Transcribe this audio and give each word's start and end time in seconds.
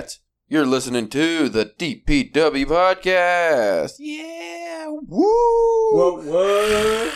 cat. 0.00 0.18
You're 0.48 0.66
listening 0.66 1.08
to 1.10 1.48
the 1.48 1.66
DPW 1.66 2.64
podcast. 2.66 3.94
Yeah, 3.98 4.86
woo! 4.88 5.90
What? 5.92 6.24
What? 6.24 7.14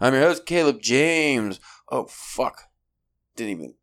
I'm 0.00 0.14
your 0.14 0.22
host, 0.22 0.46
Caleb 0.46 0.80
James. 0.80 1.60
Oh, 1.90 2.06
fuck. 2.08 2.62
Didn't 3.36 3.50
even 3.52 3.74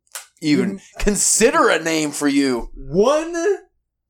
even 0.42 0.76
mm, 0.76 0.80
uh, 0.96 0.98
consider 1.02 1.68
a 1.70 1.82
name 1.82 2.10
for 2.10 2.28
you. 2.28 2.70
One 2.74 3.34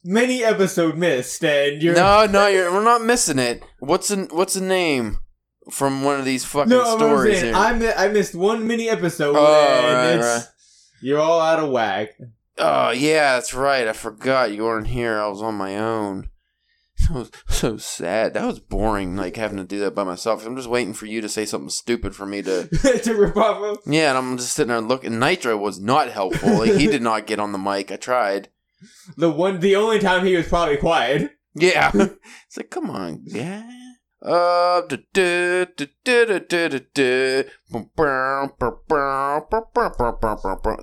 mini 0.03 0.43
episode 0.43 0.97
missed, 0.97 1.45
and 1.45 1.81
you're 1.83 1.95
No, 1.95 2.27
no, 2.27 2.49
you're, 2.49 2.73
we're 2.73 2.83
not 2.83 3.03
missing 3.03 3.39
it. 3.39 3.63
What's 3.79 4.11
a, 4.11 4.25
what's 4.25 4.57
a 4.57 4.63
name 4.63 5.19
from 5.71 6.03
one 6.03 6.19
of 6.19 6.25
these 6.25 6.45
fucking 6.45 6.71
no. 6.71 6.83
I'm 6.83 6.99
stories 6.99 7.41
saying, 7.41 7.55
here? 7.55 7.63
I 7.63 7.73
mi- 7.79 7.93
I 7.93 8.09
missed 8.09 8.35
one 8.35 8.67
mini 8.67 8.89
episode, 8.89 9.37
Oh, 9.37 9.77
and 9.79 9.95
right, 9.97 10.17
it's 10.17 10.47
right. 10.47 10.55
you're 11.01 11.21
all 11.21 11.41
out 11.41 11.61
of 11.61 11.71
whack. 11.71 12.11
Oh 12.61 12.91
yeah, 12.91 13.35
that's 13.35 13.55
right. 13.55 13.89
I 13.89 13.93
forgot 13.93 14.53
you 14.53 14.65
weren't 14.65 14.89
here. 14.89 15.19
I 15.19 15.29
was 15.29 15.43
on 15.43 15.55
my 15.55 15.77
own. 15.77 16.29
So 17.09 17.29
so 17.49 17.77
sad. 17.79 18.35
That 18.35 18.45
was 18.45 18.61
boring. 18.61 19.17
Like 19.17 19.37
having 19.37 19.57
to 19.57 19.65
do 19.65 19.81
that 19.81 19.95
by 19.95 20.05
myself. 20.05 20.45
I'm 20.45 20.55
just 20.55 20.69
waiting 20.69 20.93
for 20.93 21.07
you 21.07 21.23
to 21.23 21.31
say 21.31 21.47
something 21.47 21.71
stupid 21.71 22.15
for 22.15 22.27
me 22.27 22.43
to. 22.43 22.69
to 23.03 23.15
rip 23.15 23.39
off 23.39 23.63
of. 23.63 23.79
Yeah, 23.91 24.11
and 24.11 24.19
I'm 24.19 24.37
just 24.37 24.53
sitting 24.53 24.69
there 24.69 24.83
looking. 24.83 25.19
Nitro 25.19 25.57
was 25.57 25.81
not 25.81 26.11
helpful. 26.11 26.59
Like 26.59 26.75
he 26.75 26.89
did 26.89 27.01
not 27.01 27.27
get 27.27 27.41
on 27.41 27.53
the 27.53 27.59
mic. 27.59 27.91
I 27.91 27.97
tried. 27.97 28.51
The 29.17 29.31
one, 29.31 29.61
the 29.61 29.77
only 29.77 29.99
time 29.99 30.27
he 30.27 30.37
was 30.37 30.49
probably 30.49 30.77
quiet. 30.77 31.33
Yeah, 31.55 31.91
it's 31.95 32.59
like 32.59 32.69
come 32.69 32.91
on, 32.91 33.23
yeah. 33.25 33.65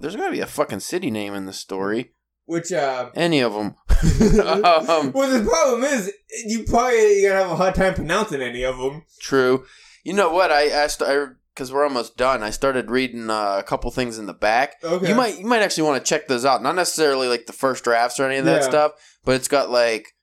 There's 0.01 0.15
gotta 0.15 0.31
be 0.31 0.39
a 0.39 0.47
fucking 0.47 0.79
city 0.79 1.11
name 1.11 1.33
in 1.33 1.45
this 1.45 1.59
story. 1.59 2.13
Which 2.45 2.71
uh, 2.71 3.09
any 3.13 3.41
of 3.41 3.53
them. 3.53 3.75
um, 3.89 5.11
well, 5.11 5.29
the 5.29 5.45
problem 5.47 5.83
is 5.83 6.11
you 6.45 6.63
probably 6.63 7.21
you're 7.21 7.31
gonna 7.33 7.43
have 7.43 7.51
a 7.51 7.55
hard 7.57 7.75
time 7.75 7.93
pronouncing 7.93 8.41
any 8.41 8.63
of 8.63 8.77
them. 8.77 9.03
True. 9.19 9.65
You 10.03 10.13
know 10.13 10.31
what? 10.31 10.51
I 10.51 10.67
asked. 10.67 11.03
I 11.03 11.27
because 11.53 11.73
we're 11.73 11.83
almost 11.83 12.17
done. 12.17 12.43
I 12.43 12.51
started 12.51 12.91
reading 12.91 13.31
uh, 13.31 13.57
a 13.57 13.63
couple 13.63 13.89
things 13.89 14.19
in 14.19 14.27
the 14.27 14.33
back. 14.33 14.75
Okay. 14.83 15.09
You 15.09 15.15
might 15.15 15.39
you 15.39 15.45
might 15.45 15.61
actually 15.61 15.83
want 15.83 16.03
to 16.03 16.07
check 16.07 16.27
those 16.27 16.45
out. 16.45 16.63
Not 16.63 16.75
necessarily 16.75 17.27
like 17.27 17.47
the 17.47 17.53
first 17.53 17.83
drafts 17.83 18.19
or 18.19 18.25
any 18.25 18.37
of 18.37 18.45
that 18.45 18.61
yeah. 18.61 18.69
stuff, 18.69 18.91
but 19.25 19.35
it's 19.35 19.47
got 19.47 19.69
like 19.69 20.13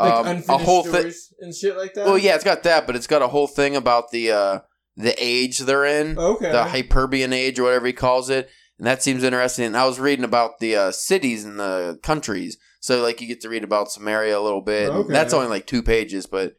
like 0.00 0.26
um, 0.26 0.44
a 0.48 0.58
whole 0.58 0.82
thing. 0.84 1.12
and 1.40 1.54
shit 1.54 1.76
like 1.76 1.94
that. 1.94 2.06
Well, 2.06 2.18
yeah, 2.18 2.34
it's 2.34 2.44
got 2.44 2.62
that, 2.64 2.86
but 2.86 2.96
it's 2.96 3.06
got 3.06 3.22
a 3.22 3.28
whole 3.28 3.46
thing 3.46 3.76
about 3.76 4.10
the 4.10 4.30
uh, 4.32 4.58
the 4.96 5.14
age 5.18 5.58
they're 5.58 5.84
in, 5.84 6.18
Okay. 6.18 6.50
the 6.50 6.64
Hyborian 6.64 7.32
age 7.32 7.58
or 7.58 7.64
whatever 7.64 7.86
he 7.86 7.92
calls 7.92 8.30
it, 8.30 8.48
and 8.78 8.86
that 8.86 9.02
seems 9.02 9.22
interesting. 9.22 9.66
And 9.66 9.76
I 9.76 9.86
was 9.86 10.00
reading 10.00 10.24
about 10.24 10.58
the 10.60 10.76
uh, 10.76 10.90
cities 10.92 11.44
and 11.44 11.58
the 11.58 11.98
countries, 12.02 12.56
so 12.80 13.02
like 13.02 13.20
you 13.20 13.26
get 13.28 13.40
to 13.42 13.48
read 13.48 13.64
about 13.64 13.88
Cimmeria 13.88 14.36
a 14.36 14.40
little 14.40 14.62
bit. 14.62 14.88
Okay. 14.90 15.12
That's 15.12 15.34
only 15.34 15.48
like 15.48 15.66
two 15.66 15.82
pages, 15.82 16.26
but 16.26 16.54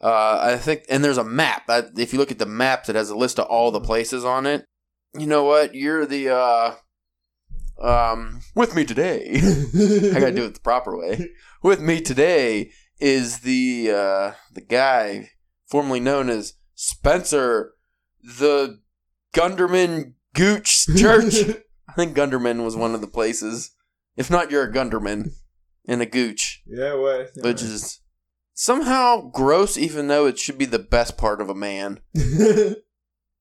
uh, 0.00 0.38
I 0.42 0.56
think 0.56 0.84
and 0.88 1.04
there's 1.04 1.18
a 1.18 1.24
map. 1.24 1.62
I, 1.68 1.84
if 1.96 2.12
you 2.12 2.18
look 2.18 2.30
at 2.32 2.38
the 2.38 2.46
maps, 2.46 2.88
it 2.88 2.96
has 2.96 3.10
a 3.10 3.16
list 3.16 3.38
of 3.38 3.46
all 3.46 3.70
the 3.70 3.80
places 3.80 4.24
on 4.24 4.46
it. 4.46 4.64
You 5.18 5.26
know 5.26 5.44
what? 5.44 5.74
You're 5.74 6.06
the 6.06 6.30
uh, 6.34 6.74
um 7.80 8.40
with 8.54 8.74
me 8.74 8.84
today. 8.84 9.30
I 9.34 10.20
gotta 10.20 10.32
do 10.32 10.44
it 10.44 10.54
the 10.54 10.60
proper 10.62 10.96
way. 10.96 11.30
With 11.62 11.80
me 11.80 12.00
today 12.00 12.70
is 13.02 13.40
the 13.40 13.90
uh, 13.90 14.32
the 14.52 14.60
guy 14.60 15.30
formerly 15.66 16.00
known 16.00 16.30
as 16.30 16.54
Spencer, 16.74 17.74
the 18.22 18.80
Gunderman 19.34 20.14
Gooch 20.34 20.86
Church. 20.96 21.34
I 21.88 21.92
think 21.94 22.16
Gunderman 22.16 22.64
was 22.64 22.76
one 22.76 22.94
of 22.94 23.00
the 23.00 23.08
places. 23.08 23.72
If 24.16 24.30
not, 24.30 24.50
you're 24.50 24.64
a 24.64 24.72
Gunderman 24.72 25.32
and 25.88 26.00
a 26.00 26.06
Gooch, 26.06 26.62
yeah, 26.66 26.94
what? 26.94 27.30
which 27.36 27.62
is 27.62 28.00
somehow 28.54 29.30
gross, 29.30 29.76
even 29.76 30.06
though 30.06 30.26
it 30.26 30.38
should 30.38 30.58
be 30.58 30.64
the 30.64 30.78
best 30.78 31.18
part 31.18 31.40
of 31.40 31.50
a 31.50 31.54
man. 31.54 32.00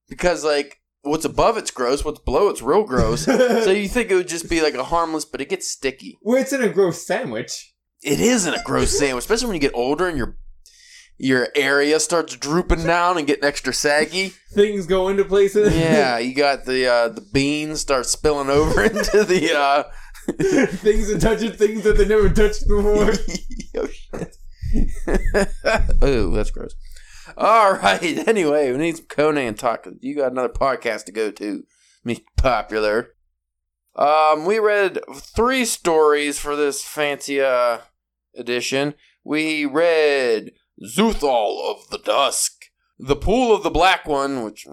Because 0.10 0.44
like 0.44 0.82
what's 1.04 1.24
above 1.24 1.56
it's 1.56 1.72
gross, 1.72 2.04
what's 2.04 2.20
below 2.20 2.50
it's 2.50 2.62
real 2.62 2.84
gross. 2.84 3.24
so 3.26 3.72
you 3.72 3.88
think 3.88 4.12
it 4.12 4.16
would 4.16 4.28
just 4.28 4.50
be 4.50 4.62
like 4.62 4.74
a 4.74 4.84
harmless, 4.84 5.24
but 5.24 5.40
it 5.40 5.48
gets 5.48 5.72
sticky. 5.72 6.18
well, 6.22 6.42
it's 6.42 6.52
in 6.52 6.62
a 6.62 6.68
gross 6.68 7.08
sandwich. 7.08 7.74
It 8.04 8.20
isn't 8.20 8.54
a 8.54 8.64
gross 8.64 8.98
sandwich, 9.00 9.24
especially 9.24 9.48
when 9.48 9.56
you 9.56 9.62
get 9.62 9.76
older 9.76 10.08
and 10.08 10.18
your 10.18 10.38
your 11.18 11.50
area 11.56 12.00
starts 12.00 12.36
drooping 12.36 12.84
down 12.84 13.20
and 13.20 13.28
getting 13.28 13.44
extra 13.44 13.74
saggy. 13.74 14.34
Things 14.54 14.88
go 14.88 15.08
into 15.08 15.24
places. 15.24 15.76
Yeah, 15.76 16.18
you 16.20 16.34
got 16.34 16.66
the 16.66 16.88
uh, 16.88 17.10
the 17.10 17.22
beans 17.22 17.80
start 17.80 18.08
spilling 18.08 18.50
over 18.50 18.84
into 18.86 19.24
the. 19.24 19.56
Uh, 19.56 19.84
things 20.78 21.10
are 21.12 21.20
touching 21.20 21.52
things 21.52 21.84
that 21.84 21.98
they 21.98 22.08
never 22.08 22.30
touched 22.30 22.68
before. 22.68 23.12
oh 23.78 23.88
shit! 23.88 24.38
oh, 26.02 26.32
that's 26.32 26.52
gross. 26.52 26.76
All 27.38 27.74
right. 27.74 28.28
Anyway, 28.28 28.72
we 28.72 28.78
need 28.78 28.98
some 28.98 29.06
Conan 29.06 29.56
talk. 29.56 29.88
You 30.00 30.16
got 30.16 30.32
another 30.32 30.50
podcast 30.54 31.06
to 31.06 31.12
go 31.12 31.32
to. 31.32 31.64
Me 32.04 32.26
popular. 32.36 33.12
Um, 33.96 34.46
we 34.46 34.58
read 34.58 35.00
three 35.14 35.66
stories 35.66 36.40
for 36.40 36.56
this 36.56 36.84
fancy 36.84 37.42
uh 37.42 37.80
edition. 38.36 38.96
We 39.24 39.66
read 39.66 40.52
Xuthal 40.84 41.72
of 41.72 41.90
the 41.90 42.00
Dusk, 42.00 42.66
The 43.00 43.16
Pool 43.16 43.56
of 43.56 43.64
the 43.64 43.70
Black 43.70 44.08
One, 44.08 44.44
which 44.44 44.66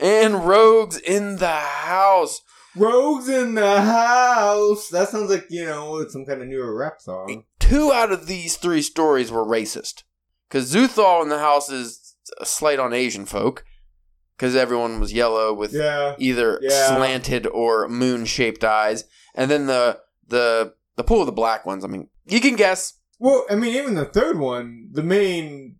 and 0.00 0.46
Rogues 0.46 0.98
in 0.98 1.36
the 1.36 1.48
House. 1.48 2.40
Rogues 2.76 3.28
in 3.28 3.54
the 3.54 3.80
house. 3.80 4.88
That 4.90 5.08
sounds 5.08 5.30
like 5.30 5.46
you 5.50 5.64
know 5.64 6.06
some 6.08 6.24
kind 6.24 6.42
of 6.42 6.48
newer 6.48 6.76
rap 6.76 7.00
song. 7.00 7.44
Two 7.58 7.92
out 7.92 8.12
of 8.12 8.26
these 8.26 8.56
three 8.56 8.82
stories 8.82 9.32
were 9.32 9.44
racist. 9.44 10.04
Because 10.48 10.72
Xuthal 10.74 11.22
in 11.22 11.28
the 11.28 11.38
House 11.40 11.70
is 11.70 12.14
a 12.40 12.46
slight 12.46 12.78
on 12.78 12.92
Asian 12.92 13.26
folk. 13.26 13.64
Because 14.36 14.54
everyone 14.54 15.00
was 15.00 15.12
yellow 15.12 15.52
with 15.52 15.72
Yeah. 15.72 16.14
either 16.18 16.60
Yeah. 16.62 16.94
slanted 16.94 17.46
or 17.48 17.88
moon 17.88 18.24
shaped 18.26 18.62
eyes. 18.62 19.04
And 19.34 19.50
then 19.50 19.66
the 19.66 20.00
the 20.28 20.74
the 20.98 21.04
pool 21.04 21.20
of 21.20 21.26
the 21.26 21.32
black 21.32 21.64
ones. 21.64 21.84
I 21.84 21.88
mean, 21.88 22.08
you 22.26 22.40
can 22.40 22.56
guess. 22.56 22.92
Well, 23.18 23.46
I 23.48 23.54
mean, 23.54 23.74
even 23.74 23.94
the 23.94 24.04
third 24.04 24.38
one, 24.38 24.88
the 24.92 25.02
main 25.02 25.76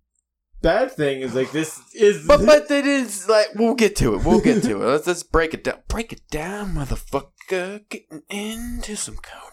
bad 0.63 0.91
thing 0.93 1.21
is 1.21 1.35
like 1.35 1.53
this 1.53 1.81
is. 1.95 2.27
But 2.29 2.47
but 2.47 2.71
it 2.71 2.87
is 2.87 3.29
like 3.29 3.49
we'll 3.55 3.75
get 3.75 3.97
to 3.97 4.15
it. 4.15 4.25
We'll 4.25 4.41
get 4.41 4.63
to 4.63 4.83
it. 4.83 4.87
Let's 4.87 5.07
let's 5.07 5.23
break 5.23 5.53
it 5.53 5.65
down. 5.65 5.83
Break 5.89 6.13
it 6.13 6.23
down, 6.31 6.75
motherfucker. 6.75 7.89
Getting 7.91 8.23
into 8.31 8.97
some 8.97 9.17
Conan. 9.17 9.53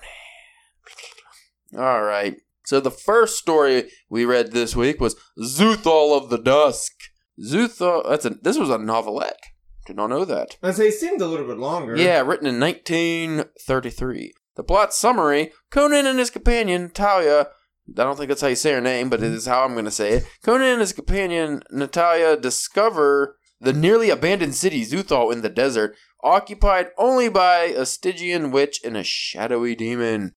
All 1.78 2.04
right. 2.04 2.38
So 2.64 2.80
the 2.80 2.92
first 2.92 3.38
story 3.38 3.90
we 4.09 4.24
read 4.25 4.52
this 4.52 4.75
week 4.75 5.02
was 5.02 5.16
Xuthal 5.40 6.18
of 6.18 6.30
the 6.30 6.38
Dusk. 6.38 6.94
Xuthal. 7.40 8.08
That's 8.08 8.25
a. 8.25 8.30
This 8.30 8.58
was 8.58 8.70
a 8.70 8.78
novelette. 8.78 9.40
Did 9.86 9.98
not 9.98 10.08
know 10.09 10.25
that. 10.25 10.58
I 10.64 10.72
say 10.72 10.88
it 10.88 10.94
seemed 10.94 11.22
a 11.22 11.28
little 11.28 11.46
bit 11.46 11.58
longer. 11.58 11.96
Yeah, 11.96 12.22
written 12.22 12.48
in 12.48 12.59
1933. 12.59 14.34
The 14.56 14.64
plot 14.64 14.94
summary 14.94 15.52
Conan 15.72 16.06
and 16.06 16.20
his 16.20 16.30
companion, 16.30 16.90
Talia. 16.90 17.48
I 17.90 18.04
don't 18.04 18.16
think 18.18 18.30
that's 18.30 18.42
how 18.42 18.48
you 18.48 18.56
say 18.56 18.72
her 18.74 18.82
name, 18.82 19.10
but 19.10 19.22
it 19.22 19.32
is 19.32 19.46
how 19.46 19.64
I'm 19.64 19.74
going 19.74 19.86
to 19.86 19.92
say 19.92 20.14
it. 20.14 20.26
Conan 20.44 20.68
and 20.68 20.82
his 20.82 20.94
companion, 20.94 21.62
Natalia, 21.72 22.36
discover 22.36 23.38
the 23.62 23.74
nearly 23.74 24.10
abandoned 24.10 24.56
city, 24.56 24.84
Xuthal, 24.84 25.32
in 25.32 25.42
the 25.42 25.50
desert, 25.50 25.96
occupied 26.24 26.88
only 26.98 27.30
by 27.30 27.66
a 27.66 27.86
Stygian 27.86 28.50
witch 28.52 28.80
and 28.84 28.98
a 28.98 29.04
shadowy 29.04 29.75
demon. 29.75 30.34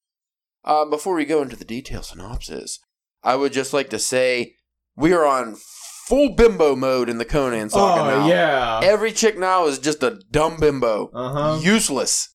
Uh, 0.64 0.84
before 0.84 1.14
we 1.14 1.24
go 1.24 1.40
into 1.40 1.56
the 1.56 1.64
detailed 1.64 2.04
synopsis, 2.04 2.80
I 3.22 3.36
would 3.36 3.52
just 3.54 3.72
like 3.72 3.88
to 3.90 3.98
say 3.98 4.54
we 4.96 5.14
are 5.14 5.24
on 5.24 5.56
full 6.06 6.34
bimbo 6.34 6.76
mode 6.76 7.08
in 7.08 7.16
the 7.18 7.24
Conan 7.24 7.70
saga 7.70 8.00
Oh 8.02 8.20
now. 8.20 8.28
yeah. 8.28 8.80
Every 8.82 9.12
chick 9.12 9.38
now 9.38 9.66
is 9.66 9.78
just 9.78 10.02
a 10.02 10.20
dumb 10.30 10.58
bimbo. 10.58 11.10
Uh 11.14 11.32
huh. 11.32 11.60
Useless. 11.62 12.34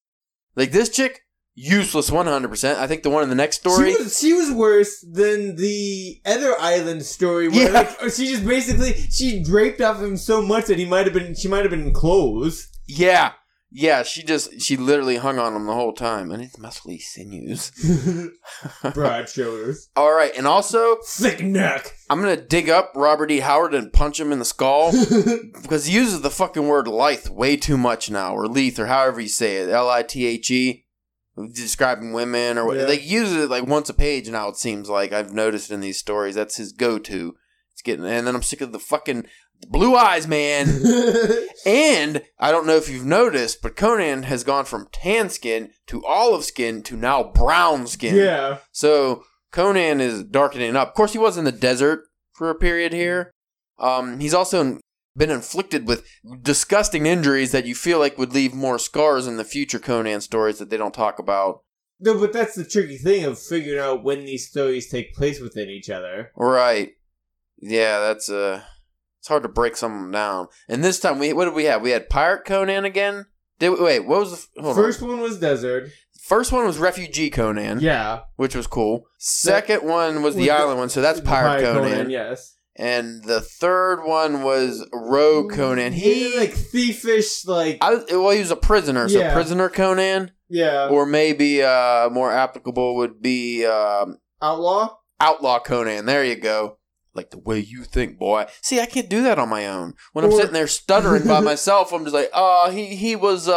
Like 0.55 0.71
this 0.71 0.89
chick, 0.89 1.21
useless 1.55 2.09
100%. 2.09 2.75
I 2.75 2.87
think 2.87 3.03
the 3.03 3.09
one 3.09 3.23
in 3.23 3.29
the 3.29 3.35
next 3.35 3.57
story. 3.59 3.93
She 3.93 4.01
was, 4.03 4.19
she 4.19 4.33
was 4.33 4.51
worse 4.51 5.01
than 5.01 5.55
the 5.55 6.21
other 6.25 6.53
island 6.59 7.03
story 7.05 7.47
where 7.49 7.67
Yeah. 7.71 7.71
like, 8.01 8.11
she 8.11 8.27
just 8.27 8.45
basically 8.45 8.93
she 9.11 9.43
draped 9.43 9.81
off 9.81 10.01
him 10.01 10.17
so 10.17 10.41
much 10.41 10.65
that 10.65 10.77
he 10.79 10.85
might 10.85 11.05
have 11.05 11.13
been 11.13 11.35
she 11.35 11.47
might 11.47 11.61
have 11.61 11.71
been 11.71 11.83
in 11.87 11.93
clothes. 11.93 12.69
yeah. 12.87 13.33
Yeah, 13.75 14.03
she 14.03 14.21
just, 14.21 14.61
she 14.61 14.77
literally 14.77 15.15
hung 15.17 15.39
on 15.39 15.55
him 15.55 15.65
the 15.65 15.73
whole 15.73 15.93
time. 15.93 16.29
And 16.29 16.43
it's 16.43 16.57
muscly 16.57 17.01
sinews. 17.01 17.71
Broad 18.93 19.27
shoulders, 19.27 19.89
All 19.95 20.13
right. 20.13 20.31
And 20.37 20.45
also, 20.45 20.97
thick 21.03 21.41
neck. 21.43 21.97
I'm 22.07 22.21
going 22.21 22.35
to 22.37 22.45
dig 22.45 22.69
up 22.69 22.91
Robert 22.95 23.31
E. 23.31 23.39
Howard 23.39 23.73
and 23.73 23.91
punch 23.91 24.19
him 24.19 24.31
in 24.31 24.37
the 24.37 24.45
skull. 24.45 24.91
because 25.63 25.87
he 25.87 25.95
uses 25.95 26.21
the 26.21 26.29
fucking 26.29 26.67
word 26.67 26.87
lithe 26.87 27.29
way 27.29 27.57
too 27.57 27.75
much 27.75 28.11
now, 28.11 28.35
or 28.35 28.45
lethe, 28.47 28.77
or 28.79 28.85
however 28.85 29.19
you 29.21 29.27
say 29.27 29.57
it. 29.57 29.69
L 29.69 29.89
I 29.89 30.03
T 30.03 30.27
H 30.27 30.51
E. 30.51 30.82
Describing 31.35 32.13
women 32.13 32.57
or 32.57 32.65
what. 32.65 32.77
Yeah. 32.77 32.85
They 32.85 32.99
use 32.99 33.31
it 33.33 33.49
like 33.49 33.65
once 33.65 33.89
a 33.89 33.93
page 33.93 34.29
now, 34.29 34.49
it 34.49 34.57
seems 34.57 34.89
like. 34.89 35.11
I've 35.11 35.33
noticed 35.33 35.71
in 35.71 35.81
these 35.81 35.97
stories. 35.97 36.35
That's 36.35 36.57
his 36.57 36.71
go 36.71 36.99
to. 36.99 37.35
It's 37.71 37.81
getting, 37.81 38.05
and 38.05 38.27
then 38.27 38.35
I'm 38.35 38.43
sick 38.43 38.61
of 38.61 38.71
the 38.71 38.79
fucking 38.79 39.25
blue 39.67 39.95
eyes, 39.95 40.27
man. 40.27 40.67
and 41.65 42.21
I 42.39 42.51
don't 42.51 42.67
know 42.67 42.75
if 42.75 42.87
you've 42.89 43.05
noticed, 43.05 43.61
but 43.61 43.75
Conan 43.75 44.23
has 44.23 44.43
gone 44.43 44.65
from 44.65 44.87
tan 44.91 45.29
skin 45.29 45.71
to 45.87 46.05
olive 46.05 46.43
skin 46.43 46.83
to 46.83 46.95
now 46.95 47.23
brown 47.23 47.87
skin. 47.87 48.15
yeah. 48.15 48.59
So 48.71 49.23
Conan 49.51 50.01
is 50.01 50.23
darkening 50.23 50.75
up. 50.75 50.89
Of 50.89 50.93
course, 50.93 51.13
he 51.13 51.19
was 51.19 51.37
in 51.37 51.45
the 51.45 51.51
desert 51.51 52.03
for 52.33 52.49
a 52.49 52.55
period 52.55 52.93
here. 52.93 53.31
Um, 53.79 54.19
he's 54.19 54.33
also 54.33 54.79
been 55.15 55.29
inflicted 55.29 55.87
with 55.87 56.05
disgusting 56.41 57.05
injuries 57.05 57.51
that 57.51 57.65
you 57.65 57.75
feel 57.75 57.99
like 57.99 58.17
would 58.17 58.33
leave 58.33 58.53
more 58.53 58.79
scars 58.79 59.27
in 59.27 59.37
the 59.37 59.43
future 59.43 59.79
Conan 59.79 60.21
stories 60.21 60.59
that 60.59 60.69
they 60.69 60.77
don't 60.77 60.93
talk 60.93 61.19
about. 61.19 61.61
No, 61.99 62.19
but 62.19 62.33
that's 62.33 62.55
the 62.55 62.65
tricky 62.65 62.97
thing 62.97 63.23
of 63.23 63.39
figuring 63.39 63.79
out 63.79 64.03
when 64.03 64.25
these 64.25 64.49
stories 64.49 64.89
take 64.89 65.13
place 65.13 65.39
within 65.39 65.69
each 65.69 65.89
other. 65.89 66.31
Right. 66.35 66.91
Yeah, 67.61 67.99
that's 67.99 68.29
uh 68.29 68.61
it's 69.19 69.27
hard 69.29 69.43
to 69.43 69.49
break 69.49 69.77
some 69.77 69.93
of 69.93 69.99
them 70.01 70.11
down. 70.11 70.47
And 70.67 70.83
this 70.83 70.99
time 70.99 71.19
we 71.19 71.31
what 71.31 71.45
did 71.45 71.53
we 71.53 71.65
have? 71.65 71.81
We 71.81 71.91
had 71.91 72.09
Pirate 72.09 72.43
Conan 72.45 72.83
again? 72.83 73.27
Did 73.59 73.69
we, 73.69 73.81
wait, 73.81 73.99
what 74.01 74.19
was 74.21 74.47
the 74.55 74.61
hold 74.61 74.75
First 74.75 75.01
on. 75.01 75.09
one 75.09 75.21
was 75.21 75.39
Desert. 75.39 75.89
First 76.21 76.51
one 76.51 76.65
was 76.65 76.77
Refugee 76.77 77.29
Conan, 77.29 77.79
Yeah. 77.81 78.21
which 78.37 78.55
was 78.55 78.65
cool. 78.67 79.05
Second 79.19 79.83
one 79.83 80.23
was 80.23 80.35
the 80.35 80.41
Was 80.41 80.47
the- 80.47 80.51
island 80.51 80.79
one, 80.79 80.89
so 80.89 81.01
that's 81.01 81.19
Pirate, 81.21 81.61
Conan. 81.63 82.09
Yes. 82.09 82.57
And 82.75 83.23
the 83.23 83.39
third 83.39 84.03
one 84.03 84.41
was 84.43 84.87
Rogue 84.91 85.51
Conan. 85.53 85.93
He 85.93 86.35
like 86.37 86.53
thiefish, 86.53 87.45
like 87.45 87.77
I, 87.81 87.95
well, 88.11 88.31
he 88.31 88.39
was 88.39 88.49
a 88.51 88.55
prisoner, 88.55 89.07
so 89.09 89.19
Yeah. 89.19 89.33
prisoner 89.33 89.69
Conan, 89.69 90.31
yeah, 90.49 90.87
or 90.89 91.05
maybe 91.05 91.61
uh, 91.61 92.09
more 92.09 92.31
applicable 92.31 92.95
would 92.95 93.21
be 93.21 93.63
um, 93.65 94.17
outlaw. 94.41 94.95
outlaw 95.19 95.59
Conan. 95.59 96.05
There 96.07 96.23
you 96.25 96.35
go. 96.35 96.79
Like 97.15 97.29
the 97.29 97.37
way 97.37 97.59
you 97.59 97.83
think, 97.83 98.17
boy. 98.17 98.47
See, 98.63 98.79
I 98.79 98.87
can't 98.87 99.07
do 99.07 99.21
that 99.21 99.37
on 99.37 99.47
my 99.49 99.67
own. 99.67 99.93
When 100.13 100.25
I'm 100.25 100.31
sitting 100.31 100.53
there 100.53 100.65
stuttering 100.65 101.27
by 101.27 101.39
myself, 101.51 101.93
I'm 101.93 102.03
just 102.05 102.15
like, 102.15 102.31
uh, 102.33 102.71
he 102.71 102.95
he 102.95 103.15
was 103.15 103.47
uh 103.47 103.53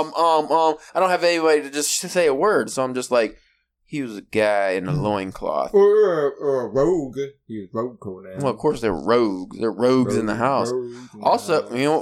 um 0.00 0.14
um 0.14 0.44
um. 0.52 0.76
I 0.94 1.00
don't 1.00 1.10
have 1.10 1.24
any 1.24 1.40
way 1.40 1.60
to 1.60 1.70
just 1.70 1.90
say 1.90 2.28
a 2.28 2.34
word, 2.34 2.70
so 2.70 2.84
I'm 2.84 2.94
just 2.94 3.10
like, 3.10 3.36
he 3.90 4.02
was 4.02 4.16
a 4.16 4.22
guy 4.22 4.70
in 4.70 4.86
a 4.86 4.92
loincloth. 4.92 5.74
Or, 5.74 6.32
or, 6.32 6.62
a 6.62 6.68
rogue. 6.68 7.16
He 7.48 7.58
was 7.58 7.68
rogue 7.72 7.98
Conan. 7.98 8.38
Well, 8.38 8.52
of 8.52 8.56
course 8.58 8.80
they're 8.80 8.92
rogues. 8.94 9.58
They're 9.58 9.72
rogues 9.72 10.16
in 10.16 10.26
the 10.26 10.36
house. 10.36 10.70
in 10.70 10.92
the 11.18 11.24
Also, 11.24 11.62
house. 11.62 11.72
you 11.72 11.84
know, 11.84 11.94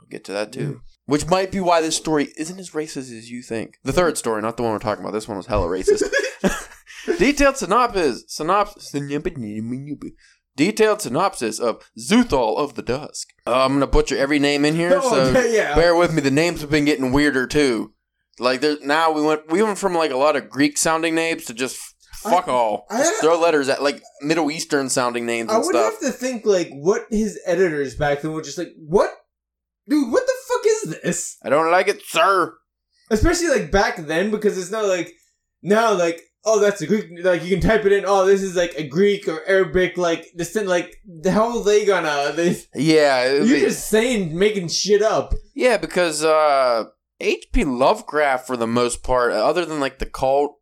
I'll 0.00 0.06
get 0.10 0.24
to 0.24 0.32
that 0.32 0.52
too. 0.52 0.80
Which 1.06 1.26
might 1.28 1.52
be 1.52 1.60
why 1.60 1.80
this 1.80 1.96
story 1.96 2.28
isn't 2.36 2.58
as 2.58 2.70
racist 2.72 3.16
as 3.16 3.30
you 3.30 3.40
think. 3.42 3.78
The 3.84 3.92
third 3.92 4.18
story, 4.18 4.42
not 4.42 4.56
the 4.56 4.64
one 4.64 4.72
we're 4.72 4.78
talking 4.80 5.04
about. 5.04 5.12
This 5.14 5.28
one 5.28 5.36
was 5.36 5.46
hella 5.46 5.66
racist. 5.68 6.02
Detailed 7.18 7.56
synopsis. 7.56 8.24
Synopsis. 8.26 8.92
Detailed 10.56 11.00
synopsis 11.00 11.60
of 11.60 11.88
Xuthal 11.96 12.58
of 12.58 12.74
the 12.74 12.82
Dusk. 12.82 13.28
Uh, 13.46 13.64
I'm 13.64 13.74
gonna 13.74 13.86
butcher 13.86 14.16
every 14.18 14.40
name 14.40 14.64
in 14.64 14.74
here, 14.74 14.98
Oh, 15.02 15.08
so 15.08 15.20
okay, 15.30 15.54
yeah. 15.54 15.76
bear 15.76 15.94
with 15.94 16.12
me. 16.12 16.20
The 16.20 16.32
names 16.32 16.60
have 16.62 16.70
been 16.70 16.84
getting 16.84 17.12
weirder 17.12 17.46
too. 17.46 17.92
Like 18.40 18.60
there's 18.60 18.80
now 18.82 19.12
we 19.12 19.22
went 19.22 19.50
we 19.50 19.62
went 19.62 19.78
from 19.78 19.94
like 19.94 20.10
a 20.10 20.16
lot 20.16 20.36
of 20.36 20.48
Greek 20.50 20.76
sounding 20.78 21.14
names 21.14 21.44
to 21.46 21.54
just 21.54 21.78
fuck 22.22 22.48
I- 22.48 22.52
all. 22.52 22.86
I- 22.90 22.98
just 23.00 23.20
throw 23.20 23.38
letters 23.40 23.68
at 23.68 23.82
like 23.82 24.02
Middle 24.22 24.50
Eastern 24.50 24.88
sounding 24.88 25.26
names 25.26 25.50
I 25.50 25.56
and 25.56 25.64
would 25.64 25.74
stuff. 25.74 25.92
have 25.92 26.00
to 26.00 26.10
think 26.12 26.44
like 26.46 26.70
what 26.72 27.06
his 27.10 27.38
editors 27.46 27.94
back 27.96 28.22
then 28.22 28.32
were 28.32 28.42
just 28.42 28.58
like, 28.58 28.72
what, 28.76 29.10
dude, 29.88 30.10
what 30.12 30.26
the 30.26 30.32
fuck 30.48 30.66
is 30.66 31.00
this? 31.02 31.36
I 31.44 31.48
don't 31.48 31.70
like 31.70 31.88
it, 31.88 32.02
sir. 32.04 32.54
Especially 33.10 33.48
like 33.48 33.70
back 33.70 33.96
then 33.98 34.30
because 34.30 34.58
it's 34.58 34.70
not 34.70 34.84
like 34.86 35.12
now 35.62 35.92
like 35.94 36.20
oh 36.44 36.60
that's 36.60 36.80
a 36.82 36.86
Greek 36.86 37.06
like 37.24 37.42
you 37.42 37.48
can 37.50 37.60
type 37.66 37.84
it 37.84 37.92
in 37.92 38.04
oh 38.06 38.24
this 38.24 38.42
is 38.42 38.54
like 38.54 38.72
a 38.76 38.86
Greek 38.86 39.26
or 39.26 39.40
Arabic 39.46 39.96
like 39.98 40.26
this 40.34 40.52
thing 40.52 40.66
like 40.66 40.94
how 41.24 41.58
are 41.58 41.64
they 41.64 41.84
gonna 41.84 42.32
they 42.34 42.56
Yeah, 42.74 43.32
you're 43.32 43.44
be- 43.44 43.60
just 43.60 43.88
saying 43.88 44.38
making 44.38 44.68
shit 44.68 45.02
up. 45.02 45.34
Yeah, 45.54 45.78
because 45.78 46.22
uh 46.24 46.84
H.P. 47.20 47.64
Lovecraft, 47.64 48.46
for 48.46 48.56
the 48.56 48.66
most 48.66 49.02
part, 49.02 49.32
other 49.32 49.64
than 49.64 49.80
like 49.80 49.98
the 49.98 50.06
cult, 50.06 50.56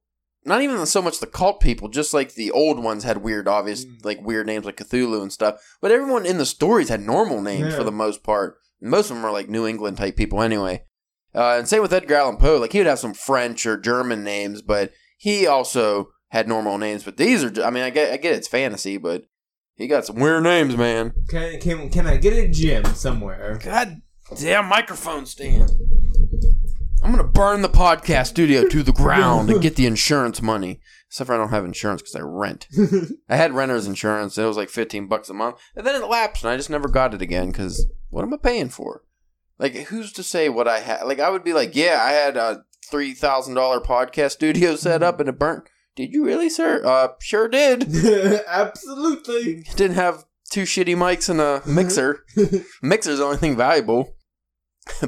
not 0.44 0.62
even 0.62 0.84
so 0.86 1.02
much 1.02 1.18
the 1.20 1.26
cult 1.26 1.60
people, 1.60 1.88
just 1.88 2.14
like 2.14 2.34
the 2.34 2.50
old 2.50 2.78
ones 2.82 3.04
had 3.04 3.18
weird, 3.18 3.46
obvious, 3.48 3.84
Mm. 3.84 4.04
like 4.04 4.22
weird 4.22 4.46
names 4.46 4.64
like 4.64 4.76
Cthulhu 4.76 5.20
and 5.22 5.32
stuff. 5.32 5.60
But 5.80 5.90
everyone 5.90 6.24
in 6.24 6.38
the 6.38 6.46
stories 6.46 6.88
had 6.88 7.00
normal 7.00 7.40
names 7.42 7.72
Yeah. 7.72 7.76
for 7.78 7.84
the 7.84 7.92
most 7.92 8.22
part. 8.22 8.56
Most 8.80 9.10
of 9.10 9.16
them 9.16 9.22
were 9.24 9.30
like 9.32 9.48
New 9.48 9.66
England 9.66 9.96
type 9.98 10.16
people 10.16 10.40
anyway. 10.42 10.84
Uh, 11.34 11.56
and 11.58 11.68
same 11.68 11.82
with 11.82 11.92
Edgar 11.92 12.14
Allan 12.14 12.36
Poe. 12.38 12.56
Like 12.58 12.72
he 12.72 12.78
would 12.78 12.86
have 12.86 12.98
some 12.98 13.12
French 13.14 13.66
or 13.66 13.76
German 13.76 14.24
names, 14.24 14.62
but 14.62 14.92
he 15.18 15.46
also 15.46 16.08
had 16.28 16.48
normal 16.48 16.78
names. 16.78 17.02
But 17.04 17.16
these 17.18 17.44
are, 17.44 17.52
I 17.64 17.70
mean, 17.70 17.82
I 17.82 17.90
get, 17.90 18.12
I 18.12 18.16
get 18.16 18.34
it's 18.34 18.48
fantasy, 18.48 18.96
but 18.96 19.24
he 19.74 19.86
got 19.86 20.06
some 20.06 20.16
weird 20.16 20.42
names, 20.44 20.76
man. 20.76 21.12
Can 21.28 21.60
can 21.60 21.90
can 21.90 22.06
I 22.06 22.16
get 22.16 22.32
a 22.32 22.48
gym 22.48 22.84
somewhere? 22.94 23.58
God 23.62 24.00
damn 24.38 24.66
microphone 24.66 25.26
stand. 25.26 25.70
I'm 27.06 27.12
gonna 27.12 27.22
burn 27.22 27.62
the 27.62 27.68
podcast 27.68 28.26
studio 28.26 28.66
to 28.66 28.82
the 28.82 28.90
ground 28.90 29.48
and 29.48 29.62
get 29.62 29.76
the 29.76 29.86
insurance 29.86 30.42
money. 30.42 30.80
Except 31.06 31.28
for 31.28 31.34
I 31.34 31.36
don't 31.36 31.50
have 31.50 31.64
insurance 31.64 32.02
because 32.02 32.16
I 32.16 32.20
rent. 32.22 32.66
I 33.28 33.36
had 33.36 33.52
renter's 33.52 33.86
insurance. 33.86 34.36
It 34.36 34.44
was 34.44 34.56
like 34.56 34.68
15 34.68 35.06
bucks 35.06 35.28
a 35.28 35.34
month. 35.34 35.56
And 35.76 35.86
then 35.86 36.02
it 36.02 36.08
lapsed 36.08 36.42
and 36.42 36.50
I 36.50 36.56
just 36.56 36.68
never 36.68 36.88
got 36.88 37.14
it 37.14 37.22
again 37.22 37.52
because 37.52 37.86
what 38.10 38.22
am 38.22 38.34
I 38.34 38.38
paying 38.38 38.70
for? 38.70 39.04
Like, 39.56 39.74
who's 39.74 40.12
to 40.14 40.24
say 40.24 40.48
what 40.48 40.66
I 40.66 40.80
had? 40.80 41.04
Like, 41.04 41.20
I 41.20 41.30
would 41.30 41.44
be 41.44 41.52
like, 41.52 41.76
yeah, 41.76 42.00
I 42.02 42.10
had 42.10 42.36
a 42.36 42.64
$3,000 42.90 43.84
podcast 43.84 44.32
studio 44.32 44.74
set 44.74 45.04
up 45.04 45.20
and 45.20 45.28
it 45.28 45.38
burnt. 45.38 45.68
Did 45.94 46.12
you 46.12 46.24
really, 46.24 46.50
sir? 46.50 46.84
Uh, 46.84 47.10
sure 47.20 47.46
did. 47.46 47.84
Absolutely. 48.48 49.62
Didn't 49.76 49.94
have 49.94 50.24
two 50.50 50.62
shitty 50.64 50.96
mics 50.96 51.28
and 51.28 51.40
a 51.40 51.62
mixer. 51.66 52.24
Mixer's 52.82 53.18
the 53.18 53.24
only 53.24 53.36
thing 53.36 53.56
valuable. 53.56 54.16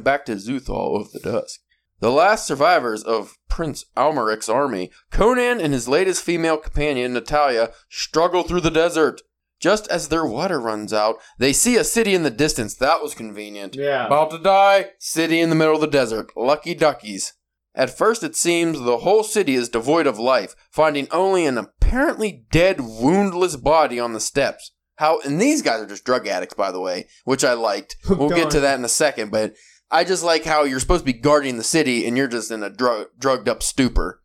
Back 0.01 0.27
to 0.27 0.37
Xuthal 0.37 1.01
of 1.01 1.11
the 1.11 1.19
Dusk. 1.19 1.59
The 2.01 2.11
last 2.11 2.47
survivors 2.47 3.03
of 3.03 3.37
Prince 3.49 3.85
Almuric's 3.97 4.49
army, 4.49 4.91
Conan 5.11 5.61
and 5.61 5.73
his 5.73 5.89
latest 5.89 6.23
female 6.23 6.57
companion, 6.57 7.13
Natalia, 7.13 7.73
struggle 7.89 8.45
through 8.45 8.61
the 8.61 8.71
desert. 8.71 9.23
Just 9.61 9.89
as 9.89 10.09
their 10.09 10.25
water 10.25 10.61
runs 10.61 10.93
out, 10.93 11.17
they 11.39 11.53
see 11.53 11.77
a 11.77 11.83
city 11.83 12.15
in 12.15 12.23
the 12.23 12.31
distance. 12.31 12.75
That 12.75 13.03
was 13.03 13.15
convenient. 13.15 13.75
Yeah. 13.75 14.07
About 14.07 14.31
to 14.31 14.39
die, 14.39 14.91
city 15.01 15.41
in 15.41 15.51
the 15.51 15.57
middle 15.57 15.75
of 15.75 15.81
the 15.81 15.89
desert. 15.89 16.31
Lucky 16.37 16.75
duckies. 16.75 17.33
At 17.75 17.97
first, 17.97 18.23
it 18.23 18.37
seems 18.37 18.79
the 18.79 18.99
whole 18.99 19.25
city 19.25 19.55
is 19.55 19.69
devoid 19.69 20.07
of 20.07 20.19
life, 20.19 20.55
finding 20.71 21.09
only 21.11 21.47
an 21.47 21.59
apparently 21.59 22.45
dead, 22.51 22.81
woundless 22.81 23.57
body 23.57 23.99
on 23.99 24.13
the 24.13 24.21
steps. 24.21 24.73
How, 24.97 25.21
and 25.21 25.41
these 25.41 25.63
guys 25.63 25.81
are 25.81 25.87
just 25.87 26.05
drug 26.05 26.27
addicts, 26.27 26.55
by 26.55 26.73
the 26.73 26.81
way, 26.81 27.07
which 27.25 27.45
I 27.45 27.53
liked. 27.53 27.97
Oh, 28.11 28.15
we'll 28.15 28.31
get 28.31 28.51
to 28.51 28.61
that 28.61 28.79
in 28.79 28.85
a 28.85 28.89
second, 28.89 29.31
but 29.31 29.55
I 29.91 30.05
just 30.05 30.23
like 30.23 30.45
how 30.45 30.65
you're 30.65 30.81
supposed 30.81 31.07
to 31.07 31.13
be 31.13 31.19
guarding 31.19 31.57
the 31.57 31.65
city 31.65 32.07
and 32.07 32.17
you're 32.17 32.29
just 32.29 32.51
in 32.51 32.63
a 32.63 32.71
drug, 32.71 33.09
drugged 33.19 33.49
up 33.49 33.63
stupor. 33.63 34.23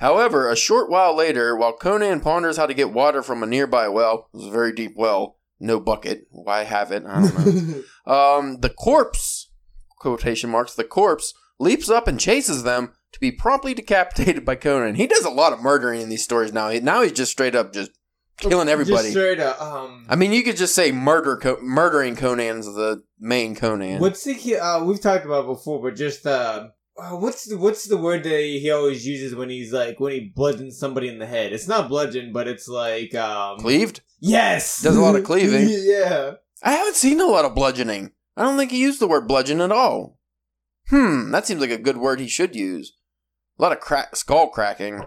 However, 0.00 0.50
a 0.50 0.56
short 0.56 0.90
while 0.90 1.14
later, 1.14 1.56
while 1.56 1.76
Conan 1.76 2.20
ponders 2.20 2.56
how 2.56 2.66
to 2.66 2.74
get 2.74 2.92
water 2.92 3.22
from 3.22 3.42
a 3.42 3.46
nearby 3.46 3.88
well, 3.88 4.28
it 4.32 4.38
was 4.38 4.46
a 4.46 4.50
very 4.50 4.72
deep 4.72 4.92
well, 4.96 5.36
no 5.60 5.78
bucket. 5.78 6.26
Why 6.30 6.64
have 6.64 6.90
it? 6.90 7.04
I 7.06 7.20
don't 7.20 7.74
know. 7.74 7.82
Um, 8.06 8.58
the 8.60 8.68
corpse, 8.68 9.50
quotation 9.98 10.50
marks, 10.50 10.74
the 10.74 10.84
corpse 10.84 11.32
leaps 11.58 11.88
up 11.88 12.06
and 12.06 12.20
chases 12.20 12.62
them 12.62 12.92
to 13.12 13.20
be 13.20 13.32
promptly 13.32 13.72
decapitated 13.72 14.44
by 14.44 14.56
Conan. 14.56 14.96
He 14.96 15.06
does 15.06 15.24
a 15.24 15.30
lot 15.30 15.54
of 15.54 15.62
murdering 15.62 16.02
in 16.02 16.10
these 16.10 16.22
stories 16.22 16.52
now. 16.52 16.68
He, 16.68 16.80
now 16.80 17.00
he's 17.00 17.12
just 17.12 17.32
straight 17.32 17.54
up 17.54 17.72
just 17.72 17.92
killing 18.38 18.68
everybody. 18.68 19.04
Just 19.04 19.10
straight 19.10 19.40
up. 19.40 19.60
Um, 19.60 20.06
I 20.08 20.16
mean, 20.16 20.32
you 20.32 20.42
could 20.42 20.56
just 20.56 20.74
say 20.74 20.92
murder, 20.92 21.36
Co- 21.36 21.58
murdering 21.62 22.16
Conan's 22.16 22.66
the 22.66 23.02
main 23.18 23.54
Conan. 23.54 24.00
what's 24.00 24.24
the 24.24 24.56
uh, 24.58 24.84
we've 24.84 25.00
talked 25.00 25.24
about 25.24 25.46
before, 25.46 25.82
but 25.82 25.96
just 25.96 26.26
uh, 26.26 26.68
uh, 26.96 27.10
what's 27.10 27.46
the 27.46 27.56
what's 27.58 27.86
the 27.86 27.96
word 27.96 28.22
that 28.24 28.30
he 28.38 28.70
always 28.70 29.06
uses 29.06 29.34
when 29.34 29.48
he's 29.50 29.72
like 29.72 29.98
when 30.00 30.12
he 30.12 30.32
bludgeons 30.34 30.78
somebody 30.78 31.08
in 31.08 31.18
the 31.18 31.26
head? 31.26 31.52
It's 31.52 31.68
not 31.68 31.88
bludgeon, 31.88 32.32
but 32.32 32.48
it's 32.48 32.68
like 32.68 33.14
um. 33.14 33.58
Cleaved? 33.58 34.00
Yes. 34.20 34.82
Does 34.82 34.96
a 34.96 35.00
lot 35.00 35.16
of 35.16 35.24
cleaving. 35.30 35.66
yeah. 35.68 36.32
I 36.62 36.72
haven't 36.72 36.96
seen 36.96 37.20
a 37.20 37.26
lot 37.26 37.44
of 37.44 37.54
bludgeoning. 37.54 38.12
I 38.36 38.42
don't 38.42 38.56
think 38.56 38.70
he 38.70 38.80
used 38.80 39.00
the 39.00 39.06
word 39.08 39.28
bludgeon 39.28 39.60
at 39.60 39.70
all. 39.70 40.18
Hmm, 40.88 41.30
that 41.30 41.46
seems 41.46 41.60
like 41.60 41.70
a 41.70 41.78
good 41.78 41.98
word 41.98 42.20
he 42.20 42.28
should 42.28 42.56
use. 42.56 42.92
A 43.58 43.62
lot 43.62 43.72
of 43.72 43.80
crack, 43.80 44.16
skull 44.16 44.48
cracking. 44.48 45.00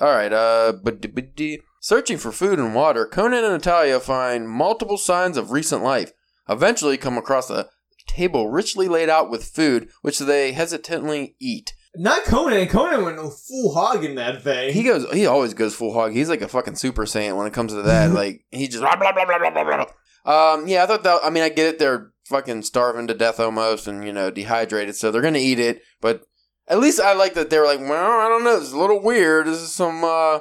All 0.00 0.10
right, 0.10 0.32
uh, 0.32 0.72
bidi-bidi. 0.84 1.60
Searching 1.84 2.16
for 2.16 2.32
food 2.32 2.58
and 2.58 2.74
water, 2.74 3.04
Conan 3.04 3.44
and 3.44 3.52
Natalia 3.52 4.00
find 4.00 4.48
multiple 4.48 4.96
signs 4.96 5.36
of 5.36 5.50
recent 5.50 5.82
life. 5.82 6.12
Eventually, 6.48 6.96
come 6.96 7.18
across 7.18 7.50
a 7.50 7.68
table 8.06 8.48
richly 8.48 8.88
laid 8.88 9.10
out 9.10 9.28
with 9.30 9.44
food, 9.44 9.90
which 10.00 10.18
they 10.18 10.52
hesitantly 10.52 11.36
eat. 11.38 11.74
Not 11.94 12.24
Conan. 12.24 12.68
Conan 12.68 13.04
went 13.04 13.18
full 13.18 13.74
hog 13.74 14.02
in 14.02 14.14
that 14.14 14.42
thing. 14.42 14.72
He 14.72 14.82
goes, 14.82 15.10
he 15.12 15.26
always 15.26 15.52
goes 15.52 15.74
full 15.74 15.92
hog. 15.92 16.12
He's 16.12 16.30
like 16.30 16.40
a 16.40 16.48
fucking 16.48 16.76
super 16.76 17.04
saiyan 17.04 17.36
when 17.36 17.46
it 17.46 17.52
comes 17.52 17.72
to 17.72 17.82
that. 17.82 18.10
like 18.12 18.46
he 18.50 18.66
just 18.66 18.80
blah 18.80 18.96
blah 18.96 19.12
blah 19.12 19.26
blah 19.26 19.50
blah 19.50 19.64
blah. 19.64 19.84
Um, 20.24 20.66
yeah, 20.66 20.84
I 20.84 20.86
thought 20.86 21.02
that. 21.02 21.20
I 21.22 21.28
mean, 21.28 21.42
I 21.42 21.50
get 21.50 21.66
it. 21.66 21.78
They're 21.78 22.12
fucking 22.24 22.62
starving 22.62 23.08
to 23.08 23.14
death 23.14 23.38
almost, 23.38 23.86
and 23.86 24.06
you 24.06 24.12
know, 24.12 24.30
dehydrated, 24.30 24.96
so 24.96 25.10
they're 25.10 25.20
gonna 25.20 25.38
eat 25.38 25.60
it. 25.60 25.82
But 26.00 26.22
at 26.66 26.80
least 26.80 26.98
I 26.98 27.12
like 27.12 27.34
that 27.34 27.50
they 27.50 27.58
were 27.58 27.66
like, 27.66 27.80
well, 27.80 28.20
I 28.20 28.28
don't 28.30 28.42
know, 28.42 28.56
is 28.56 28.72
a 28.72 28.78
little 28.78 29.02
weird. 29.02 29.46
This 29.46 29.60
is 29.60 29.72
some 29.72 30.02
uh 30.02 30.38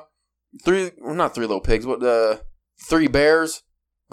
three, 0.64 0.92
well, 1.00 1.16
not 1.16 1.36
three 1.36 1.46
little 1.46 1.62
pigs, 1.62 1.86
what 1.86 2.04
uh, 2.04 2.38
three 2.88 3.08
bears 3.08 3.64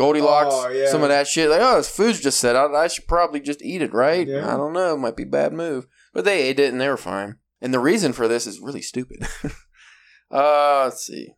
Goldilocks, 0.00 0.54
Oh, 0.54 0.68
yeah. 0.70 0.88
some 0.90 1.02
of 1.02 1.10
that 1.10 1.28
shit. 1.28 1.50
Like, 1.50 1.60
oh, 1.60 1.76
this 1.76 1.94
food's 1.94 2.20
just 2.20 2.40
set 2.40 2.56
out. 2.56 2.74
I 2.74 2.88
should 2.88 3.06
probably 3.06 3.38
just 3.38 3.60
eat 3.60 3.82
it, 3.82 3.92
right? 3.92 4.26
Yeah. 4.26 4.50
I 4.50 4.56
don't 4.56 4.72
know. 4.72 4.94
It 4.94 4.98
might 4.98 5.14
be 5.16 5.24
a 5.24 5.26
bad 5.26 5.52
move. 5.52 5.86
But 6.14 6.24
they 6.24 6.40
ate 6.40 6.58
it 6.58 6.72
and 6.72 6.80
they 6.80 6.88
were 6.88 6.96
fine. 6.96 7.36
And 7.60 7.74
the 7.74 7.80
reason 7.80 8.14
for 8.14 8.26
this 8.26 8.46
is 8.46 8.60
really 8.60 8.80
stupid. 8.80 9.26
uh, 10.30 10.84
let's 10.84 11.04
see. 11.04 11.34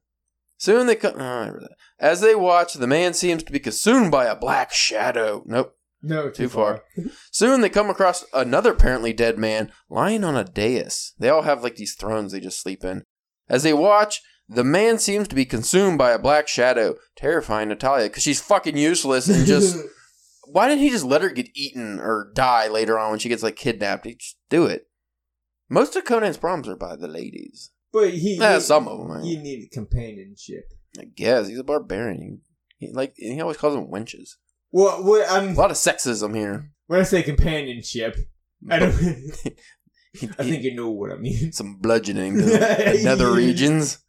Soon 0.59 0.87
they 0.87 0.95
come. 0.95 1.15
Oh, 1.17 1.25
I 1.25 1.47
that. 1.47 1.71
As 1.99 2.21
they 2.21 2.37
watch, 2.37 2.75
the 2.75 2.87
man 2.87 3.15
seems 3.15 3.43
to 3.43 3.51
be 3.53 3.59
consumed 3.59 4.13
by 4.13 4.27
a 4.27 4.37
black 4.37 4.73
shadow. 4.73 5.43
Nope. 5.45 5.77
No, 6.01 6.29
too, 6.31 6.45
Too 6.45 6.49
far. 6.49 6.85
Soon 7.33 7.63
they 7.63 7.69
come 7.69 7.91
across 7.91 8.25
another 8.33 8.73
apparently 8.73 9.13
dead 9.13 9.39
man 9.39 9.73
lying 9.91 10.23
on 10.23 10.37
a 10.37 10.45
dais. 10.45 11.15
They 11.19 11.29
all 11.29 11.43
have 11.43 11.65
like 11.65 11.77
these 11.77 11.95
thrones 11.97 12.31
they 12.31 12.39
just 12.41 12.61
sleep 12.61 12.85
in. 12.85 13.03
As 13.49 13.65
they 13.65 13.73
watch, 13.73 14.21
the 14.55 14.65
man 14.65 14.99
seems 14.99 15.29
to 15.29 15.35
be 15.35 15.45
consumed 15.45 15.99
by 15.99 16.13
a 16.13 16.19
black 16.19 16.49
shadow, 16.49 16.97
terrifying 17.17 17.69
Natalia 17.69 18.09
because 18.09 18.23
she's 18.23 18.41
fucking 18.41 18.77
useless 18.77 19.29
and 19.29 19.47
just. 19.47 19.77
why 20.47 20.69
didn't 20.69 20.83
he 20.83 20.91
just 20.91 21.05
let 21.05 21.23
her 21.23 21.31
get 21.31 21.49
eaten 21.55 21.99
or 22.01 22.31
die 22.35 22.69
later 22.69 22.99
on 22.99 23.11
when 23.11 23.19
she 23.19 23.29
gets 23.29 23.43
like 23.43 23.57
kidnapped? 23.57 24.05
He 24.07 24.15
just 24.17 24.37
do 24.51 24.67
it. 24.67 24.87
Most 25.71 25.97
of 25.97 26.05
Conan's 26.05 26.37
problems 26.37 26.69
are 26.69 26.77
by 26.77 26.97
the 26.97 27.09
ladies. 27.09 27.71
but 27.93 28.11
he, 28.13 28.37
Yeah, 28.39 28.59
some 28.59 28.87
of 28.89 28.99
them. 29.09 29.23
He 29.23 29.37
needed 29.37 29.71
companionship. 29.71 30.65
I 30.99 31.05
guess 31.05 31.49
he's 31.49 31.59
a 31.59 31.65
barbarian. 31.65 32.41
He, 32.79 32.89
he 32.89 32.93
like 32.93 33.15
he 33.17 33.41
always 33.41 33.57
calls 33.57 33.75
them 33.75 33.87
wenches. 33.87 34.31
Well, 34.71 35.03
What? 35.03 35.31
I'm 35.31 35.51
A 35.51 35.55
lot 35.55 35.71
of 35.71 35.77
sexism 35.79 36.35
here. 36.37 36.73
when 36.87 37.01
I 37.01 37.05
say 37.05 37.23
companionship, 37.23 38.17
I 38.69 38.79
don't. 38.81 38.93
He- 38.93 39.57
I 40.39 40.43
think 40.45 40.63
you 40.63 40.75
know 40.75 40.91
what 40.91 41.11
I 41.11 41.17
mean. 41.17 41.53
some 41.55 41.79
bludgeoning 41.81 42.35
to 42.37 42.43
the 42.43 43.01
nether 43.03 43.33
regions. 43.33 44.02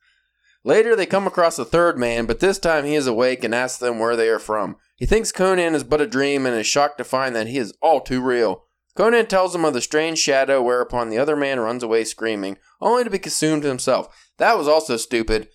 Later, 0.65 0.95
they 0.95 1.05
come 1.05 1.27
across 1.27 1.59
a 1.59 1.65
third 1.65 1.97
man, 1.97 2.25
but 2.25 2.39
this 2.39 2.57
time 2.57 2.85
he 2.85 2.95
is 2.95 3.07
awake 3.07 3.43
and 3.43 3.53
asks 3.53 3.79
them 3.79 3.99
where 3.99 4.15
they 4.15 4.29
are 4.29 4.39
from. 4.39 4.77
He 4.95 5.05
thinks 5.05 5.31
Conan 5.31 5.75
is 5.75 5.83
but 5.83 5.99
a 5.99 6.07
dream 6.07 6.45
and 6.45 6.55
is 6.55 6.67
shocked 6.67 6.97
to 6.99 7.03
find 7.03 7.35
that 7.35 7.47
he 7.47 7.57
is 7.57 7.73
all 7.81 7.99
too 7.99 8.21
real. 8.21 8.65
Conan 8.95 9.25
tells 9.25 9.53
him 9.53 9.65
of 9.65 9.73
the 9.73 9.81
strange 9.81 10.19
shadow, 10.19 10.61
whereupon 10.61 11.09
the 11.09 11.17
other 11.17 11.35
man 11.35 11.59
runs 11.59 11.83
away 11.83 12.03
screaming, 12.03 12.57
only 12.79 13.03
to 13.03 13.09
be 13.09 13.19
consumed 13.19 13.63
himself. 13.63 14.31
That 14.37 14.57
was 14.57 14.67
also 14.67 14.97
stupid, 14.97 15.49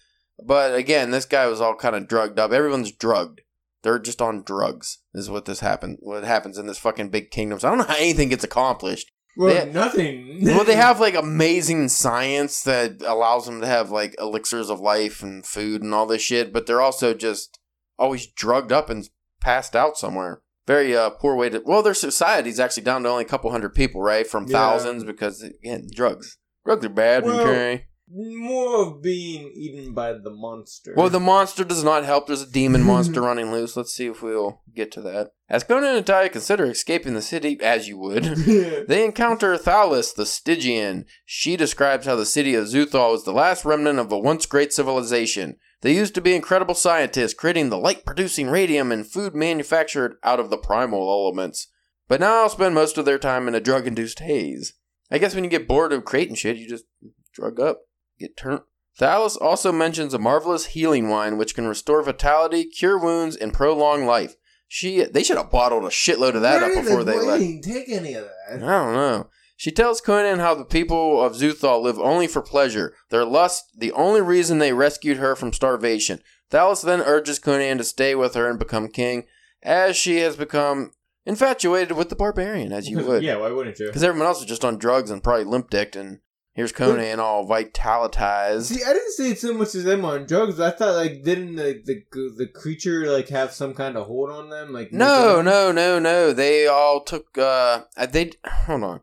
but 0.45 0.75
again, 0.75 1.11
this 1.11 1.25
guy 1.25 1.47
was 1.47 1.61
all 1.61 1.77
kind 1.77 1.97
of 1.97 2.09
drugged 2.09 2.38
up. 2.38 2.53
Everyone's 2.53 2.93
drugged. 2.93 3.41
They're 3.83 3.99
just 3.99 4.21
on 4.21 4.43
drugs. 4.43 4.99
Is 5.15 5.31
what 5.31 5.45
this 5.45 5.61
happened. 5.61 5.99
What 6.00 6.25
happens 6.25 6.59
in 6.59 6.67
this 6.67 6.79
fucking 6.79 7.11
big 7.11 7.31
kingdom. 7.31 7.61
So 7.61 7.69
I 7.69 7.71
don't 7.71 7.79
know 7.79 7.93
how 7.93 7.97
anything 7.97 8.29
gets 8.29 8.45
accomplished 8.45 9.11
Well, 9.38 9.54
They- 9.66 9.73
nothing. 9.73 10.40
well, 10.45 10.64
they 10.64 10.75
have 10.87 10.99
like 11.00 11.14
amazing 11.14 11.88
science 11.88 12.62
that 12.64 13.00
allows 13.02 13.47
them 13.47 13.61
to 13.61 13.66
have 13.66 13.90
like 13.90 14.14
elixirs 14.18 14.68
of 14.68 14.80
life 14.80 15.23
and 15.23 15.47
food 15.47 15.83
and 15.83 15.95
all 15.95 16.07
this 16.07 16.21
shit, 16.23 16.52
but 16.52 16.66
they're 16.66 16.80
also 16.83 17.14
just 17.14 17.59
always 17.99 18.26
drugged 18.26 18.73
up 18.73 18.90
and 18.90 19.09
passed 19.40 19.76
out 19.76 19.97
somewhere. 19.97 20.42
Very 20.66 20.95
uh, 20.95 21.11
poor 21.11 21.35
way 21.37 21.49
to. 21.50 21.62
Well, 21.64 21.83
their 21.83 21.95
society's 21.95 22.61
actually 22.61 22.83
down 22.83 23.04
to 23.04 23.09
only 23.09 23.25
a 23.25 23.28
couple 23.28 23.50
hundred 23.50 23.75
people, 23.75 24.02
right? 24.02 24.26
From 24.26 24.45
Yeah. 24.47 24.59
thousands 24.59 25.04
because 25.04 25.42
again, 25.42 25.87
drugs. 25.95 26.37
Drugs 26.66 26.85
are 26.85 26.90
bad. 26.90 27.25
Well- 27.25 27.40
okay. 27.40 27.87
More 28.11 28.83
of 28.83 29.03
being 29.03 29.53
eaten 29.55 29.93
by 29.93 30.12
the 30.12 30.31
monster. 30.31 30.95
Well, 30.97 31.11
the 31.11 31.21
monster 31.21 31.62
does 31.62 31.85
not 31.85 32.05
help. 32.05 32.27
There's 32.27 32.43
a 32.43 32.50
demon 32.50 32.83
monster 32.83 33.21
running 33.23 33.53
loose. 33.53 33.77
Let's 33.77 33.95
see 33.95 34.07
if 34.07 34.23
we'll 34.23 34.62
get 34.75 34.91
to 34.93 35.03
that. 35.03 35.33
As 35.50 35.65
Conan 35.65 35.85
and 35.85 35.97
Natalia 35.97 36.31
consider 36.31 36.65
escaping 36.67 37.15
the 37.15 37.23
city, 37.23 37.59
as 37.62 37.87
you 37.87 37.99
would, 37.99 38.25
They 38.88 39.05
encounter 39.05 39.57
Thalis, 39.57 40.15
the 40.15 40.25
Stygian. 40.25 41.05
She 41.27 41.57
describes 41.57 42.07
how 42.07 42.17
the 42.17 42.25
city 42.25 42.55
of 42.55 42.67
Xuthal 42.67 43.12
was 43.12 43.25
the 43.25 43.33
last 43.33 43.65
remnant 43.65 43.99
of 43.99 44.11
a 44.11 44.19
once 44.19 44.47
great 44.47 44.73
civilization. 44.73 45.57
They 45.83 45.95
used 45.95 46.15
to 46.15 46.21
be 46.21 46.35
incredible 46.35 46.75
scientists, 46.75 47.35
creating 47.35 47.69
the 47.69 47.79
light 47.79 48.05
producing 48.05 48.49
radium 48.49 48.91
and 48.91 49.07
food 49.07 49.35
manufactured 49.35 50.17
out 50.25 50.41
of 50.41 50.50
the 50.50 50.59
primal 50.59 51.11
elements. 51.11 51.69
But 52.09 52.21
now 52.21 52.43
I'll 52.43 52.49
spend 52.49 52.75
most 52.75 52.97
of 52.99 53.05
their 53.05 53.19
time 53.19 53.47
in 53.49 53.55
a 53.55 53.61
drug 53.61 53.87
induced 53.87 54.21
haze. 54.21 54.73
I 55.11 55.19
guess 55.19 55.35
when 55.35 55.45
you 55.45 55.50
get 55.50 55.69
bored 55.69 55.93
of 55.93 56.05
creating 56.05 56.37
shit, 56.37 56.57
you 56.57 56.69
just 56.69 56.85
drug 57.33 57.61
up, 57.61 57.83
get 58.19 58.37
turned. 58.37 58.61
Thalis 58.99 59.37
also 59.37 59.71
mentions 59.71 60.13
a 60.13 60.19
marvelous 60.19 60.67
healing 60.67 61.09
wine 61.09 61.39
which 61.39 61.55
can 61.55 61.67
restore 61.69 62.03
vitality, 62.03 62.65
cure 62.65 62.99
wounds, 62.99 63.37
and 63.37 63.53
prolong 63.53 64.05
life. 64.07 64.35
She, 64.67 65.05
they 65.05 65.23
should 65.23 65.37
have 65.37 65.51
bottled 65.51 65.85
a 65.85 65.89
shitload 65.89 66.35
of 66.35 66.43
that 66.43 66.61
Why 66.63 66.69
up 66.69 66.85
before 66.85 67.05
they 67.05 67.15
why 67.17 67.23
left. 67.39 67.65
take 67.65 67.89
any 67.89 68.15
of 68.15 68.25
that. 68.25 68.57
I 68.57 68.59
don't 68.59 68.93
know. 68.95 69.31
She 69.57 69.71
tells 69.71 70.01
Conan 70.01 70.41
how 70.41 70.55
the 70.55 70.65
people 70.65 71.21
of 71.25 71.33
Xuthal 71.33 71.83
live 71.83 71.99
only 71.99 72.27
for 72.27 72.43
pleasure, 72.43 72.95
their 73.11 73.25
lust 73.25 73.65
the 73.77 73.93
only 73.93 74.21
reason 74.21 74.59
they 74.59 74.73
rescued 74.73 75.17
her 75.17 75.35
from 75.35 75.53
starvation. 75.53 76.21
Thalis 76.51 76.83
then 76.83 77.01
urges 77.01 77.39
Conan 77.39 77.79
to 77.79 77.85
stay 77.85 78.15
with 78.15 78.35
her 78.35 78.49
and 78.49 78.59
become 78.59 78.89
king, 78.89 79.25
as 79.63 79.97
she 79.97 80.19
has 80.19 80.37
become 80.37 80.93
infatuated 81.27 81.97
with 81.97 82.09
the 82.09 82.17
barbarian, 82.17 82.73
as 82.73 82.89
you 82.89 82.99
would. 83.07 83.23
yeah, 83.23 83.37
why 83.37 83.51
wouldn't 83.51 83.79
you? 83.79 83.87
Because 83.87 84.05
everyone 84.05 84.27
else 84.29 84.41
is 84.41 84.47
just 84.47 84.65
on 84.65 84.79
drugs 84.79 85.11
and 85.11 85.23
probably 85.25 85.45
limp 85.45 85.71
dicked, 85.71 85.97
and 85.97 86.21
here's 86.59 86.73
Conan 86.73 87.21
all 87.21 87.47
vitalitized. 87.47 88.65
See, 88.65 88.83
I 88.83 88.93
didn't 88.93 89.12
see 89.12 89.31
it 89.31 89.38
so 89.38 89.55
much 89.55 89.75
as 89.77 89.85
them 89.85 90.05
on 90.05 90.27
drugs. 90.27 90.59
I 90.59 90.73
thought 90.73 90.97
like 90.97 91.23
didn't 91.23 91.55
the 91.57 91.81
the, 91.85 92.03
the 92.37 92.47
creature 92.49 93.11
like 93.11 93.29
have 93.29 93.53
some 93.53 93.75
kind 93.75 93.97
of 93.97 94.07
hold 94.07 94.31
on 94.31 94.50
them? 94.50 94.73
Like 94.73 94.93
No, 94.93 95.37
them- 95.37 95.45
no, 95.47 95.73
no, 95.73 95.99
no. 95.99 96.33
They 96.33 96.67
all 96.67 97.00
took. 97.03 97.38
uh 97.38 97.83
They 98.11 98.33
hold 98.47 98.83
on. 98.83 99.00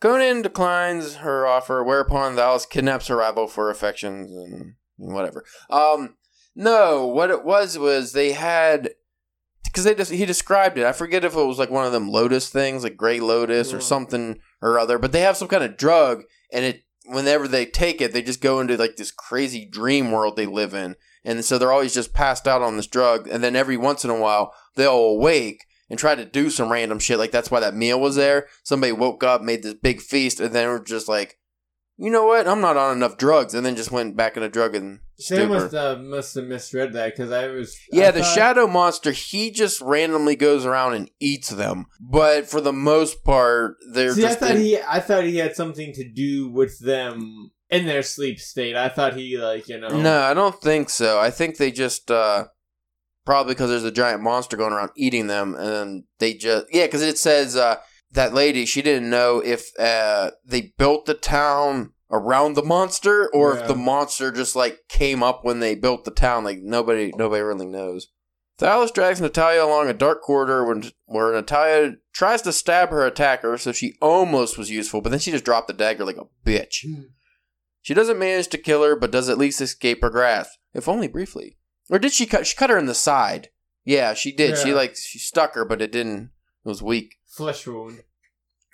Conan 0.00 0.42
declines 0.42 1.16
her 1.16 1.46
offer, 1.46 1.82
whereupon 1.84 2.36
Thalis 2.36 2.64
kidnaps 2.68 3.08
her 3.08 3.16
rival 3.16 3.48
for 3.48 3.68
affections 3.68 4.30
and 4.32 4.74
whatever. 4.96 5.44
Um, 5.68 6.16
no, 6.54 7.06
what 7.06 7.30
it 7.30 7.44
was 7.44 7.76
was 7.78 8.12
they 8.12 8.32
had 8.32 8.90
because 9.64 9.84
they 9.84 9.94
just 9.94 10.12
he 10.12 10.24
described 10.24 10.78
it. 10.78 10.84
I 10.86 10.92
forget 10.92 11.24
if 11.24 11.34
it 11.36 11.44
was 11.44 11.58
like 11.58 11.70
one 11.70 11.84
of 11.84 11.92
them 11.92 12.08
lotus 12.10 12.48
things, 12.48 12.84
like 12.84 12.96
gray 12.96 13.20
lotus 13.20 13.72
or 13.74 13.80
something 13.80 14.38
or 14.62 14.78
other. 14.78 14.98
But 14.98 15.12
they 15.12 15.20
have 15.20 15.36
some 15.36 15.48
kind 15.48 15.62
of 15.64 15.76
drug, 15.76 16.22
and 16.52 16.64
it 16.64 16.82
whenever 17.06 17.48
they 17.48 17.64
take 17.64 18.00
it, 18.00 18.12
they 18.12 18.22
just 18.22 18.40
go 18.40 18.60
into 18.60 18.76
like 18.76 18.96
this 18.96 19.10
crazy 19.10 19.64
dream 19.64 20.12
world 20.12 20.36
they 20.36 20.46
live 20.46 20.74
in, 20.74 20.96
and 21.24 21.44
so 21.44 21.58
they're 21.58 21.72
always 21.72 21.94
just 21.94 22.12
passed 22.12 22.46
out 22.46 22.62
on 22.62 22.76
this 22.76 22.86
drug, 22.86 23.28
and 23.28 23.42
then 23.42 23.56
every 23.56 23.76
once 23.76 24.04
in 24.04 24.10
a 24.10 24.18
while 24.18 24.52
they'll 24.76 24.92
awake 24.92 25.64
and 25.90 25.98
try 25.98 26.14
to 26.14 26.24
do 26.24 26.50
some 26.50 26.70
random 26.70 26.98
shit. 26.98 27.18
Like 27.18 27.30
that's 27.30 27.50
why 27.50 27.60
that 27.60 27.74
meal 27.74 28.00
was 28.00 28.16
there. 28.16 28.46
Somebody 28.62 28.92
woke 28.92 29.24
up, 29.24 29.42
made 29.42 29.62
this 29.62 29.74
big 29.74 30.00
feast, 30.00 30.40
and 30.40 30.54
then 30.54 30.68
were 30.68 30.80
just 30.80 31.08
like, 31.08 31.37
you 31.98 32.10
know 32.10 32.24
what? 32.26 32.46
I'm 32.48 32.60
not 32.60 32.76
on 32.76 32.96
enough 32.96 33.16
drugs, 33.18 33.54
and 33.54 33.66
then 33.66 33.76
just 33.76 33.90
went 33.90 34.16
back 34.16 34.36
in 34.36 34.42
a 34.42 34.48
drug 34.48 34.74
and 34.74 35.00
They 35.28 35.46
must 35.46 35.68
stupor. 35.68 35.78
uh, 35.78 35.96
must 35.96 36.34
have 36.36 36.44
misread 36.44 36.92
that 36.92 37.14
because 37.16 37.32
I 37.32 37.48
was 37.48 37.76
Yeah, 37.92 38.08
I 38.08 38.10
the 38.12 38.20
thought- 38.22 38.34
shadow 38.34 38.66
monster, 38.68 39.10
he 39.12 39.50
just 39.50 39.80
randomly 39.80 40.36
goes 40.36 40.64
around 40.64 40.94
and 40.94 41.10
eats 41.20 41.48
them. 41.50 41.86
But 42.00 42.46
for 42.48 42.60
the 42.60 42.72
most 42.72 43.24
part, 43.24 43.74
they're 43.92 44.14
See, 44.14 44.24
I 44.26 44.34
thought 44.34 44.52
in- 44.52 44.62
he 44.62 44.78
I 44.80 45.00
thought 45.00 45.24
he 45.24 45.36
had 45.38 45.56
something 45.56 45.92
to 45.94 46.08
do 46.08 46.48
with 46.48 46.78
them 46.78 47.50
in 47.68 47.86
their 47.86 48.02
sleep 48.02 48.38
state. 48.38 48.76
I 48.76 48.88
thought 48.88 49.14
he 49.16 49.36
like 49.36 49.68
you 49.68 49.78
know 49.78 49.88
No, 50.00 50.20
I 50.22 50.34
don't 50.34 50.60
think 50.62 50.88
so. 50.90 51.18
I 51.18 51.30
think 51.30 51.56
they 51.56 51.70
just 51.72 52.10
uh 52.10 52.46
probably 53.26 53.54
because 53.54 53.68
there's 53.70 53.84
a 53.84 53.90
giant 53.90 54.22
monster 54.22 54.56
going 54.56 54.72
around 54.72 54.90
eating 54.96 55.26
them, 55.26 55.54
and 55.56 56.04
they 56.20 56.34
just 56.34 56.66
yeah, 56.72 56.86
because 56.86 57.02
it 57.02 57.18
says 57.18 57.56
uh 57.56 57.76
that 58.12 58.32
lady 58.34 58.64
she 58.66 58.82
didn't 58.82 59.10
know 59.10 59.40
if 59.44 59.70
uh 59.78 60.30
they 60.44 60.72
built 60.78 61.06
the 61.06 61.14
town 61.14 61.92
around 62.10 62.54
the 62.54 62.62
monster 62.62 63.28
or 63.34 63.54
Yeah. 63.54 63.60
if 63.62 63.68
the 63.68 63.74
monster 63.76 64.32
just 64.32 64.56
like 64.56 64.80
came 64.88 65.22
up 65.22 65.44
when 65.44 65.60
they 65.60 65.74
built 65.74 66.04
the 66.04 66.10
town. 66.10 66.44
Like 66.44 66.58
nobody 66.60 67.12
nobody 67.16 67.42
really 67.42 67.66
knows. 67.66 68.08
Thalis 68.58 68.90
drags 68.92 69.20
Natalia 69.20 69.62
along 69.62 69.88
a 69.88 69.94
dark 69.94 70.20
corridor 70.20 70.64
when, 70.64 70.82
where 71.06 71.32
Natalia 71.32 71.96
tries 72.12 72.42
to 72.42 72.52
stab 72.52 72.88
her 72.90 73.06
attacker, 73.06 73.56
so 73.56 73.70
she 73.70 73.94
almost 74.02 74.58
was 74.58 74.68
useful, 74.68 75.00
but 75.00 75.10
then 75.10 75.20
she 75.20 75.30
just 75.30 75.44
dropped 75.44 75.68
the 75.68 75.72
dagger 75.74 76.04
like 76.04 76.16
a 76.16 76.26
bitch. 76.44 76.84
Hmm. 76.84 77.02
She 77.82 77.94
doesn't 77.94 78.18
manage 78.18 78.48
to 78.48 78.58
kill 78.58 78.82
her, 78.82 78.96
but 78.96 79.12
does 79.12 79.28
at 79.28 79.38
least 79.38 79.60
escape 79.60 80.02
her 80.02 80.10
grasp, 80.10 80.58
if 80.74 80.88
only 80.88 81.06
briefly. 81.06 81.56
Or 81.88 82.00
did 82.00 82.12
she 82.12 82.26
cut? 82.26 82.48
She 82.48 82.56
cut 82.56 82.68
her 82.70 82.78
in 82.78 82.86
the 82.86 82.94
side. 82.96 83.50
Yeah, 83.84 84.12
she 84.14 84.32
did. 84.32 84.58
She 84.58 84.74
like 84.74 84.96
she 84.96 85.20
stuck 85.20 85.54
her, 85.54 85.64
but 85.64 85.80
it 85.80 85.92
didn't. 85.92 86.30
It 86.64 86.68
was 86.68 86.82
weak. 86.82 87.14
Flesh 87.38 87.66
wound. 87.66 88.02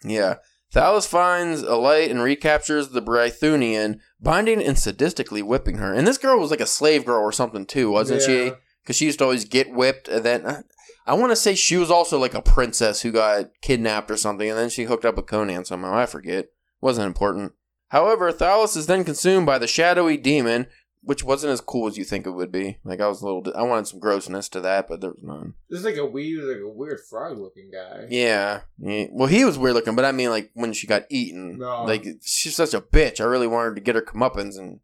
Yeah. 0.02 0.36
Thalis 0.72 1.06
finds 1.06 1.62
a 1.62 1.76
light 1.76 2.10
and 2.10 2.20
recaptures 2.20 2.88
the 2.88 3.02
Brythunian, 3.02 4.00
binding 4.20 4.62
and 4.62 4.76
sadistically 4.76 5.42
whipping 5.42 5.76
her. 5.76 5.92
And 5.92 6.06
this 6.06 6.18
girl 6.18 6.40
was 6.40 6.50
like 6.50 6.60
a 6.60 6.66
slave 6.66 7.04
girl 7.04 7.22
or 7.22 7.30
something 7.30 7.66
too, 7.66 7.90
wasn't 7.90 8.22
she? 8.22 8.52
Because 8.82 8.96
she 8.96 9.04
used 9.04 9.18
to 9.18 9.24
always 9.24 9.44
get 9.44 9.72
whipped, 9.72 10.08
and 10.08 10.24
then 10.24 10.44
uh, 10.44 10.62
I 11.06 11.14
want 11.14 11.30
to 11.30 11.36
say 11.36 11.54
she 11.54 11.76
was 11.76 11.90
also 11.90 12.18
like 12.18 12.34
a 12.34 12.42
princess 12.42 13.02
who 13.02 13.12
got 13.12 13.50
kidnapped 13.62 14.10
or 14.10 14.16
something, 14.16 14.48
and 14.48 14.58
then 14.58 14.70
she 14.70 14.84
hooked 14.84 15.04
up 15.04 15.16
with 15.16 15.26
Conan 15.26 15.64
somehow. 15.64 15.94
I 15.94 16.06
forget. 16.06 16.46
Wasn't 16.80 17.06
important. 17.06 17.52
However, 17.88 18.32
Thalis 18.32 18.76
is 18.76 18.86
then 18.86 19.04
consumed 19.04 19.46
by 19.46 19.58
the 19.58 19.66
shadowy 19.66 20.16
demon, 20.16 20.66
which 21.04 21.22
wasn't 21.22 21.52
as 21.52 21.60
cool 21.60 21.86
as 21.86 21.96
you 21.98 22.04
think 22.04 22.26
it 22.26 22.30
would 22.32 22.50
be. 22.50 22.78
Like 22.84 23.00
I 23.00 23.06
was 23.08 23.20
a 23.20 23.26
little, 23.26 23.44
I 23.54 23.62
wanted 23.62 23.86
some 23.86 24.00
grossness 24.00 24.48
to 24.50 24.60
that, 24.62 24.88
but 24.88 25.00
there 25.00 25.10
was 25.10 25.22
none. 25.22 25.54
There's 25.68 25.84
like 25.84 25.96
a 25.96 26.06
weird 26.06 26.44
like 26.44 26.62
a 26.64 26.68
weird 26.68 27.00
frog 27.08 27.38
looking 27.38 27.70
guy. 27.70 28.06
Yeah. 28.08 28.62
yeah. 28.78 29.06
Well, 29.12 29.28
he 29.28 29.44
was 29.44 29.58
weird 29.58 29.74
looking, 29.74 29.94
but 29.96 30.04
I 30.04 30.12
mean, 30.12 30.30
like 30.30 30.50
when 30.54 30.72
she 30.72 30.86
got 30.86 31.04
eaten, 31.10 31.58
No. 31.58 31.84
like 31.84 32.06
she's 32.22 32.56
such 32.56 32.74
a 32.74 32.80
bitch. 32.80 33.20
I 33.20 33.24
really 33.24 33.46
wanted 33.46 33.74
to 33.76 33.80
get 33.82 33.94
her 33.94 34.02
comeuppance 34.02 34.58
and 34.58 34.80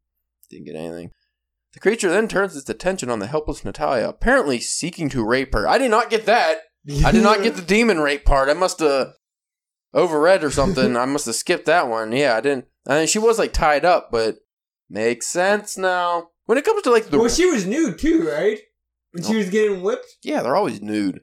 didn't 0.50 0.66
get 0.66 0.76
anything. 0.76 1.10
The 1.72 1.80
creature 1.80 2.10
then 2.10 2.26
turns 2.28 2.56
its 2.56 2.68
attention 2.68 3.10
on 3.10 3.20
the 3.20 3.28
helpless 3.28 3.64
Natalia, 3.64 4.08
apparently 4.08 4.58
seeking 4.60 5.08
to 5.10 5.24
rape 5.24 5.54
her. 5.54 5.68
I 5.68 5.78
did 5.78 5.90
not 5.90 6.10
get 6.10 6.26
that. 6.26 6.58
I 7.04 7.12
did 7.12 7.22
not 7.22 7.42
get 7.42 7.54
the 7.56 7.62
demon 7.76 8.00
rape 8.00 8.24
part. 8.24 8.48
I 8.48 8.54
must 8.54 8.80
have 8.80 9.12
overread 9.94 10.42
or 10.42 10.50
something. 10.50 10.96
I 10.96 11.04
must 11.04 11.26
have 11.26 11.34
skipped 11.34 11.66
that 11.66 11.88
one. 11.88 12.12
Yeah, 12.12 12.36
I 12.36 12.40
didn't. 12.40 12.66
I 12.86 12.98
mean, 12.98 13.06
she 13.06 13.18
was 13.18 13.38
like 13.38 13.52
tied 13.52 13.84
up, 13.84 14.10
but 14.10 14.38
makes 14.90 15.26
sense 15.28 15.78
now. 15.78 16.28
When 16.46 16.58
it 16.58 16.64
comes 16.64 16.82
to 16.82 16.90
like 16.90 17.06
the 17.06 17.18
well, 17.18 17.28
she 17.28 17.46
was 17.46 17.64
nude 17.66 17.98
too, 17.98 18.28
right? 18.28 18.58
When 19.12 19.22
she 19.24 19.36
was 19.36 19.48
getting 19.50 19.82
whipped. 19.82 20.16
yeah, 20.22 20.42
they're 20.42 20.56
always 20.56 20.82
nude. 20.82 21.20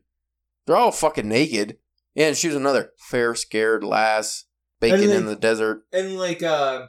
They're 0.65 0.75
all 0.77 0.91
fucking 0.91 1.27
naked. 1.27 1.77
Yeah, 2.15 2.27
and 2.29 2.37
she 2.37 2.47
was 2.47 2.55
another 2.55 2.91
fair, 2.97 3.35
scared 3.35 3.83
lass 3.83 4.45
baking 4.79 5.03
And, 5.03 5.11
in 5.13 5.25
the 5.25 5.35
desert. 5.35 5.83
and 5.93 6.17
like 6.17 6.41
uh 6.43 6.87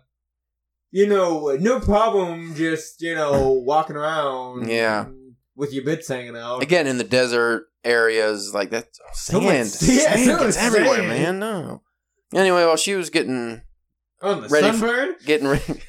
you 0.90 1.06
know 1.06 1.56
no 1.60 1.80
problem 1.80 2.54
just 2.54 3.00
you 3.02 3.14
know 3.14 3.50
walking 3.64 3.96
around 3.96 4.68
Yeah. 4.68 5.06
with 5.54 5.72
your 5.72 5.84
bits 5.84 6.08
hanging 6.08 6.36
out 6.36 6.62
Again, 6.62 6.86
in 6.86 6.98
the 6.98 7.04
desert 7.04 7.64
areas, 7.84 8.52
like 8.54 8.70
that 8.70 8.88
So 9.14 9.40
sand, 9.40 9.44
much- 9.44 9.82
yeah, 9.82 10.14
sand 10.14 10.24
so 10.24 10.38
gets 10.44 10.56
everywhere, 10.56 10.96
sand. 10.96 11.08
man. 11.08 11.38
No. 11.38 11.82
Anyway, 12.34 12.64
while 12.64 12.76
she 12.76 12.94
was 12.94 13.10
getting 13.10 13.62
on 14.22 14.42
the 14.42 14.48
ready 14.48 14.76
for- 14.76 15.14
getting 15.24 15.46
ready, 15.48 15.64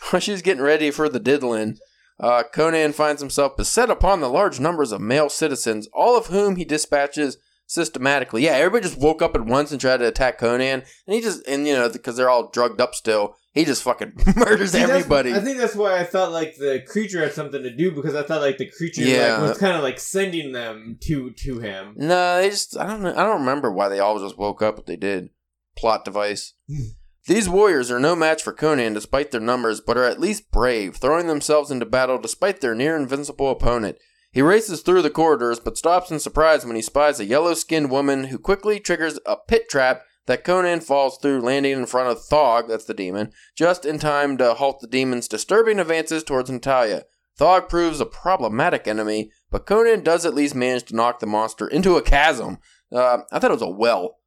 while 0.10 0.20
she 0.20 0.32
was 0.32 0.42
getting 0.42 0.62
ready 0.62 0.90
for 0.90 1.08
the 1.08 1.20
diddling, 1.20 1.76
uh, 2.18 2.42
Conan 2.52 2.92
finds 2.92 3.20
himself 3.22 3.56
beset 3.56 3.90
upon 3.90 4.20
the 4.20 4.28
large 4.28 4.60
numbers 4.60 4.92
of 4.92 5.00
male 5.00 5.28
citizens, 5.28 5.88
all 5.92 6.16
of 6.16 6.26
whom 6.26 6.56
he 6.56 6.64
dispatches 6.64 7.38
systematically. 7.66 8.44
Yeah, 8.44 8.52
everybody 8.52 8.82
just 8.82 8.98
woke 9.00 9.22
up 9.22 9.34
at 9.34 9.44
once 9.46 9.70
and 9.72 9.80
tried 9.80 9.98
to 9.98 10.06
attack 10.08 10.38
Conan, 10.38 10.82
and 11.06 11.14
he 11.14 11.20
just 11.20 11.46
and 11.46 11.66
you 11.66 11.74
know 11.74 11.88
because 11.88 12.16
they're 12.16 12.28
all 12.28 12.50
drugged 12.50 12.80
up 12.80 12.94
still, 12.94 13.36
he 13.52 13.64
just 13.64 13.82
fucking 13.82 14.12
murders 14.36 14.72
See, 14.72 14.80
everybody. 14.80 15.32
I 15.32 15.40
think 15.40 15.58
that's 15.58 15.76
why 15.76 15.98
I 15.98 16.04
felt 16.04 16.32
like 16.32 16.56
the 16.56 16.82
creature 16.86 17.20
had 17.20 17.32
something 17.32 17.62
to 17.62 17.74
do 17.74 17.92
because 17.92 18.14
I 18.14 18.22
thought 18.22 18.40
like 18.42 18.58
the 18.58 18.70
creature 18.70 19.02
Yeah. 19.02 19.38
like, 19.38 19.48
was 19.50 19.58
kind 19.58 19.76
of 19.76 19.82
like 19.82 19.98
sending 20.00 20.52
them 20.52 20.98
to 21.04 21.30
to 21.30 21.58
him. 21.60 21.94
No, 21.96 22.40
they 22.42 22.50
just 22.50 22.76
I 22.76 22.86
don't 22.86 23.02
know. 23.02 23.12
I 23.12 23.22
don't 23.24 23.40
remember 23.40 23.70
why 23.72 23.88
they 23.88 24.00
all 24.00 24.18
just 24.18 24.36
woke 24.38 24.62
up, 24.62 24.76
but 24.76 24.86
they 24.86 24.96
did. 24.96 25.30
Plot 25.76 26.04
device. 26.04 26.54
These 27.26 27.48
warriors 27.48 27.90
are 27.90 28.00
no 28.00 28.16
match 28.16 28.42
for 28.42 28.52
Conan 28.52 28.94
despite 28.94 29.30
their 29.30 29.40
numbers, 29.40 29.80
but 29.80 29.96
are 29.96 30.04
at 30.04 30.20
least 30.20 30.50
brave, 30.50 30.96
throwing 30.96 31.26
themselves 31.26 31.70
into 31.70 31.86
battle 31.86 32.18
despite 32.18 32.60
their 32.60 32.74
near 32.74 32.96
invincible 32.96 33.50
opponent. 33.50 33.98
He 34.32 34.42
races 34.42 34.80
through 34.80 35.02
the 35.02 35.10
corridors, 35.10 35.60
but 35.60 35.76
stops 35.76 36.10
in 36.10 36.20
surprise 36.20 36.64
when 36.64 36.76
he 36.76 36.82
spies 36.82 37.20
a 37.20 37.24
yellow 37.24 37.54
skinned 37.54 37.90
woman 37.90 38.24
who 38.24 38.38
quickly 38.38 38.80
triggers 38.80 39.18
a 39.26 39.36
pit 39.36 39.68
trap 39.68 40.02
that 40.26 40.44
Conan 40.44 40.80
falls 40.80 41.18
through, 41.18 41.40
landing 41.40 41.72
in 41.72 41.86
front 41.86 42.08
of 42.08 42.24
Thog, 42.24 42.68
that's 42.68 42.84
the 42.84 42.94
demon, 42.94 43.32
just 43.56 43.84
in 43.84 43.98
time 43.98 44.38
to 44.38 44.54
halt 44.54 44.80
the 44.80 44.86
demon's 44.86 45.26
disturbing 45.26 45.80
advances 45.80 46.22
towards 46.22 46.48
Natalia. 46.48 47.02
Thog 47.36 47.68
proves 47.68 48.00
a 48.00 48.06
problematic 48.06 48.86
enemy, 48.86 49.30
but 49.50 49.66
Conan 49.66 50.04
does 50.04 50.24
at 50.24 50.34
least 50.34 50.54
manage 50.54 50.84
to 50.84 50.96
knock 50.96 51.18
the 51.18 51.26
monster 51.26 51.66
into 51.66 51.96
a 51.96 52.02
chasm. 52.02 52.58
Uh, 52.92 53.18
I 53.32 53.38
thought 53.38 53.50
it 53.50 53.54
was 53.54 53.62
a 53.62 53.68
well. 53.68 54.19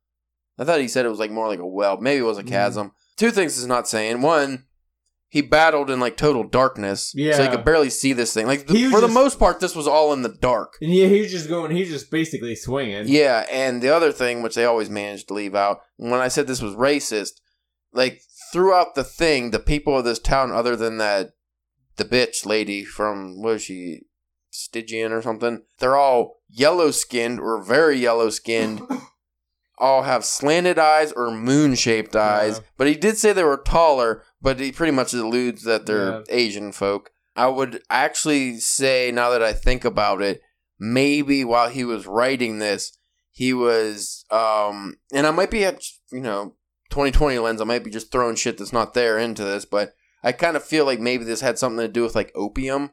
I 0.58 0.64
thought 0.64 0.80
he 0.82 0.88
said 0.88 1.06
it 1.06 1.10
was 1.10 1.20
like 1.20 1.32
more 1.32 1.48
like 1.48 1.60
a 1.60 1.66
well. 1.66 1.98
Maybe 1.98 2.20
it 2.20 2.24
was 2.24 2.38
a 2.38 2.44
Mhm. 2.44 2.48
chasm. 2.50 2.92
Two 3.18 3.32
things 3.32 3.58
is 3.58 3.66
not 3.68 3.88
saying. 3.88 4.22
One, 4.22 4.66
he 5.30 5.42
battled 5.42 5.90
in 5.90 6.00
like 6.00 6.16
total 6.16 6.44
darkness, 6.44 7.12
Yeah. 7.16 7.36
so 7.36 7.44
he 7.44 7.50
could 7.50 7.66
barely 7.66 7.90
see 7.90 8.14
this 8.14 8.34
thing. 8.34 8.46
Like 8.46 8.70
was 8.70 8.92
for 8.92 9.02
the 9.02 9.08
most 9.08 9.40
part, 9.40 9.60
this 9.60 9.76
was 9.76 9.88
all 9.88 10.14
in 10.14 10.22
the 10.22 10.30
dark. 10.42 10.74
And 10.82 10.94
yeah, 10.94 11.08
he 11.08 11.22
was 11.22 11.32
just 11.32 11.50
going. 11.50 11.72
He 11.72 11.80
was 11.82 11.90
just 11.90 12.12
basically 12.12 12.56
swinging. 12.56 13.06
Yeah, 13.08 13.46
and 13.52 13.82
the 13.82 13.90
other 13.90 14.12
thing, 14.12 14.42
which 14.44 14.54
they 14.56 14.66
always 14.66 14.90
managed 14.92 15.28
to 15.30 15.34
leave 15.34 15.56
out, 15.56 15.80
when 15.98 16.20
I 16.20 16.28
said 16.28 16.46
this 16.48 16.62
was 16.62 16.76
racist, 16.76 17.40
like 17.94 18.22
throughout 18.52 18.94
the 18.96 19.04
thing, 19.04 19.50
the 19.52 19.60
people 19.60 19.98
of 19.98 20.06
this 20.06 20.20
town, 20.20 20.52
other 20.52 20.76
than 20.76 20.98
that, 21.00 21.32
the 21.98 22.06
bitch 22.06 22.46
lady 22.46 22.84
from 22.86 23.42
what 23.42 23.56
is 23.56 23.63
she, 23.63 24.02
Stygian 24.52 25.12
or 25.12 25.22
something, 25.24 25.63
they're 25.80 25.96
all 25.98 26.42
yellow 26.48 26.92
skinned 26.92 27.39
or 27.39 27.63
very 27.63 27.98
yellow 27.98 28.30
skinned. 28.30 28.82
all 29.78 30.04
have 30.04 30.24
slanted 30.24 30.78
eyes 30.78 31.12
or 31.12 31.32
moon 31.32 31.76
shaped 31.76 32.16
eyes. 32.16 32.58
Yeah. 32.58 32.66
But 32.78 32.88
he 32.88 32.96
did 32.96 33.18
say 33.18 33.34
they 33.34 33.44
were 33.44 33.58
taller, 33.58 34.24
but 34.42 34.60
he 34.60 34.72
pretty 34.72 34.92
much 34.92 35.14
alludes 35.14 35.64
that 35.64 35.86
they're 35.86 36.12
Yeah. 36.12 36.22
Asian 36.30 36.72
folk. 36.72 37.12
I 37.36 37.48
would 37.48 37.82
actually 37.90 38.60
say, 38.60 39.12
now 39.12 39.32
that 39.32 39.42
I 39.42 39.54
think 39.54 39.84
about 39.84 40.22
it, 40.22 40.42
maybe 40.80 41.44
while 41.44 41.70
he 41.70 41.84
was 41.84 42.06
writing 42.06 42.60
this, 42.60 42.98
he 43.32 43.54
was, 43.54 44.26
um, 44.30 44.98
and 45.12 45.26
I 45.26 45.32
might 45.32 45.50
be 45.50 45.66
at, 45.66 45.84
you 46.12 46.20
know, 46.20 46.56
2020 46.92 47.40
lens, 47.40 47.60
I 47.60 47.64
might 47.64 47.84
be 47.84 47.90
just 47.90 48.12
throwing 48.12 48.36
shit 48.36 48.60
that's 48.60 48.72
not 48.74 48.94
there 48.94 49.18
into 49.18 49.44
this, 49.44 49.66
but 49.66 49.94
I 50.24 50.32
kind 50.32 50.56
of 50.56 50.64
feel 50.64 50.86
like 50.86 51.00
maybe 51.00 51.24
this 51.24 51.42
had 51.42 51.58
something 51.58 51.80
to 51.80 51.88
do 51.88 52.04
with 52.04 52.14
like 52.16 52.32
opium. 52.36 52.92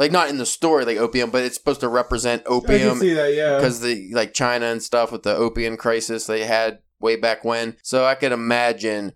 Like, 0.00 0.12
not 0.12 0.30
in 0.30 0.38
the 0.38 0.46
story, 0.46 0.86
like 0.86 0.96
opium, 0.96 1.30
but 1.30 1.44
it's 1.44 1.56
supposed 1.56 1.80
to 1.80 1.88
represent 1.88 2.40
I 2.42 2.44
can 2.46 2.52
opium 2.54 2.98
see 2.98 3.12
that. 3.12 3.34
Yeah, 3.34 3.56
because 3.56 3.80
the 3.80 4.10
like 4.14 4.32
China 4.32 4.66
and 4.66 4.82
stuff 4.82 5.12
with 5.12 5.22
the 5.24 5.36
opium 5.36 5.76
crisis 5.76 6.26
they 6.26 6.44
had 6.46 6.78
way 7.00 7.16
back 7.16 7.44
when. 7.44 7.76
So 7.82 8.06
I 8.06 8.14
could 8.14 8.32
imagine 8.32 9.12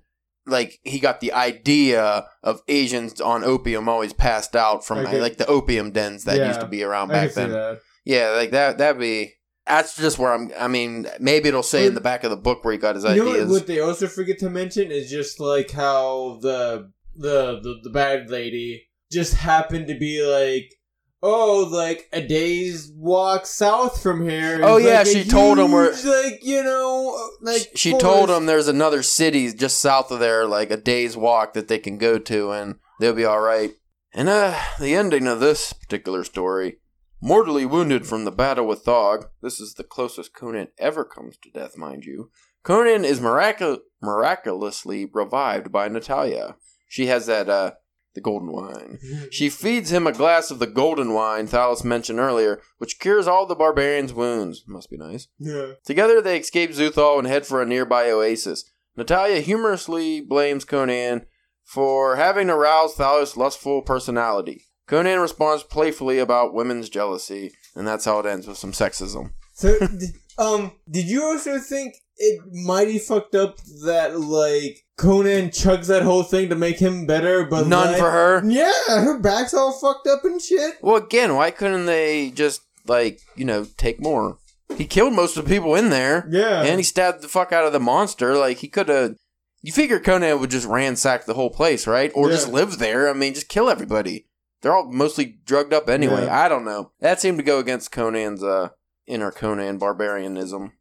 like 0.46 0.78
he 0.82 0.98
got 1.00 1.20
the 1.20 1.32
idea 1.32 2.26
of 2.42 2.60
Asians 2.68 3.18
on 3.18 3.44
opium 3.44 3.88
always 3.88 4.12
passed 4.12 4.54
out 4.54 4.84
from 4.84 5.02
like 5.04 5.38
the 5.38 5.46
opium 5.46 5.90
dens 5.90 6.24
that 6.24 6.36
Yeah, 6.36 6.48
used 6.48 6.60
to 6.60 6.66
be 6.66 6.82
around 6.82 7.08
back 7.08 7.30
see 7.30 7.40
then. 7.40 7.52
that. 7.52 7.80
Yeah, 8.04 8.28
like 8.32 8.50
that. 8.50 8.76
That'd 8.76 9.00
be. 9.00 9.32
That's 9.66 9.96
just 9.96 10.18
where 10.18 10.34
I'm. 10.34 10.52
I 10.58 10.68
mean, 10.68 11.08
maybe 11.18 11.48
it'll 11.48 11.62
say 11.62 11.86
in 11.86 11.94
the 11.94 12.02
back 12.02 12.24
of 12.24 12.30
the 12.30 12.36
book 12.36 12.62
where 12.62 12.72
he 12.72 12.78
got 12.78 12.96
his 12.96 13.04
You 13.04 13.10
ideas. 13.10 13.48
what, 13.48 13.60
what 13.60 13.66
they 13.66 13.80
also 13.80 14.06
forget 14.06 14.38
to 14.40 14.50
mention 14.50 14.92
is 14.92 15.10
just 15.10 15.40
like 15.40 15.70
how 15.70 16.38
the 16.42 16.92
the 17.16 17.58
the, 17.62 17.80
the 17.84 17.88
bad 17.90 18.28
lady 18.28 18.82
just 19.14 19.34
happened 19.34 19.86
to 19.86 19.98
be 19.98 20.20
like 20.22 20.74
oh 21.22 21.66
like 21.70 22.06
a 22.12 22.20
day's 22.20 22.92
walk 22.96 23.46
south 23.46 24.02
from 24.02 24.28
here 24.28 24.60
Oh, 24.62 24.76
yeah, 24.76 24.98
like 24.98 25.06
she 25.06 25.24
told 25.24 25.58
him 25.58 25.72
where- 25.72 25.92
like 25.92 26.40
you 26.44 26.62
know 26.62 27.18
like 27.40 27.68
she 27.74 27.92
forest. 27.92 28.04
told 28.04 28.30
him 28.30 28.44
there's 28.46 28.68
another 28.68 29.02
city 29.02 29.50
just 29.52 29.80
south 29.80 30.10
of 30.10 30.20
there, 30.20 30.46
like 30.46 30.70
a 30.70 30.76
day's 30.76 31.16
walk 31.16 31.54
that 31.54 31.68
they 31.68 31.78
can 31.78 31.96
go 31.96 32.18
to, 32.18 32.50
and 32.52 32.74
they'll 33.00 33.14
be 33.14 33.24
all 33.24 33.40
right. 33.40 33.70
And 34.16 34.28
uh, 34.28 34.58
the 34.78 34.94
ending 34.94 35.26
of 35.26 35.40
this 35.40 35.72
particular 35.72 36.24
story, 36.24 36.76
mortally 37.22 37.64
wounded 37.66 38.06
from 38.06 38.24
the 38.24 38.30
battle 38.30 38.66
with 38.66 38.84
Thog. 38.84 39.26
This 39.42 39.58
is 39.60 39.74
the 39.74 39.82
closest 39.84 40.34
Conan 40.34 40.68
ever 40.78 41.04
comes 41.04 41.36
to 41.38 41.50
death, 41.50 41.76
mind 41.76 42.04
you. 42.04 42.30
Conan 42.62 43.04
is 43.04 43.18
miracu- 43.20 43.80
miraculously 44.02 45.06
revived 45.12 45.70
by 45.72 45.88
Natalia. 45.88 46.56
She 46.88 47.06
has 47.06 47.26
that 47.26 47.48
uh, 47.48 47.72
the 48.14 48.20
golden 48.20 48.50
wine. 48.52 48.98
She 49.30 49.48
feeds 49.48 49.92
him 49.92 50.06
a 50.06 50.12
glass 50.12 50.50
of 50.50 50.58
the 50.58 50.66
golden 50.66 51.12
wine 51.12 51.46
Thalos 51.48 51.84
mentioned 51.84 52.18
earlier, 52.18 52.60
which 52.78 52.98
cures 52.98 53.26
all 53.26 53.46
the 53.46 53.54
barbarian's 53.54 54.12
wounds. 54.12 54.64
Must 54.66 54.90
be 54.90 54.96
nice. 54.96 55.28
yeah 55.38 55.72
Together, 55.84 56.20
they 56.20 56.38
escape 56.38 56.70
Xuthal 56.70 57.18
and 57.18 57.26
head 57.26 57.46
for 57.46 57.60
a 57.60 57.66
nearby 57.66 58.10
oasis. 58.10 58.64
Natalia 58.96 59.40
humorously 59.40 60.20
blames 60.20 60.64
Conan 60.64 61.26
for 61.64 62.16
having 62.16 62.50
aroused 62.50 62.96
Thalos' 62.96 63.36
lustful 63.36 63.82
personality. 63.82 64.64
Conan 64.86 65.20
responds 65.20 65.62
playfully 65.62 66.18
about 66.18 66.54
women's 66.54 66.88
jealousy, 66.88 67.52
and 67.74 67.86
that's 67.86 68.04
how 68.04 68.18
it 68.20 68.26
ends 68.26 68.46
with 68.46 68.58
some 68.58 68.72
sexism. 68.72 69.32
so 69.54 69.78
um 70.38 70.72
did 70.90 71.06
you 71.06 71.22
also 71.22 71.58
think 71.58 71.94
it 72.16 72.40
mighty 72.52 72.98
fucked 72.98 73.34
up 73.34 73.58
that 73.84 74.18
like 74.20 74.84
Conan 74.96 75.48
chugs 75.48 75.86
that 75.88 76.02
whole 76.02 76.22
thing 76.22 76.48
to 76.50 76.54
make 76.54 76.78
him 76.78 77.06
better 77.06 77.44
but 77.44 77.66
None 77.66 77.88
like- 77.92 77.98
for 77.98 78.10
her. 78.10 78.42
yeah 78.46 78.70
her 78.88 79.18
back's 79.18 79.52
all 79.54 79.72
fucked 79.72 80.06
up 80.06 80.24
and 80.24 80.40
shit 80.40 80.74
Well, 80.82 80.96
again, 80.96 81.34
why 81.34 81.50
couldn't 81.50 81.86
they 81.86 82.30
just, 82.30 82.62
like, 82.86 83.20
you 83.34 83.44
know, 83.44 83.66
take 83.76 84.00
more? 84.00 84.38
He 84.76 84.86
killed 84.86 85.12
most 85.14 85.36
of 85.36 85.44
the 85.44 85.54
people 85.54 85.74
in 85.74 85.90
there, 85.90 86.26
yeah 86.30 86.62
and 86.62 86.78
he 86.78 86.84
stabbed 86.84 87.22
the 87.22 87.28
fuck 87.28 87.52
out 87.52 87.66
of 87.66 87.72
the 87.72 87.80
monster. 87.80 88.36
Like, 88.36 88.58
he 88.58 88.68
could 88.68 88.88
have. 88.88 89.16
You 89.62 89.72
figure 89.72 89.98
Conan 89.98 90.40
would 90.40 90.50
just 90.50 90.66
ransack 90.66 91.24
the 91.24 91.34
whole 91.34 91.48
place, 91.50 91.86
right? 91.86 92.12
Or 92.14 92.28
just 92.28 92.48
live 92.48 92.78
there. 92.78 93.08
I 93.08 93.14
mean, 93.14 93.32
just 93.34 93.48
kill 93.48 93.70
everybody. 93.70 94.26
They're 94.60 94.74
all 94.74 94.90
mostly 94.92 95.38
drugged 95.46 95.72
up 95.72 95.88
anyway. 95.88 96.24
Yeah. 96.26 96.38
I 96.44 96.48
don't 96.48 96.64
know. 96.66 96.92
That 97.00 97.20
seemed 97.20 97.38
to 97.38 97.44
go 97.44 97.58
against 97.58 97.90
Conan's 97.92 98.42
uh, 98.44 98.70
inner 99.06 99.30
Conan 99.30 99.78
barbarianism. 99.78 100.72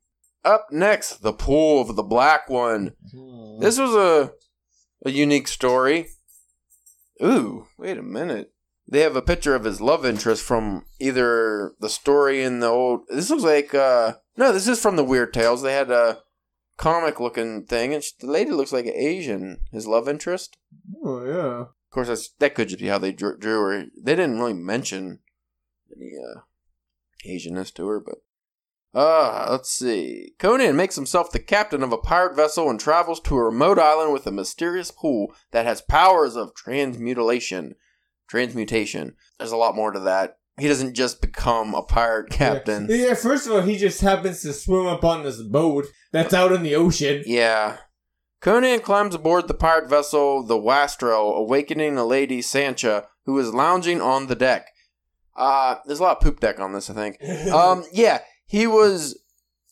Up 0.46 0.68
next, 0.72 1.22
the 1.22 1.34
pool 1.34 1.82
of 1.82 1.96
the 1.96 2.04
black 2.04 2.50
one. 2.50 2.94
Hmm. 3.14 3.60
This 3.60 3.80
was 3.80 3.96
a 3.96 4.34
a 5.06 5.12
unique 5.12 5.48
story. 5.48 6.08
Ooh, 7.22 7.68
wait 7.78 7.98
a 7.98 8.04
minute. 8.04 8.52
They 8.88 9.00
have 9.02 9.16
a 9.16 9.22
picture 9.22 9.56
of 9.56 9.64
his 9.64 9.80
love 9.80 10.06
interest 10.06 10.44
from 10.44 10.86
either 11.00 11.74
the 11.80 11.90
story 11.90 12.44
in 12.44 12.60
the 12.60 12.68
old. 12.68 13.02
This 13.10 13.30
looks 13.30 13.44
like 13.44 13.74
uh 13.74 14.14
no, 14.36 14.52
this 14.52 14.68
is 14.68 14.82
from 14.82 14.96
the 14.96 15.04
Weird 15.04 15.34
Tales. 15.34 15.62
They 15.62 15.74
had 15.74 15.92
a 15.92 16.20
comic 16.78 17.20
looking 17.20 17.66
thing, 17.66 17.94
and 17.94 18.04
sh- 18.04 18.12
the 18.20 18.28
lady 18.28 18.52
looks 18.52 18.74
like 18.74 18.86
an 18.86 18.96
Asian. 18.96 19.60
His 19.72 19.88
love 19.88 20.10
interest. 20.10 20.58
Oh 21.04 21.24
yeah. 21.26 21.62
Of 21.62 21.96
course, 21.96 22.08
that's, 22.08 22.30
that 22.40 22.56
could 22.56 22.70
just 22.70 22.82
be 22.82 22.88
how 22.88 22.98
they 22.98 23.12
drew, 23.12 23.38
drew 23.38 23.62
her. 23.62 23.86
They 24.02 24.16
didn't 24.16 24.40
really 24.40 24.54
mention 24.54 25.20
any 25.96 26.14
uh, 26.18 26.40
Asianness 27.28 27.72
to 27.76 27.88
her, 27.88 28.00
but 28.00 28.16
uh, 28.94 29.48
let's 29.50 29.72
see. 29.72 30.34
Conan 30.38 30.76
makes 30.76 30.96
himself 30.96 31.32
the 31.32 31.40
captain 31.40 31.82
of 31.82 31.92
a 31.92 31.98
pirate 31.98 32.36
vessel 32.36 32.70
and 32.70 32.80
travels 32.80 33.20
to 33.22 33.36
a 33.36 33.44
remote 33.44 33.80
island 33.80 34.14
with 34.14 34.28
a 34.28 34.32
mysterious 34.32 34.92
pool 34.92 35.34
that 35.52 35.66
has 35.66 35.82
powers 35.82 36.36
of 36.36 36.54
transmutation. 36.54 37.76
transmutation. 38.28 39.16
There's 39.40 39.52
a 39.52 39.58
lot 39.58 39.76
more 39.76 39.92
to 39.92 40.00
that. 40.02 40.38
He 40.60 40.68
doesn't 40.68 40.94
just 40.94 41.20
become 41.22 41.74
a 41.74 41.82
pirate 41.82 42.30
captain. 42.30 42.86
Yeah. 42.88 43.08
yeah, 43.08 43.14
first 43.16 43.48
of 43.48 43.54
all, 43.54 43.62
he 43.62 43.76
just 43.76 44.02
happens 44.02 44.44
to 44.44 44.54
swim 44.54 44.86
up 44.86 45.04
on 45.04 45.24
this 45.24 45.42
boat 45.42 45.86
that's 46.12 46.34
out 46.34 46.52
in 46.52 46.62
the 46.62 46.76
ocean. 46.76 47.24
Yeah. 47.26 47.78
Conan 48.40 48.82
climbs 48.82 49.16
aboard 49.16 49.48
the 49.48 49.56
pirate 49.56 49.90
vessel 49.90 50.44
the 50.44 50.58
Wastrel, 50.58 51.34
awakening 51.36 51.96
the 51.96 52.06
lady 52.06 52.42
Sancha, 52.42 53.08
who 53.26 53.40
is 53.40 53.54
lounging 53.54 54.02
on 54.02 54.28
the 54.28 54.36
deck. 54.36 54.68
Uh, 55.36 55.78
there's 55.88 56.00
a 56.00 56.04
lot 56.04 56.18
of 56.18 56.24
poop 56.24 56.40
deck 56.40 56.60
on 56.60 56.74
this, 56.74 56.90
I 56.90 56.94
think. 56.94 57.18
Um, 57.52 57.86
yeah, 57.92 58.20
he 58.54 58.68
was 58.68 59.20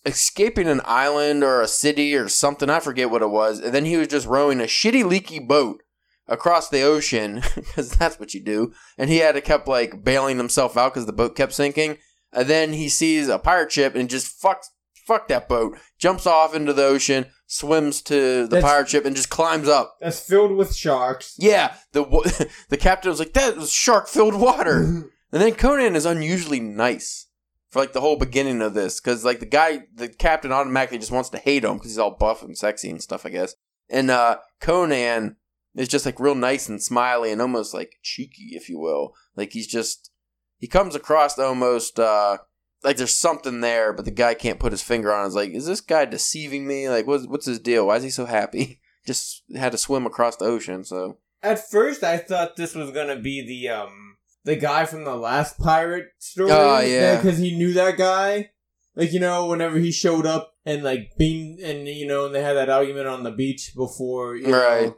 escaping 0.07 0.67
an 0.67 0.81
island 0.85 1.43
or 1.43 1.61
a 1.61 1.67
city 1.67 2.15
or 2.15 2.27
something. 2.27 2.67
I 2.67 2.79
forget 2.79 3.11
what 3.11 3.21
it 3.21 3.29
was. 3.29 3.59
And 3.59 3.75
then 3.75 3.85
he 3.85 3.95
was 3.95 4.07
just 4.07 4.25
rowing 4.25 4.59
a 4.59 4.63
shitty, 4.63 5.05
leaky 5.05 5.37
boat 5.37 5.83
across 6.27 6.67
the 6.67 6.81
ocean 6.81 7.43
because 7.55 7.91
that's 7.91 8.19
what 8.19 8.33
you 8.33 8.43
do. 8.43 8.73
And 8.97 9.07
he 9.07 9.17
had 9.17 9.35
to 9.35 9.41
kept 9.41 9.67
like 9.67 10.03
bailing 10.03 10.37
himself 10.37 10.75
out 10.77 10.95
because 10.95 11.05
the 11.05 11.13
boat 11.13 11.35
kept 11.35 11.53
sinking. 11.53 11.99
And 12.33 12.47
then 12.47 12.73
he 12.73 12.89
sees 12.89 13.27
a 13.27 13.37
pirate 13.37 13.71
ship 13.71 13.93
and 13.93 14.09
just 14.09 14.41
fucks 14.41 14.65
fuck 15.05 15.27
that 15.27 15.47
boat. 15.47 15.77
Jumps 15.99 16.25
off 16.25 16.55
into 16.55 16.73
the 16.73 16.85
ocean, 16.85 17.27
swims 17.45 18.01
to 18.01 18.15
the 18.15 18.47
That's- 18.49 18.63
pirate 18.63 18.89
ship, 18.89 19.05
and 19.05 19.15
just 19.15 19.29
climbs 19.29 19.67
up. 19.67 19.95
That's 20.01 20.19
filled 20.19 20.53
with 20.53 20.75
sharks. 20.75 21.35
Yeah, 21.37 21.75
the 21.91 22.49
the 22.69 22.77
captain 22.77 23.09
was 23.11 23.19
like, 23.19 23.33
"That 23.33 23.57
was 23.57 23.71
shark 23.71 24.07
filled 24.07 24.33
water." 24.33 25.03
And 25.33 25.41
then 25.41 25.53
Conan 25.53 25.95
is 25.95 26.05
unusually 26.05 26.59
nice 26.59 27.27
for 27.71 27.79
like 27.79 27.93
the 27.93 28.01
whole 28.01 28.17
beginning 28.17 28.62
of 28.62 28.73
this 28.73 28.99
because 28.99 29.25
like 29.25 29.39
the 29.39 29.45
guy, 29.45 29.86
the 29.95 30.10
captain 30.10 30.51
automatically 30.51 30.99
just 30.99 31.12
wants 31.12 31.29
to 31.29 31.38
hate 31.38 31.63
him 31.63 31.73
because 31.73 31.91
he's 31.91 31.97
all 31.97 32.15
buff 32.17 32.43
and 32.43 32.57
sexy 32.57 32.89
and 32.89 33.01
stuff, 33.01 33.25
I 33.25 33.29
guess. 33.29 33.55
And 33.89 34.12
uh 34.12 34.38
Conan 34.60 35.38
is 35.75 35.88
just 35.88 36.05
like 36.05 36.19
real 36.19 36.36
nice 36.36 36.69
and 36.69 36.84
smiley 36.84 37.31
and 37.31 37.41
almost 37.41 37.73
like 37.73 37.95
cheeky, 38.03 38.49
if 38.51 38.69
you 38.69 38.77
will. 38.77 39.13
Like 39.36 39.53
he's 39.53 39.67
just 39.67 40.12
he 40.57 40.67
comes 40.67 40.95
across 40.95 41.39
almost 41.39 41.99
uh 41.99 42.38
like 42.84 42.97
there's 42.97 43.15
something 43.15 43.62
there, 43.62 43.93
but 43.93 44.05
the 44.05 44.12
guy 44.12 44.34
can't 44.34 44.60
put 44.60 44.71
his 44.71 44.81
finger 44.81 45.13
on. 45.13 45.25
It's 45.25 45.36
like, 45.36 45.51
is 45.51 45.67
this 45.67 45.81
guy 45.81 46.05
deceiving 46.05 46.67
me? 46.67 46.89
Like, 46.89 47.07
what's 47.07 47.27
what's 47.27 47.45
his 47.45 47.60
deal? 47.60 47.88
Why 47.88 47.97
is 47.97 48.03
he 48.03 48.10
so 48.10 48.25
happy? 48.25 48.79
Just 49.05 49.43
had 49.55 49.71
to 49.71 49.79
swim 49.79 50.05
across 50.05 50.36
the 50.36 50.45
ocean, 50.45 50.84
so 50.84 51.17
At 51.41 51.67
first, 51.71 52.03
I 52.03 52.17
thought 52.17 52.55
this 52.55 52.75
was 52.75 52.91
gonna 52.91 53.19
be 53.19 53.45
the 53.45 53.69
um 53.69 54.11
the 54.43 54.56
guy 54.56 54.86
from 54.86 55.04
the 55.04 55.15
last 55.15 55.60
pirate 55.60 56.08
story. 56.19 56.51
Oh, 56.51 56.80
yeah. 56.80 57.15
because 57.17 57.38
he 57.38 57.56
knew 57.56 57.73
that 57.73 57.97
guy. 57.97 58.51
Like 58.95 59.13
you 59.13 59.19
know, 59.19 59.45
whenever 59.47 59.77
he 59.80 59.91
showed 59.91 60.25
up 60.25 60.54
and 60.65 60.84
like 60.84 61.12
being 61.17 61.60
and 61.63 61.88
you 61.88 62.06
know, 62.06 62.25
and 62.25 62.36
they 62.36 62.41
had 62.43 62.54
that 62.58 62.69
argument 62.69 63.08
on 63.08 63.23
the 63.23 63.32
beach 63.32 63.71
before. 63.75 64.36
You 64.36 64.54
Right. 64.54 64.88
Know, 64.88 64.97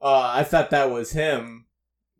uh, 0.00 0.32
I 0.34 0.44
thought 0.44 0.70
that 0.70 0.90
was 0.90 1.12
him, 1.12 1.66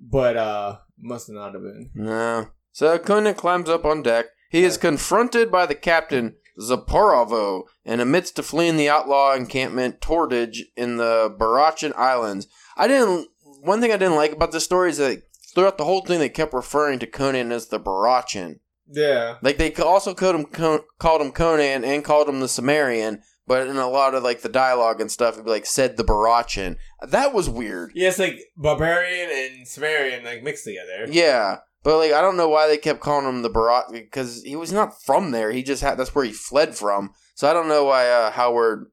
but 0.00 0.36
uh, 0.36 0.78
must 1.00 1.30
not 1.30 1.54
have 1.54 1.62
been. 1.62 1.90
No. 1.94 2.48
So 2.72 2.98
Conan 2.98 3.34
climbs 3.34 3.68
up 3.68 3.84
on 3.84 4.02
deck. 4.02 4.26
He 4.50 4.64
is 4.64 4.76
confronted 4.76 5.50
by 5.50 5.66
the 5.66 5.74
captain, 5.74 6.36
Zaporavo, 6.60 7.64
and 7.84 8.00
amidst 8.00 8.36
to 8.36 8.42
fleeing 8.42 8.76
the 8.76 8.88
outlaw 8.88 9.34
encampment 9.34 10.00
Tortage 10.00 10.58
in 10.76 10.96
the 10.96 11.34
Barachan 11.38 11.94
Islands. 11.96 12.46
I 12.76 12.86
didn't. 12.86 13.28
One 13.62 13.80
thing 13.80 13.92
I 13.92 13.96
didn't 13.96 14.16
like 14.16 14.32
about 14.32 14.52
this 14.52 14.64
story 14.64 14.90
is 14.90 14.98
that 14.98 15.22
throughout 15.54 15.78
the 15.78 15.84
whole 15.84 16.02
thing 16.02 16.18
they 16.18 16.28
kept 16.28 16.54
referring 16.54 16.98
to 17.00 17.06
Conan 17.06 17.52
as 17.52 17.68
the 17.68 17.80
Barachan. 17.80 18.60
Yeah. 18.90 19.36
Like 19.42 19.56
they 19.58 19.72
also 19.74 20.14
called 20.14 20.34
him 20.34 20.44
Con- 20.44 20.84
called 20.98 21.22
him 21.22 21.32
Conan 21.32 21.84
and 21.84 22.04
called 22.04 22.28
him 22.28 22.40
the 22.40 22.48
Cimmerian, 22.48 23.22
but 23.46 23.66
in 23.66 23.76
a 23.76 23.88
lot 23.88 24.14
of 24.14 24.22
like 24.22 24.42
the 24.42 24.48
dialogue 24.48 25.00
and 25.00 25.10
stuff, 25.10 25.34
it'd 25.34 25.44
be 25.44 25.50
like 25.50 25.66
said 25.66 25.96
the 25.96 26.04
Barachan. 26.04 26.76
That 27.06 27.32
was 27.32 27.48
weird. 27.48 27.92
Yeah, 27.94 28.08
it's 28.08 28.18
like 28.18 28.38
barbarian 28.56 29.30
and 29.32 29.66
Cimmerian 29.66 30.24
like 30.24 30.42
mixed 30.42 30.64
together. 30.64 31.06
Yeah, 31.08 31.58
but 31.82 31.98
like 31.98 32.12
I 32.12 32.20
don't 32.20 32.36
know 32.36 32.48
why 32.48 32.66
they 32.66 32.78
kept 32.78 33.00
calling 33.00 33.28
him 33.28 33.42
the 33.42 33.50
Barat 33.50 33.92
because 33.92 34.42
he 34.42 34.56
was 34.56 34.72
not 34.72 35.02
from 35.02 35.30
there. 35.30 35.50
He 35.52 35.62
just 35.62 35.82
had 35.82 35.98
that's 35.98 36.14
where 36.14 36.24
he 36.24 36.32
fled 36.32 36.74
from. 36.74 37.12
So 37.34 37.48
I 37.48 37.52
don't 37.52 37.68
know 37.68 37.84
why 37.84 38.08
uh, 38.08 38.30
Howard 38.30 38.90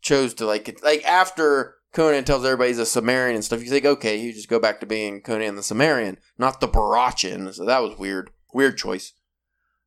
chose 0.00 0.34
to 0.34 0.46
like 0.46 0.80
like 0.82 1.04
after 1.04 1.76
Conan 1.92 2.24
tells 2.24 2.44
everybody 2.44 2.70
he's 2.70 2.78
a 2.78 2.86
Cimmerian 2.86 3.34
and 3.34 3.44
stuff. 3.44 3.62
You 3.62 3.70
think 3.70 3.84
okay, 3.84 4.16
you 4.16 4.32
just 4.32 4.48
go 4.48 4.60
back 4.60 4.80
to 4.80 4.86
being 4.86 5.20
Conan 5.20 5.56
the 5.56 5.62
Cimmerian, 5.62 6.18
not 6.36 6.60
the 6.60 6.68
Barachan. 6.68 7.52
So 7.54 7.64
that 7.64 7.82
was 7.82 7.98
weird. 7.98 8.30
Weird 8.52 8.76
choice. 8.76 9.12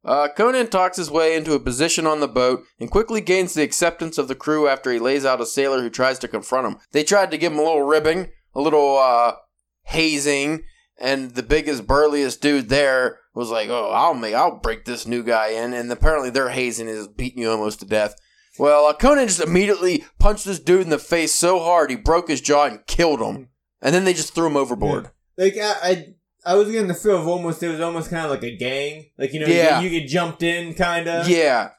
Uh, 0.03 0.27
Conan 0.35 0.67
talks 0.67 0.97
his 0.97 1.11
way 1.11 1.35
into 1.35 1.53
a 1.53 1.59
position 1.59 2.07
on 2.07 2.21
the 2.21 2.27
boat 2.27 2.63
and 2.79 2.89
quickly 2.89 3.21
gains 3.21 3.53
the 3.53 3.61
acceptance 3.61 4.17
of 4.17 4.27
the 4.27 4.35
crew 4.35 4.67
after 4.67 4.91
he 4.91 4.97
lays 4.97 5.25
out 5.25 5.41
a 5.41 5.45
sailor 5.45 5.81
who 5.81 5.91
tries 5.91 6.17
to 6.19 6.27
confront 6.27 6.65
him. 6.65 6.77
They 6.91 7.03
tried 7.03 7.29
to 7.31 7.37
give 7.37 7.53
him 7.53 7.59
a 7.59 7.63
little 7.63 7.83
ribbing, 7.83 8.29
a 8.55 8.61
little 8.61 8.97
uh, 8.97 9.33
hazing, 9.83 10.63
and 10.97 11.31
the 11.31 11.43
biggest 11.43 11.85
burliest 11.85 12.41
dude 12.41 12.69
there 12.69 13.19
was 13.35 13.51
like, 13.51 13.69
"Oh, 13.69 13.91
I'll 13.91 14.15
make, 14.15 14.33
I'll 14.33 14.57
break 14.57 14.85
this 14.85 15.05
new 15.05 15.23
guy 15.23 15.49
in," 15.49 15.73
and 15.73 15.91
apparently 15.91 16.31
their 16.31 16.49
hazing 16.49 16.87
is 16.87 17.07
beating 17.07 17.43
you 17.43 17.51
almost 17.51 17.79
to 17.79 17.85
death. 17.85 18.15
Well, 18.59 18.85
uh, 18.85 18.93
Conan 18.93 19.27
just 19.27 19.39
immediately 19.39 20.03
punched 20.19 20.45
this 20.45 20.59
dude 20.59 20.81
in 20.81 20.89
the 20.89 20.99
face 20.99 21.33
so 21.33 21.59
hard 21.59 21.89
he 21.89 21.95
broke 21.95 22.27
his 22.27 22.41
jaw 22.41 22.65
and 22.65 22.85
killed 22.87 23.21
him, 23.21 23.49
and 23.81 23.95
then 23.95 24.03
they 24.03 24.13
just 24.13 24.33
threw 24.35 24.47
him 24.47 24.57
overboard. 24.57 25.09
Like 25.37 25.55
I, 25.57 25.73
I, 25.83 26.05
I 26.45 26.55
was 26.55 26.69
getting 26.69 26.87
the 26.87 26.93
feel 26.93 27.19
of 27.21 27.27
almost 27.27 27.63
it 27.63 27.69
was 27.69 27.79
almost 27.79 28.09
kind 28.09 28.25
of 28.25 28.31
like 28.31 28.43
a 28.43 28.55
gang. 28.55 29.05
Like 29.17 29.33
you 29.33 29.39
know, 29.39 29.47
Yeah. 29.47 29.79
you, 29.79 29.89
get, 29.89 29.93
you 29.95 29.99
get 30.01 30.09
jumped 30.09 30.43
in, 30.43 30.73
kind 30.73 31.07
of. 31.07 31.27
Yeah. 31.29 31.69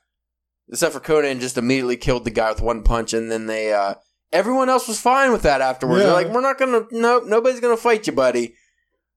Except 0.68 0.94
for 0.94 1.00
Conan 1.00 1.40
just 1.40 1.58
immediately 1.58 1.96
killed 1.98 2.24
the 2.24 2.30
guy 2.30 2.50
with 2.50 2.62
one 2.62 2.82
punch, 2.82 3.12
and 3.12 3.30
then 3.30 3.46
they, 3.46 3.72
uh, 3.74 3.94
everyone 4.32 4.70
else 4.70 4.88
was 4.88 4.98
fine 5.00 5.30
with 5.32 5.42
that 5.42 5.60
afterwards. 5.60 6.02
They're 6.04 6.12
like, 6.12 6.28
we're 6.28 6.40
not 6.40 6.58
gonna, 6.58 6.86
nope, 6.90 7.24
nobody's 7.26 7.60
gonna 7.60 7.76
fight 7.76 8.06
you, 8.06 8.14
buddy. 8.14 8.54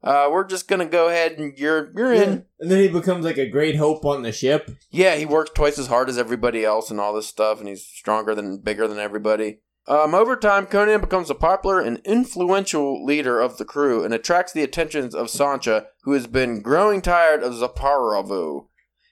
Uh, 0.05 0.29
we're 0.31 0.45
just 0.45 0.67
gonna 0.67 0.85
go 0.85 1.09
ahead 1.09 1.33
and 1.39 1.57
you're, 1.57 1.91
you're 1.95 2.13
in. 2.13 2.45
And 2.59 2.69
then 2.71 2.79
he 2.79 2.87
becomes 2.87 3.25
like 3.25 3.37
a 3.39 3.49
great 3.49 3.75
hope 3.75 4.05
on 4.05 4.21
the 4.21 4.31
ship. 4.31 4.69
Yeah, 4.91 5.15
he 5.15 5.25
works 5.25 5.49
twice 5.55 5.79
as 5.79 5.87
hard 5.87 6.07
as 6.09 6.17
everybody 6.17 6.63
else 6.63 6.91
and 6.91 6.99
all 6.99 7.13
this 7.13 7.25
stuff, 7.27 7.59
and 7.59 7.67
he's 7.67 7.83
stronger 7.83 8.35
than, 8.35 8.59
bigger 8.59 8.87
than 8.87 8.99
everybody. 8.99 9.61
Um, 9.87 10.15
over 10.15 10.35
time, 10.35 10.65
Conan 10.65 11.01
becomes 11.01 11.29
a 11.29 11.35
popular 11.35 11.79
and 11.79 12.01
influential 12.05 13.03
leader 13.05 13.39
of 13.39 13.57
the 13.57 13.65
crew 13.65 14.03
and 14.03 14.13
attracts 14.13 14.51
the 14.53 14.63
attentions 14.63 15.13
of 15.13 15.29
Sancha, 15.29 15.87
who 16.03 16.13
has 16.13 16.27
been 16.27 16.61
growing 16.61 17.01
tired 17.01 17.43
of 17.43 17.53
Zaporavo. 17.53 18.67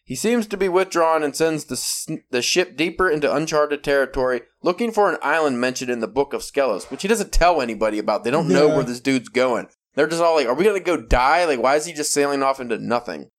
He 0.06 0.16
seems 0.16 0.48
to 0.48 0.58
be 0.58 0.68
withdrawn 0.68 1.24
and 1.24 1.36
sends 1.36 1.66
the, 1.66 2.20
the 2.30 2.42
ship 2.42 2.76
deeper 2.76 3.10
into 3.10 3.34
uncharted 3.34 3.84
territory, 3.84 4.42
looking 4.62 4.92
for 4.92 5.10
an 5.12 5.18
island 5.22 5.62
mentioned 5.62 5.90
in 5.90 6.02
the 6.02 6.08
Book 6.08 6.34
of 6.34 6.42
Skelos, 6.42 6.92
which 6.92 7.04
he 7.04 7.08
doesn't 7.08 7.32
tell 7.32 7.62
anybody 7.62 8.00
about. 8.00 8.24
They 8.24 8.32
don't 8.32 8.50
know 8.50 8.68
Yeah. 8.68 8.76
where 8.76 8.84
this 8.84 9.00
dude's 9.00 9.30
going. 9.30 9.70
They're 9.96 10.08
just 10.08 10.22
all 10.22 10.36
like, 10.36 10.48
"Are 10.48 10.54
we 10.54 10.64
gonna 10.64 10.80
go 10.80 10.98
die? 10.98 11.46
Like, 11.46 11.62
why 11.62 11.76
is 11.76 11.86
he 11.86 11.94
just 11.94 12.14
sailing 12.14 12.42
off 12.44 12.60
into 12.60 12.78
nothing?" 12.78 13.30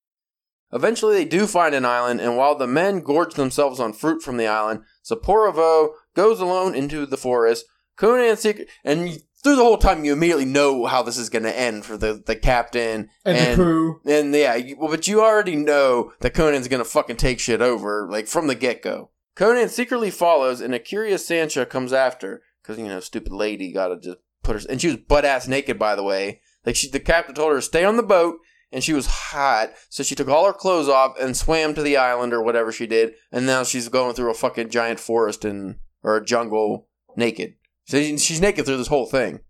Eventually, 0.73 1.15
they 1.15 1.25
do 1.25 1.47
find 1.47 1.75
an 1.75 1.85
island, 1.85 2.21
and 2.21 2.37
while 2.37 2.57
the 2.57 2.67
men 2.67 3.01
gorge 3.01 3.35
themselves 3.35 3.79
on 3.79 3.93
fruit 3.93 4.23
from 4.23 4.37
the 4.39 4.47
island, 4.47 4.81
Zaporavo 5.09 5.91
goes 6.17 6.41
alone 6.41 6.75
into 6.75 7.07
the 7.07 7.17
forest. 7.17 7.65
Conan 7.97 8.37
secret, 8.37 8.69
and 8.85 9.21
through 9.43 9.55
the 9.55 9.63
whole 9.63 9.77
time, 9.79 10.05
you 10.05 10.13
immediately 10.13 10.45
know 10.47 10.87
how 10.87 11.03
this 11.03 11.17
is 11.19 11.29
going 11.29 11.45
to 11.45 11.57
end 11.57 11.85
for 11.85 11.97
the, 11.97 12.21
the 12.27 12.35
captain 12.35 13.09
And, 13.25 13.53
the 13.53 13.55
crew. 13.55 14.01
and 14.05 14.35
yeah, 14.35 14.59
well, 14.77 14.91
but 14.91 15.07
you 15.07 15.21
already 15.23 15.55
know 15.55 16.13
that 16.21 16.35
Conan's 16.35 16.67
gonna 16.67 16.85
fucking 16.85 17.17
take 17.17 17.39
shit 17.39 17.63
over, 17.63 18.09
like 18.11 18.27
from 18.27 18.49
the 18.49 18.55
get 18.57 18.83
go. 18.83 19.11
Conan 19.37 19.69
secretly 19.69 20.11
follows, 20.11 20.61
and 20.61 20.75
a 20.75 20.79
curious 20.81 21.27
Sancha 21.27 21.67
comes 21.67 21.93
after, 21.93 22.43
because 22.63 22.79
you 22.79 22.89
know, 22.89 22.99
stupid 23.01 23.33
lady 23.33 23.71
gotta 23.73 24.01
just 24.01 24.19
put 24.43 24.61
her, 24.61 24.69
and 24.69 24.81
she 24.81 24.89
was 24.89 24.97
butt 24.97 25.25
ass 25.25 25.47
naked, 25.47 25.79
by 25.79 25.95
the 25.95 26.03
way. 26.03 26.41
Like 26.65 26.77
she, 26.77 26.89
the 26.89 27.01
captain 27.01 27.35
told 27.35 27.51
her 27.53 27.59
to 27.59 27.63
stay 27.63 27.85
on 27.85 27.97
the 27.97 28.03
boat, 28.03 28.37
and 28.73 28.83
she 28.83 28.93
was 28.93 29.07
hot, 29.07 29.71
so 29.89 30.03
she 30.03 30.15
took 30.15 30.29
all 30.29 30.47
her 30.47 30.53
clothes 30.53 30.89
off 30.89 31.19
and 31.21 31.37
swam 31.37 31.75
to 31.75 31.83
the 31.83 31.97
island 31.97 32.33
or 32.33 32.43
whatever 32.43 32.73
she 32.73 32.87
did, 32.87 33.15
and 33.31 33.47
now 33.47 33.63
she's 33.63 33.89
going 33.89 34.15
through 34.15 34.31
a 34.31 34.35
fucking 34.35 34.71
giant 34.71 34.99
forest 35.01 35.45
and 35.45 35.77
or 36.03 36.17
a 36.17 36.25
jungle 36.25 36.89
naked. 37.17 37.55
So 37.87 37.99
she's 38.17 38.41
naked 38.41 38.65
through 38.67 38.79
this 38.79 38.89
whole 38.89 39.07
thing, 39.07 39.41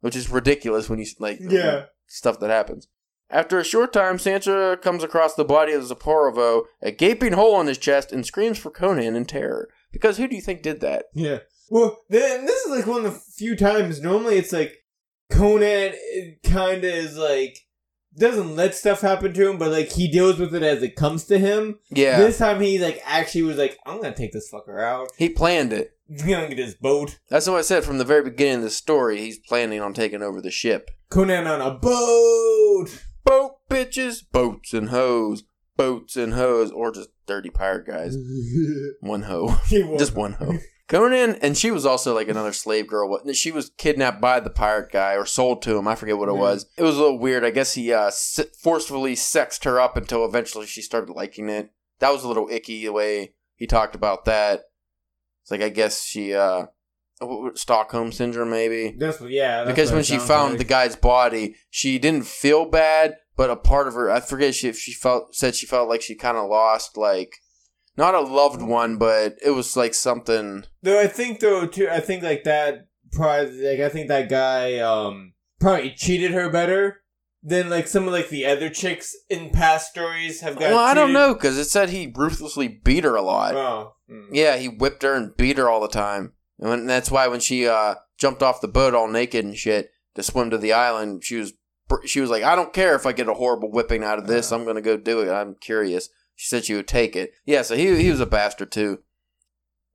which 0.00 0.16
is 0.16 0.28
ridiculous 0.30 0.88
when 0.90 0.98
you 0.98 1.06
like 1.18 1.38
Yeah. 1.40 1.84
stuff 2.06 2.40
that 2.40 2.50
happens. 2.50 2.88
After 3.30 3.58
a 3.58 3.64
short 3.64 3.92
time, 3.92 4.18
Sancha 4.18 4.78
comes 4.82 5.02
across 5.02 5.34
the 5.34 5.44
body 5.44 5.72
of 5.72 5.82
Zaporavo, 5.84 6.64
a 6.82 6.90
gaping 6.90 7.32
hole 7.32 7.60
in 7.60 7.66
his 7.66 7.78
chest, 7.78 8.12
and 8.12 8.24
screams 8.26 8.58
for 8.58 8.70
Conan 8.70 9.16
in 9.16 9.24
terror. 9.24 9.70
Because 9.92 10.18
who 10.18 10.28
do 10.28 10.36
you 10.36 10.42
think 10.42 10.62
did 10.62 10.80
that? 10.80 11.06
Yeah. 11.14 11.38
Well, 11.70 12.02
then 12.10 12.44
this 12.46 12.64
is 12.64 12.70
like 12.70 12.86
one 12.86 13.04
of 13.06 13.14
the 13.14 13.18
few 13.18 13.56
times. 13.56 14.02
Normally, 14.02 14.36
it's 14.36 14.52
like 14.52 14.83
Conan 15.30 15.92
kind 16.44 16.78
of 16.78 16.84
is 16.84 17.16
like 17.16 17.58
doesn't 18.16 18.54
let 18.54 18.74
stuff 18.74 19.00
happen 19.00 19.32
to 19.34 19.50
him, 19.50 19.58
but 19.58 19.72
like 19.72 19.90
he 19.90 20.08
deals 20.08 20.38
with 20.38 20.54
it 20.54 20.62
as 20.62 20.82
it 20.82 20.94
comes 20.96 21.24
to 21.24 21.38
him. 21.38 21.78
Yeah, 21.90 22.18
This 22.18 22.38
time, 22.38 22.60
he 22.60 22.78
like 22.78 23.02
actually 23.04 23.42
was 23.42 23.56
like, 23.56 23.76
"I'm 23.86 24.00
gonna 24.00 24.14
take 24.14 24.32
this 24.32 24.50
fucker 24.52 24.80
out. 24.82 25.08
he 25.18 25.28
planned 25.28 25.72
it. 25.72 25.96
I'm 26.08 26.28
gonna 26.28 26.48
get 26.48 26.56
this 26.56 26.74
boat." 26.74 27.18
That's 27.28 27.48
what 27.48 27.58
I 27.58 27.62
said 27.62 27.84
from 27.84 27.98
the 27.98 28.04
very 28.04 28.22
beginning 28.22 28.56
of 28.58 28.62
the 28.62 28.70
story. 28.70 29.18
He's 29.18 29.38
planning 29.38 29.80
on 29.80 29.94
taking 29.94 30.22
over 30.22 30.40
the 30.40 30.50
ship. 30.52 30.90
Conan 31.10 31.46
on 31.46 31.60
a 31.60 31.72
boat. 31.74 32.86
Boat 33.24 33.56
bitches, 33.70 34.22
boats 34.30 34.72
and 34.74 34.90
hoes, 34.90 35.44
boats 35.76 36.16
and 36.16 36.34
hoes, 36.34 36.70
or 36.70 36.92
just 36.92 37.08
dirty 37.26 37.50
pirate 37.50 37.86
guys. 37.86 38.16
One 39.00 39.22
hoe, 39.22 39.56
just 39.98 40.14
one 40.14 40.34
hoe. 40.34 40.58
Conan, 40.88 41.36
and 41.36 41.56
she 41.56 41.70
was 41.70 41.86
also 41.86 42.14
like 42.14 42.28
another 42.28 42.52
slave 42.52 42.86
girl. 42.86 43.08
What? 43.08 43.34
She 43.36 43.50
was 43.50 43.70
kidnapped 43.78 44.20
by 44.20 44.40
the 44.40 44.50
pirate 44.50 44.92
guy 44.92 45.14
or 45.14 45.24
sold 45.24 45.62
to 45.62 45.76
him. 45.76 45.88
I 45.88 45.94
forget 45.94 46.18
what 46.18 46.28
it 46.28 46.36
was. 46.36 46.66
It 46.76 46.82
was 46.82 46.96
a 46.96 47.00
little 47.00 47.18
weird. 47.18 47.44
I 47.44 47.50
guess 47.50 47.74
he 47.74 47.92
uh, 47.92 48.10
forcefully 48.60 49.14
sexed 49.14 49.64
her 49.64 49.80
up 49.80 49.96
until 49.96 50.24
eventually 50.24 50.66
she 50.66 50.82
started 50.82 51.12
liking 51.12 51.48
it. 51.48 51.70
That 52.00 52.12
was 52.12 52.22
a 52.24 52.28
little 52.28 52.48
icky 52.50 52.84
the 52.84 52.92
way 52.92 53.34
he 53.56 53.66
talked 53.66 53.94
about 53.94 54.26
that. 54.26 54.64
It's 55.42 55.50
like 55.50 55.62
I 55.62 55.70
guess 55.70 56.04
she 56.04 56.34
uh, 56.34 56.66
Stockholm 57.54 58.12
syndrome 58.12 58.50
maybe 58.50 58.94
That's 58.98 59.20
yeah. 59.22 59.64
that's 59.64 59.70
because 59.70 59.92
when 59.92 60.02
she 60.02 60.18
found 60.18 60.52
like. 60.52 60.58
the 60.58 60.64
guy's 60.64 60.96
body, 60.96 61.56
she 61.70 61.98
didn't 61.98 62.26
feel 62.26 62.64
bad, 62.66 63.16
but 63.36 63.50
a 63.50 63.56
part 63.56 63.88
of 63.88 63.94
her, 63.94 64.10
I 64.10 64.20
forget 64.20 64.54
she, 64.54 64.68
if 64.68 64.78
she 64.78 64.92
felt, 64.92 65.34
said 65.34 65.54
she 65.54 65.66
felt 65.66 65.88
like 65.88 66.02
she 66.02 66.14
kind 66.14 66.36
of 66.36 66.48
lost, 66.48 66.96
like, 66.96 67.36
not 67.96 68.14
a 68.14 68.20
loved 68.20 68.62
one, 68.62 68.96
but 68.96 69.36
it 69.44 69.50
was 69.50 69.76
like 69.76 69.94
something. 69.94 70.64
Though 70.82 71.00
I 71.00 71.06
think 71.06 71.40
though 71.40 71.66
too, 71.66 71.88
I 71.90 72.00
think 72.00 72.22
like 72.22 72.44
that. 72.44 72.88
Probably 73.12 73.62
like 73.62 73.80
I 73.80 73.88
think 73.88 74.08
that 74.08 74.28
guy 74.28 74.78
um 74.78 75.34
probably 75.60 75.94
cheated 75.96 76.32
her 76.32 76.50
better 76.50 77.02
than 77.44 77.68
like 77.68 77.86
some 77.86 78.06
of 78.06 78.12
like 78.12 78.28
the 78.28 78.46
other 78.46 78.70
chicks 78.70 79.14
in 79.28 79.50
past 79.50 79.90
stories 79.90 80.40
have 80.40 80.54
got. 80.54 80.70
Well, 80.70 80.78
I 80.78 80.94
don't 80.94 81.12
know, 81.12 81.34
because 81.34 81.58
it 81.58 81.66
said 81.66 81.90
he 81.90 82.12
ruthlessly 82.16 82.68
beat 82.68 83.04
her 83.04 83.14
a 83.14 83.22
lot. 83.22 83.54
Oh, 83.54 83.94
mm. 84.10 84.26
Yeah, 84.32 84.56
he 84.56 84.68
whipped 84.68 85.02
her 85.02 85.14
and 85.14 85.36
beat 85.36 85.58
her 85.58 85.68
all 85.68 85.80
the 85.80 85.88
time. 85.88 86.32
And 86.58 86.70
when, 86.70 86.86
that's 86.86 87.10
why 87.10 87.28
when 87.28 87.40
she 87.40 87.68
uh, 87.68 87.96
jumped 88.18 88.42
off 88.42 88.60
the 88.60 88.68
boat 88.68 88.94
all 88.94 89.08
naked 89.08 89.44
and 89.44 89.56
shit 89.56 89.90
to 90.14 90.22
swim 90.22 90.50
to 90.50 90.58
the 90.58 90.72
island, 90.72 91.22
she 91.22 91.36
was 91.36 91.52
she 92.06 92.20
was 92.20 92.30
like, 92.30 92.42
I 92.42 92.56
don't 92.56 92.72
care 92.72 92.94
if 92.94 93.04
I 93.04 93.12
get 93.12 93.28
a 93.28 93.34
horrible 93.34 93.70
whipping 93.70 94.02
out 94.02 94.18
of 94.18 94.26
this. 94.26 94.50
I'm 94.50 94.64
gonna 94.64 94.80
go 94.80 94.96
do 94.96 95.20
it. 95.20 95.30
I'm 95.30 95.54
curious. 95.60 96.08
She 96.34 96.48
said 96.48 96.64
she 96.64 96.74
would 96.74 96.88
take 96.88 97.14
it. 97.16 97.32
Yeah, 97.44 97.62
so 97.62 97.76
he 97.76 98.02
he 98.02 98.10
was 98.10 98.20
a 98.20 98.26
bastard 98.26 98.72
too. 98.72 99.00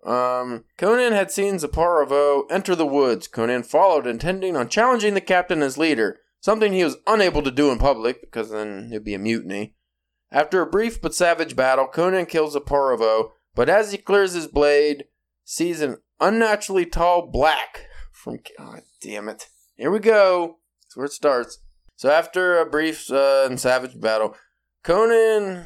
Um, 0.05 0.63
Conan 0.77 1.11
had 1.11 1.29
seen 1.31 1.55
Zaporavo 1.55 2.43
enter 2.49 2.75
the 2.75 2.85
woods. 2.85 3.27
Conan 3.27 3.63
followed, 3.63 4.07
intending 4.07 4.55
on 4.55 4.69
challenging 4.69 5.13
the 5.13 5.21
captain 5.21 5.61
as 5.61 5.77
leader, 5.77 6.19
something 6.39 6.71
he 6.71 6.85
was 6.85 6.97
unable 7.05 7.41
to 7.43 7.51
do 7.51 7.69
in 7.71 7.77
public 7.77 8.21
because 8.21 8.49
then 8.49 8.89
it'd 8.91 9.03
be 9.03 9.13
a 9.13 9.19
mutiny. 9.19 9.75
After 10.31 10.61
a 10.61 10.69
brief 10.69 11.01
but 11.01 11.15
savage 11.15 11.55
battle, 11.55 11.87
Conan 11.87 12.27
kills 12.27 12.55
Zaporavo, 12.55 13.31
but 13.55 13.67
as 13.67 13.91
he 13.91 13.97
clears 13.97 14.33
his 14.33 14.47
blade, 14.47 15.05
sees 15.43 15.81
an 15.81 15.97
unnaturally 16.19 16.85
tall 16.85 17.27
black 17.27 17.87
from. 18.11 18.37
God 18.57 18.81
damn 19.01 19.27
it! 19.27 19.47
Here 19.75 19.91
we 19.91 19.99
go. 19.99 20.59
That's 20.83 20.95
where 20.95 21.07
it 21.07 21.11
starts. 21.11 21.59
So 21.95 22.09
after 22.09 22.59
a 22.59 22.69
brief 22.69 23.11
uh, 23.11 23.47
and 23.49 23.59
savage 23.59 23.99
battle, 23.99 24.35
Conan. 24.83 25.65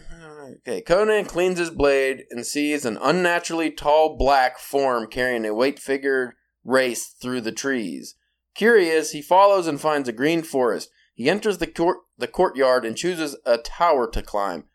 Okay, 0.57 0.81
Conan 0.81 1.25
cleans 1.25 1.57
his 1.57 1.69
blade 1.69 2.25
and 2.29 2.45
sees 2.45 2.85
an 2.85 2.97
unnaturally 3.01 3.71
tall 3.71 4.17
black 4.17 4.59
form 4.59 5.07
carrying 5.07 5.45
a 5.45 5.53
weight 5.53 5.79
figured 5.79 6.33
race 6.63 7.07
through 7.07 7.41
the 7.41 7.51
trees. 7.51 8.15
Curious, 8.55 9.11
he 9.11 9.21
follows 9.21 9.67
and 9.67 9.81
finds 9.81 10.07
a 10.07 10.13
green 10.13 10.43
forest. 10.43 10.89
He 11.15 11.29
enters 11.29 11.57
the 11.57 11.67
court 11.67 11.99
the 12.17 12.27
courtyard 12.27 12.85
and 12.85 12.95
chooses 12.95 13.35
a 13.45 13.57
tower 13.57 14.09
to 14.11 14.21
climb. 14.21 14.65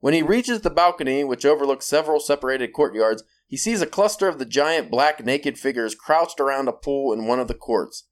When 0.00 0.14
he 0.14 0.22
reaches 0.22 0.60
the 0.60 0.70
balcony, 0.70 1.24
which 1.24 1.44
overlooks 1.44 1.86
several 1.86 2.20
separated 2.20 2.72
courtyards, 2.72 3.24
he 3.46 3.56
sees 3.56 3.82
a 3.82 3.86
cluster 3.86 4.28
of 4.28 4.38
the 4.38 4.44
giant 4.44 4.90
black 4.90 5.24
naked 5.24 5.58
figures 5.58 5.94
crouched 5.94 6.40
around 6.40 6.68
a 6.68 6.72
pool 6.72 7.12
in 7.12 7.26
one 7.26 7.40
of 7.40 7.48
the 7.48 7.54
courts. 7.54 8.04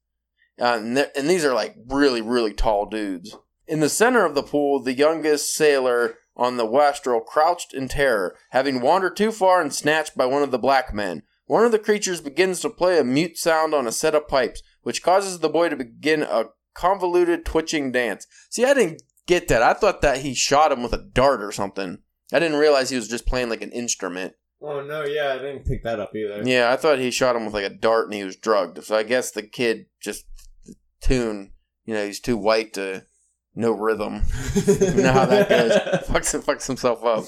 Uh, 0.59 0.77
and, 0.79 0.97
and 1.15 1.29
these 1.29 1.45
are 1.45 1.53
like 1.53 1.75
really, 1.87 2.21
really 2.21 2.53
tall 2.53 2.85
dudes. 2.85 3.35
In 3.67 3.79
the 3.79 3.89
center 3.89 4.25
of 4.25 4.35
the 4.35 4.43
pool, 4.43 4.81
the 4.81 4.93
youngest 4.93 5.53
sailor 5.53 6.15
on 6.35 6.57
the 6.57 6.65
Wastrel 6.65 7.21
crouched 7.21 7.73
in 7.73 7.87
terror, 7.87 8.35
having 8.51 8.81
wandered 8.81 9.15
too 9.15 9.31
far 9.31 9.61
and 9.61 9.73
snatched 9.73 10.17
by 10.17 10.25
one 10.25 10.43
of 10.43 10.51
the 10.51 10.59
black 10.59 10.93
men. 10.93 11.23
One 11.45 11.65
of 11.65 11.71
the 11.71 11.79
creatures 11.79 12.21
begins 12.21 12.61
to 12.61 12.69
play 12.69 12.97
a 12.97 13.03
mute 13.03 13.37
sound 13.37 13.73
on 13.73 13.85
a 13.85 13.91
set 13.91 14.15
of 14.15 14.27
pipes, 14.27 14.63
which 14.81 15.03
causes 15.03 15.39
the 15.39 15.49
boy 15.49 15.69
to 15.69 15.75
begin 15.75 16.23
a 16.23 16.45
convoluted 16.73 17.45
twitching 17.45 17.91
dance. 17.91 18.27
See, 18.49 18.65
I 18.65 18.73
didn't 18.73 19.03
get 19.27 19.47
that. 19.49 19.61
I 19.61 19.73
thought 19.73 20.01
that 20.01 20.19
he 20.19 20.33
shot 20.33 20.71
him 20.71 20.83
with 20.83 20.93
a 20.93 21.03
dart 21.03 21.43
or 21.43 21.51
something. 21.51 21.99
I 22.31 22.39
didn't 22.39 22.57
realize 22.57 22.89
he 22.89 22.95
was 22.95 23.07
just 23.07 23.27
playing 23.27 23.49
like 23.49 23.61
an 23.61 23.71
instrument. 23.71 24.33
Oh 24.61 24.81
no, 24.81 25.03
yeah, 25.03 25.33
I 25.33 25.39
didn't 25.39 25.65
pick 25.65 25.83
that 25.83 25.99
up 25.99 26.15
either. 26.15 26.41
Yeah, 26.43 26.71
I 26.71 26.77
thought 26.77 26.97
he 26.97 27.11
shot 27.11 27.35
him 27.35 27.45
with 27.45 27.53
like 27.53 27.65
a 27.65 27.69
dart 27.69 28.05
and 28.05 28.13
he 28.13 28.23
was 28.23 28.37
drugged. 28.37 28.81
So 28.83 28.95
I 28.95 29.03
guess 29.03 29.31
the 29.31 29.43
kid 29.43 29.87
just 30.01 30.25
the 30.65 30.75
tune, 31.01 31.51
you 31.85 31.93
know, 31.93 32.05
he's 32.05 32.21
too 32.21 32.37
white 32.37 32.73
to 32.73 33.05
know 33.55 33.71
rhythm. 33.71 34.23
You 34.55 35.03
know 35.03 35.13
how 35.13 35.25
that 35.25 35.49
goes. 35.49 35.71
fucks, 36.07 36.43
fucks 36.43 36.67
himself 36.67 37.03
up. 37.03 37.25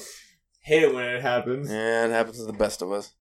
Hate 0.61 0.83
it 0.83 0.93
when 0.93 1.05
it 1.05 1.21
happens. 1.21 1.69
Yeah, 1.69 2.05
it 2.05 2.11
happens 2.11 2.39
to 2.39 2.45
the 2.45 2.53
best 2.53 2.81
of 2.81 2.91
us. 2.91 3.13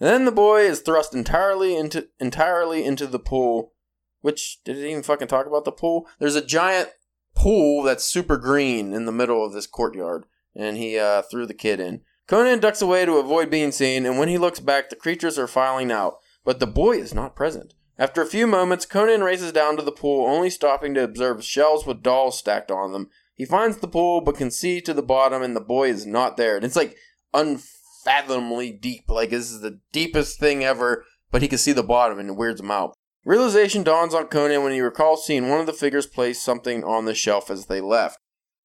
And 0.00 0.08
then 0.08 0.24
the 0.24 0.32
boy 0.32 0.62
is 0.62 0.80
thrust 0.80 1.14
entirely 1.14 1.76
into 1.76 2.08
entirely 2.20 2.84
into 2.84 3.06
the 3.06 3.18
pool. 3.18 3.72
Which 4.20 4.60
did 4.64 4.76
it 4.76 4.88
even 4.88 5.02
fucking 5.02 5.28
talk 5.28 5.46
about 5.46 5.64
the 5.64 5.72
pool? 5.72 6.08
There's 6.18 6.34
a 6.34 6.44
giant 6.44 6.90
pool 7.34 7.82
that's 7.82 8.02
super 8.02 8.36
green 8.36 8.92
in 8.92 9.04
the 9.04 9.12
middle 9.12 9.44
of 9.44 9.52
this 9.52 9.66
courtyard, 9.66 10.24
and 10.54 10.76
he 10.76 10.98
uh, 10.98 11.22
threw 11.22 11.46
the 11.46 11.54
kid 11.54 11.78
in. 11.78 12.00
Conan 12.26 12.58
ducks 12.58 12.82
away 12.82 13.04
to 13.04 13.18
avoid 13.18 13.50
being 13.50 13.70
seen, 13.70 14.04
and 14.04 14.18
when 14.18 14.28
he 14.28 14.38
looks 14.38 14.58
back, 14.58 14.90
the 14.90 14.96
creatures 14.96 15.38
are 15.38 15.46
filing 15.46 15.92
out, 15.92 16.16
but 16.44 16.58
the 16.58 16.66
boy 16.66 16.96
is 16.96 17.14
not 17.14 17.36
present. 17.36 17.74
After 17.98 18.20
a 18.20 18.26
few 18.26 18.46
moments, 18.46 18.84
Conan 18.84 19.22
races 19.22 19.52
down 19.52 19.76
to 19.76 19.82
the 19.82 19.92
pool, 19.92 20.26
only 20.26 20.50
stopping 20.50 20.92
to 20.94 21.02
observe 21.02 21.42
shelves 21.42 21.86
with 21.86 22.02
dolls 22.02 22.38
stacked 22.38 22.70
on 22.70 22.92
them. 22.92 23.08
He 23.34 23.44
finds 23.44 23.78
the 23.78 23.88
pool, 23.88 24.20
but 24.20 24.36
can 24.36 24.50
see 24.50 24.80
to 24.82 24.92
the 24.92 25.02
bottom, 25.02 25.42
and 25.42 25.56
the 25.56 25.60
boy 25.60 25.88
is 25.88 26.06
not 26.06 26.36
there. 26.36 26.56
And 26.56 26.64
it's 26.64 26.76
like 26.76 26.96
unfathomably 27.32 28.72
deep. 28.72 29.04
Like 29.08 29.30
this 29.30 29.50
is 29.50 29.60
the 29.60 29.80
deepest 29.92 30.38
thing 30.38 30.62
ever, 30.62 31.04
but 31.30 31.42
he 31.42 31.48
can 31.48 31.58
see 31.58 31.72
the 31.72 31.82
bottom, 31.82 32.18
and 32.18 32.30
it 32.30 32.36
weirds 32.36 32.60
him 32.60 32.70
out. 32.70 32.94
Realization 33.24 33.82
dawns 33.82 34.14
on 34.14 34.28
Conan 34.28 34.62
when 34.62 34.72
he 34.72 34.80
recalls 34.80 35.26
seeing 35.26 35.48
one 35.48 35.60
of 35.60 35.66
the 35.66 35.72
figures 35.72 36.06
place 36.06 36.40
something 36.40 36.84
on 36.84 37.06
the 37.06 37.14
shelf 37.14 37.50
as 37.50 37.66
they 37.66 37.80
left. 37.80 38.18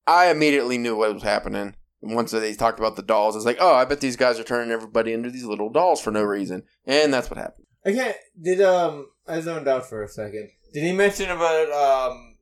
I 0.06 0.30
immediately 0.30 0.78
knew 0.78 0.96
what 0.96 1.14
was 1.14 1.24
happening. 1.24 1.76
Once 2.02 2.32
they 2.32 2.54
talked 2.54 2.80
about 2.80 2.96
the 2.96 3.02
dolls, 3.02 3.36
it's 3.36 3.46
like, 3.46 3.58
oh, 3.60 3.74
I 3.74 3.86
bet 3.86 4.02
these 4.02 4.16
guys 4.16 4.40
are 4.40 4.44
turning 4.44 4.72
everybody 4.72 5.14
into 5.14 5.32
these 5.32 5.46
little 5.46 5.70
dolls 5.70 6.02
for 6.02 6.12
no 6.12 6.24
reason. 6.24 6.64
And 6.86 7.14
that's 7.14 7.30
what 7.30 7.38
happened. 7.38 7.68
I 7.86 7.94
can't. 7.94 8.18
Did 8.40 8.62
um? 8.62 9.08
I 9.28 9.40
zoned 9.42 9.68
out 9.68 9.88
for 9.88 10.04
a 10.04 10.08
second. 10.08 10.50
Did 10.74 10.84
he 10.84 10.94
mention 10.94 11.30
about 11.30 11.70
um 11.72 12.36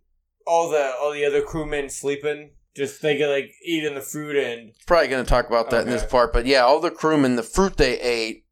all 0.48 0.70
the 0.70 0.94
all 1.00 1.12
the 1.12 1.26
other 1.26 1.42
crewmen 1.42 1.90
sleeping? 1.90 2.52
Just 2.76 3.02
they 3.02 3.18
get 3.18 3.30
like 3.30 3.52
eating 3.66 3.96
the 3.96 4.02
fruit 4.02 4.36
and 4.38 4.72
Probably 4.86 5.08
going 5.08 5.24
to 5.26 5.30
talk 5.30 5.48
about 5.48 5.70
that 5.72 5.84
in 5.84 5.90
this 5.90 6.04
Okay. 6.04 6.12
part, 6.12 6.32
but 6.34 6.46
yeah, 6.46 6.62
all 6.62 6.80
the 6.80 6.92
crewmen, 6.92 7.36
the 7.36 7.44
fruit 7.44 7.76
they 7.78 8.00
ate, 8.00 8.46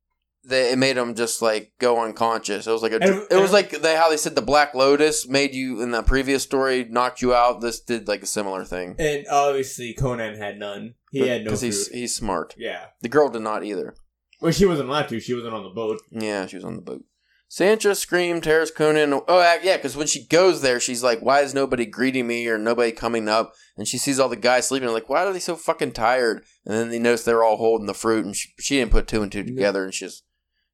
they, 0.43 0.71
it 0.71 0.77
made 0.79 0.97
them 0.97 1.13
just 1.13 1.41
like 1.41 1.71
go 1.79 2.03
unconscious. 2.03 2.65
It 2.67 2.71
was 2.71 2.81
like 2.81 2.91
a, 2.93 2.95
And- 2.95 3.03
it 3.29 3.35
was 3.35 3.43
and- 3.43 3.51
like 3.53 3.69
they 3.81 3.95
how 3.95 4.09
they 4.09 4.17
said 4.17 4.35
the 4.35 4.41
Black 4.41 4.73
Lotus 4.73 5.27
made 5.27 5.53
you 5.53 5.81
in 5.81 5.91
the 5.91 6.01
previous 6.01 6.43
story 6.43 6.83
knocked 6.89 7.21
you 7.21 7.33
out. 7.33 7.61
This 7.61 7.79
did 7.79 8.07
like 8.07 8.23
a 8.23 8.27
similar 8.27 8.65
thing. 8.65 8.95
and 8.99 9.25
obviously 9.29 9.93
Conan 9.93 10.35
had 10.37 10.57
none. 10.57 10.95
He 11.11 11.27
had 11.27 11.41
no 11.41 11.45
because 11.45 11.61
he's 11.61 11.87
he's 11.89 12.15
smart. 12.15 12.55
yeah. 12.57 12.85
The 13.01 13.09
girl 13.09 13.29
did 13.29 13.43
not 13.43 13.63
either. 13.63 13.95
Well, 14.41 14.51
she 14.51 14.65
wasn't 14.65 14.89
allowed 14.89 15.07
to. 15.09 15.19
She 15.19 15.33
wasn't 15.35 15.53
on 15.53 15.63
the 15.63 15.69
boat. 15.69 16.01
Yeah, 16.11 16.47
she 16.47 16.57
was 16.57 16.65
on 16.65 16.75
the 16.75 16.81
boat. 16.81 17.03
Sancha 17.49 17.95
screamed, 17.95 18.43
tears 18.43 18.71
Conan. 18.71 19.13
Oh, 19.13 19.59
yeah, 19.63 19.77
because 19.77 19.95
when 19.95 20.07
she 20.07 20.27
goes 20.27 20.61
there, 20.61 20.79
she's 20.79 21.01
like, 21.01 21.21
"Why 21.21 21.41
is 21.41 21.53
nobody 21.53 21.85
greeting 21.85 22.27
me 22.27 22.47
or 22.47 22.57
nobody 22.57 22.91
coming 22.91 23.29
up?" 23.29 23.53
And 23.77 23.87
she 23.87 23.97
sees 23.97 24.19
all 24.19 24.27
the 24.27 24.35
guys 24.35 24.67
sleeping. 24.67 24.89
Like, 24.89 25.07
why 25.07 25.23
are 25.23 25.31
they 25.31 25.39
so 25.39 25.55
fucking 25.55 25.93
tired? 25.93 26.43
And 26.65 26.75
then 26.75 26.89
they 26.89 26.99
notice 26.99 27.23
they're 27.23 27.43
all 27.43 27.57
holding 27.57 27.87
the 27.87 27.93
fruit, 27.93 28.25
and 28.25 28.35
she, 28.35 28.49
she 28.59 28.75
didn't 28.77 28.91
put 28.91 29.07
two 29.07 29.23
and 29.23 29.31
two 29.31 29.43
together, 29.43 29.85
and 29.85 29.93
she 29.93 30.05
just 30.05 30.23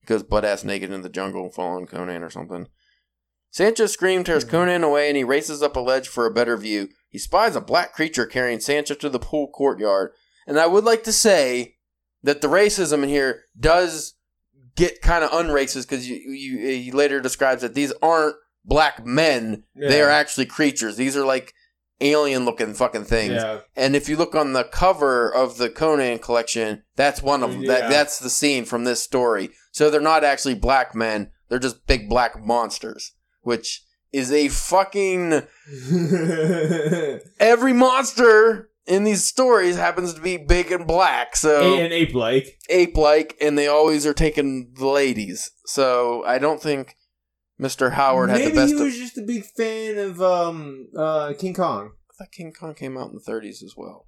goes 0.06 0.24
butt 0.24 0.46
ass 0.46 0.64
naked 0.64 0.92
in 0.92 1.04
the 1.04 1.10
jungle, 1.10 1.52
following 1.52 1.86
Conan 1.86 2.24
or 2.24 2.30
something. 2.30 2.68
Sancha 3.52 3.88
screamed, 3.88 4.26
tears 4.26 4.44
Conan 4.44 4.84
away, 4.84 5.10
and 5.10 5.18
he 5.18 5.24
races 5.24 5.62
up 5.62 5.76
a 5.76 5.80
ledge 5.80 6.08
for 6.08 6.26
a 6.26 6.34
better 6.34 6.58
view. 6.58 6.90
He 7.08 7.20
spies 7.20 7.56
a 7.56 7.62
black 7.62 7.94
creature 7.94 8.26
carrying 8.26 8.60
Sancha 8.60 8.96
to 8.96 9.10
the 9.10 9.20
pool 9.20 9.48
courtyard. 9.48 10.12
And 10.48 10.60
I 10.60 10.66
would 10.66 10.84
like 10.84 11.04
to 11.04 11.14
say 11.14 11.76
that 12.24 12.42
the 12.42 12.48
racism 12.48 13.04
in 13.04 13.10
here 13.10 13.44
does 13.58 14.13
get 14.76 15.02
kind 15.02 15.24
of 15.24 15.32
unracist 15.32 15.84
because 15.84 16.10
you, 16.10 16.16
you 16.16 16.58
he 16.58 16.92
later 16.92 17.20
describes 17.20 17.62
that 17.62 17.74
these 17.74 17.94
aren't 18.02 18.36
black 18.66 19.06
men; 19.06 19.64
they 19.76 20.02
are 20.02 20.10
actually 20.10 20.46
creatures. 20.46 20.98
These 20.98 21.18
are 21.18 21.26
like 21.26 21.54
alien 22.02 22.46
looking 22.46 22.74
fucking 22.74 23.06
things. 23.06 23.34
Yeah. 23.34 23.60
And 23.76 23.96
if 23.96 24.10
you 24.10 24.18
look 24.18 24.36
on 24.36 24.54
the 24.54 24.64
cover 24.64 25.34
of 25.34 25.58
the 25.58 25.70
Conan 25.70 26.20
collection, 26.20 26.84
that's 26.96 27.22
one 27.22 27.44
of 27.44 27.52
them. 27.52 27.64
Yeah. 27.64 27.80
That 27.80 27.90
that's 27.90 28.20
the 28.20 28.30
scene 28.30 28.66
from 28.66 28.84
this 28.84 29.02
story. 29.02 29.50
So 29.72 29.90
they're 29.90 30.02
not 30.02 30.24
actually 30.24 30.56
black 30.56 30.94
men; 30.96 31.32
they're 31.50 31.60
just 31.60 31.88
big 31.88 32.10
black 32.10 32.40
monsters, 32.40 33.14
which 33.42 33.84
is 34.12 34.32
a 34.32 34.48
fucking 34.48 35.42
every 37.40 37.74
monster 37.74 38.70
in 38.86 39.04
these 39.04 39.24
stories 39.26 39.76
happens 39.78 40.14
to 40.14 40.22
be 40.22 40.38
big 40.38 40.72
and 40.72 40.86
black. 40.88 41.36
So 41.36 41.76
and 41.78 41.94
ape 41.94 42.14
like. 42.14 42.60
ape 42.70 42.98
like, 42.98 43.38
and 43.42 43.58
they 43.58 43.68
always 43.68 44.06
are 44.06 44.14
taking 44.14 44.74
the 44.78 44.88
ladies. 44.88 45.52
So 45.66 46.24
I 46.26 46.38
don't 46.40 46.62
think 46.62 46.96
Mr. 47.62 47.94
Howard 47.94 48.30
had 48.30 48.40
Maybe 48.40 48.52
the 48.52 48.56
best. 48.56 48.74
he 48.74 48.80
of- 48.80 48.86
was 48.86 48.98
just 48.98 49.18
a 49.18 49.22
big 49.22 49.46
fan 49.46 49.98
of 49.98 50.22
um 50.22 50.88
uh 50.98 51.34
King 51.38 51.54
Kong. 51.54 51.92
I 52.12 52.14
thought 52.26 52.32
King 52.32 52.52
Kong 52.52 52.74
came 52.76 52.98
out 52.98 53.10
in 53.10 53.16
the 53.16 53.32
30s 53.32 53.64
as 53.64 53.74
well. 53.78 54.06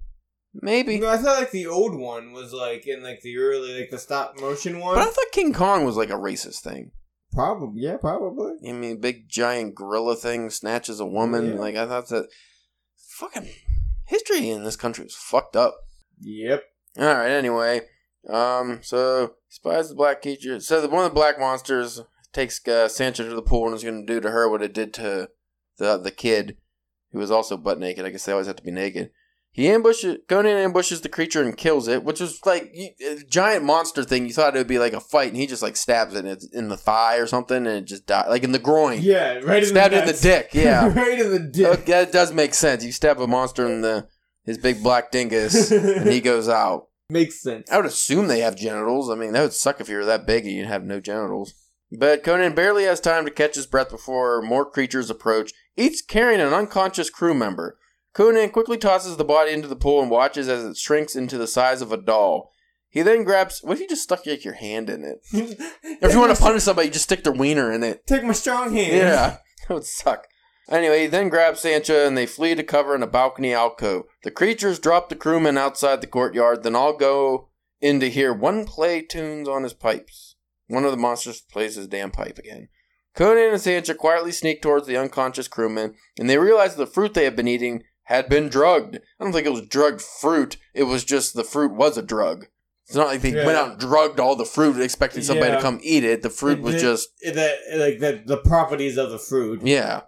Maybe. 0.54 0.98
No, 0.98 1.08
I 1.08 1.18
thought 1.18 1.38
like 1.38 1.50
the 1.50 1.66
old 1.66 1.94
one 1.98 2.32
was 2.32 2.52
like 2.52 2.86
in 2.86 3.02
like 3.02 3.20
the 3.22 3.36
early 3.36 3.78
like 3.78 3.90
the 3.90 3.98
stop 3.98 4.40
motion 4.40 4.78
one. 4.80 4.94
But 4.94 5.02
I 5.02 5.10
thought 5.10 5.32
King 5.32 5.52
Kong 5.52 5.84
was 5.84 5.96
like 5.96 6.10
a 6.10 6.14
racist 6.14 6.60
thing. 6.60 6.92
Probably, 7.32 7.82
yeah, 7.82 7.96
probably. 7.98 8.52
I 8.66 8.72
mean, 8.72 8.98
big 9.00 9.28
giant 9.28 9.74
gorilla 9.74 10.16
thing 10.16 10.48
snatches 10.48 11.00
a 11.00 11.04
woman. 11.04 11.52
Yeah. 11.54 11.58
Like 11.60 11.76
I 11.76 11.86
thought 11.86 12.08
that 12.08 12.28
fucking 13.18 13.48
history 14.06 14.50
in 14.50 14.64
this 14.64 14.76
country 14.76 15.04
is 15.04 15.14
fucked 15.14 15.56
up. 15.56 15.76
Yep. 16.20 16.62
All 16.98 17.04
right. 17.04 17.30
Anyway, 17.30 17.82
um, 18.28 18.80
so 18.82 19.34
spies 19.48 19.88
the 19.88 19.94
black 19.94 20.22
teacher. 20.22 20.58
So 20.60 20.80
the, 20.80 20.88
one 20.88 21.04
of 21.04 21.10
the 21.10 21.14
black 21.14 21.38
monsters 21.38 22.00
takes 22.32 22.66
uh, 22.66 22.88
Sancha 22.88 23.24
to 23.24 23.34
the 23.34 23.42
pool 23.42 23.66
and 23.66 23.74
is 23.74 23.84
going 23.84 24.06
to 24.06 24.12
do 24.12 24.20
to 24.20 24.30
her 24.30 24.48
what 24.48 24.62
it 24.62 24.72
did 24.72 24.94
to 24.94 25.28
the 25.78 25.98
the 25.98 26.10
kid, 26.10 26.56
who 27.12 27.18
was 27.18 27.30
also 27.30 27.56
butt 27.56 27.78
naked. 27.78 28.04
I 28.04 28.10
guess 28.10 28.24
they 28.24 28.32
always 28.32 28.46
have 28.46 28.56
to 28.56 28.62
be 28.62 28.70
naked. 28.70 29.10
He 29.56 29.68
ambushes 29.68 30.18
Conan 30.28 30.58
ambushes 30.58 31.00
the 31.00 31.08
creature 31.08 31.42
and 31.42 31.56
kills 31.56 31.88
it, 31.88 32.04
which 32.04 32.20
was 32.20 32.44
like 32.44 32.74
a 32.76 32.94
uh, 33.10 33.16
giant 33.26 33.64
monster 33.64 34.04
thing. 34.04 34.26
You 34.26 34.34
thought 34.34 34.54
it 34.54 34.58
would 34.58 34.66
be 34.66 34.78
like 34.78 34.92
a 34.92 35.00
fight, 35.00 35.28
and 35.28 35.36
he 35.38 35.46
just 35.46 35.62
like 35.62 35.78
stabs 35.78 36.14
it 36.14 36.26
in, 36.26 36.38
in 36.52 36.68
the 36.68 36.76
thigh 36.76 37.16
or 37.16 37.26
something, 37.26 37.56
and 37.56 37.68
it 37.68 37.84
just 37.86 38.06
died, 38.06 38.28
like 38.28 38.44
in 38.44 38.52
the 38.52 38.58
groin. 38.58 39.00
Yeah, 39.00 39.38
right 39.38 39.62
in 39.62 39.70
Stabbed 39.70 39.94
the 39.94 40.00
in 40.00 40.06
the 40.06 40.12
dick. 40.22 40.50
Yeah, 40.52 40.92
right 40.92 41.18
in 41.18 41.30
the 41.30 41.38
dick. 41.38 41.66
Okay, 41.66 41.92
that 41.92 42.12
does 42.12 42.34
make 42.34 42.52
sense. 42.52 42.84
You 42.84 42.92
stab 42.92 43.18
a 43.18 43.26
monster 43.26 43.64
in 43.64 43.80
the 43.80 44.06
his 44.44 44.58
big 44.58 44.82
black 44.82 45.10
dingus, 45.10 45.70
and 45.70 46.06
he 46.06 46.20
goes 46.32 46.50
out. 46.50 46.88
Makes 47.08 47.40
sense. 47.40 47.70
I 47.70 47.78
would 47.78 47.86
assume 47.86 48.28
they 48.28 48.40
have 48.40 48.56
genitals. 48.56 49.08
I 49.08 49.14
mean, 49.14 49.32
that 49.32 49.40
would 49.40 49.54
suck 49.54 49.80
if 49.80 49.88
you 49.88 49.96
were 49.96 50.04
that 50.04 50.26
big 50.26 50.44
and 50.44 50.54
you'd 50.54 50.66
have 50.66 50.84
no 50.84 51.00
genitals. 51.00 51.54
But 51.98 52.24
Conan 52.24 52.54
barely 52.54 52.84
has 52.84 53.00
time 53.00 53.24
to 53.24 53.30
catch 53.30 53.54
his 53.54 53.66
breath 53.66 53.88
before 53.88 54.42
more 54.42 54.68
creatures 54.68 55.08
approach, 55.08 55.52
each 55.78 56.06
carrying 56.08 56.42
an 56.42 56.52
unconscious 56.52 57.08
crew 57.08 57.32
member. 57.32 57.78
Conan 58.16 58.48
quickly 58.48 58.78
tosses 58.78 59.18
the 59.18 59.24
body 59.24 59.52
into 59.52 59.68
the 59.68 59.76
pool 59.76 60.00
and 60.00 60.10
watches 60.10 60.48
as 60.48 60.64
it 60.64 60.78
shrinks 60.78 61.14
into 61.14 61.36
the 61.36 61.46
size 61.46 61.82
of 61.82 61.92
a 61.92 61.98
doll. 61.98 62.50
He 62.88 63.02
then 63.02 63.24
grabs. 63.24 63.60
What 63.62 63.74
if 63.74 63.80
you 63.80 63.88
just 63.88 64.04
stuck 64.04 64.24
like 64.24 64.42
your 64.42 64.54
hand 64.54 64.88
in 64.88 65.04
it? 65.04 65.18
If 66.02 66.12
you 66.12 66.20
want 66.20 66.34
to 66.34 66.42
punish 66.42 66.62
somebody, 66.62 66.88
you 66.88 66.92
just 66.92 67.04
stick 67.04 67.24
their 67.24 67.32
wiener 67.32 67.70
in 67.72 67.82
it. 67.82 68.06
take 68.06 68.24
my 68.24 68.32
strong 68.32 68.72
hand. 68.72 68.96
Yeah, 68.96 69.36
that 69.68 69.74
would 69.74 69.84
suck. 69.84 70.28
Anyway, 70.70 71.02
he 71.02 71.06
then 71.06 71.28
grabs 71.28 71.60
Sancha 71.60 72.06
and 72.06 72.16
they 72.16 72.24
flee 72.24 72.54
to 72.54 72.62
cover 72.62 72.94
in 72.94 73.02
a 73.02 73.06
balcony 73.06 73.52
alcove. 73.52 74.04
The 74.22 74.30
creatures 74.30 74.78
drop 74.78 75.10
the 75.10 75.14
crewmen 75.14 75.58
outside 75.58 76.00
the 76.00 76.06
courtyard, 76.06 76.62
then 76.62 76.74
all 76.74 76.96
go 76.96 77.50
in 77.82 78.00
to 78.00 78.08
hear 78.08 78.32
one 78.32 78.64
play 78.64 79.02
tunes 79.02 79.46
on 79.46 79.62
his 79.62 79.74
pipes. 79.74 80.36
One 80.68 80.84
of 80.84 80.90
the 80.90 80.96
monsters 80.96 81.42
plays 81.42 81.76
his 81.76 81.86
damn 81.86 82.10
pipe 82.10 82.38
again. 82.38 82.68
Conan 83.14 83.52
and 83.52 83.60
Sancha 83.60 83.94
quietly 83.94 84.32
sneak 84.32 84.62
towards 84.62 84.86
the 84.86 84.96
unconscious 84.96 85.48
crewmen, 85.48 85.94
and 86.18 86.28
they 86.28 86.38
realize 86.38 86.76
the 86.76 86.86
fruit 86.86 87.14
they 87.14 87.24
have 87.24 87.36
been 87.36 87.48
eating 87.48 87.82
had 88.06 88.28
been 88.28 88.48
drugged. 88.48 88.96
I 89.20 89.24
don't 89.24 89.32
think 89.32 89.46
it 89.46 89.52
was 89.52 89.66
drugged 89.68 90.00
fruit, 90.02 90.56
it 90.74 90.84
was 90.84 91.04
just 91.04 91.34
the 91.34 91.44
fruit 91.44 91.72
was 91.72 91.96
a 91.96 92.02
drug. 92.02 92.46
It's 92.86 92.94
not 92.96 93.08
like 93.08 93.20
they 93.20 93.30
Yeah. 93.32 93.44
went 93.46 93.58
out 93.58 93.70
and 93.72 93.80
drugged 93.80 94.20
all 94.20 94.36
the 94.36 94.44
fruit 94.44 94.80
expecting 94.80 95.22
somebody 95.22 95.50
Yeah. 95.50 95.56
to 95.56 95.62
come 95.62 95.80
eat 95.82 96.04
it. 96.04 96.22
The 96.22 96.30
fruit 96.30 96.60
was 96.60 96.80
just 96.80 97.08
the 97.20 97.56
like 97.74 97.98
the 98.00 98.22
the 98.24 98.36
properties 98.38 98.96
of 98.96 99.10
the 99.10 99.18
fruit. 99.18 99.60
yeah. 99.64 100.02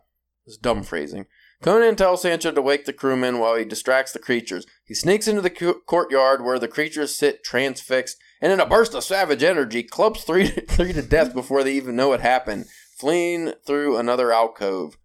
It's 0.46 0.56
dumb 0.56 0.82
phrasing. 0.82 1.26
Conan 1.61 1.96
tells 1.96 2.22
Sancha 2.22 2.52
to 2.52 2.62
wake 2.62 2.84
the 2.84 2.92
crewmen 2.92 3.40
while 3.40 3.56
he 3.56 3.64
distracts 3.64 4.12
the 4.12 4.20
creatures. 4.20 4.64
He 4.84 4.94
sneaks 4.94 5.26
into 5.26 5.40
the 5.42 5.50
co- 5.50 5.80
courtyard 5.87 6.44
where 6.44 6.58
the 6.61 6.68
creatures 6.68 7.16
sit 7.16 7.42
transfixed, 7.42 8.16
and 8.40 8.52
in 8.52 8.61
a 8.61 8.64
burst 8.64 8.94
of 8.94 9.02
savage 9.02 9.42
energy, 9.42 9.82
clubs 9.82 10.22
three 10.22 10.48
to, 10.52 10.61
three 10.68 10.92
to 10.92 11.02
death 11.02 11.34
before 11.34 11.64
they 11.64 11.72
even 11.72 11.96
know 11.96 12.08
what 12.11 12.20
happened, 12.20 12.66
fleeing 12.96 13.54
through 13.66 13.96
another 13.96 14.30
alcove. 14.32 14.96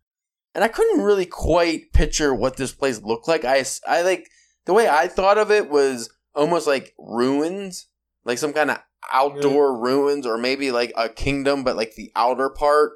And 0.55 0.63
I 0.63 0.67
couldn't 0.67 1.01
really 1.01 1.25
quite 1.25 1.93
picture 1.93 2.33
what 2.33 2.57
this 2.57 2.71
place 2.71 3.01
looked 3.01 3.27
like. 3.27 3.43
I, 3.43 3.63
I 3.87 4.01
like 4.03 4.29
the 4.65 4.73
way 4.73 4.87
I 4.87 5.07
thought 5.07 5.37
of 5.37 5.51
it 5.51 5.69
was 5.69 6.09
almost 6.35 6.67
like 6.67 6.93
ruins, 6.97 7.87
like 8.23 8.37
some 8.37 8.53
kind 8.53 8.71
of 8.71 8.79
outdoor 9.11 9.79
ruins, 9.79 10.25
or 10.25 10.37
maybe 10.37 10.71
like 10.71 10.93
a 10.95 11.09
kingdom, 11.09 11.63
but 11.63 11.75
like 11.75 11.95
the 11.95 12.11
outer 12.15 12.49
part 12.49 12.93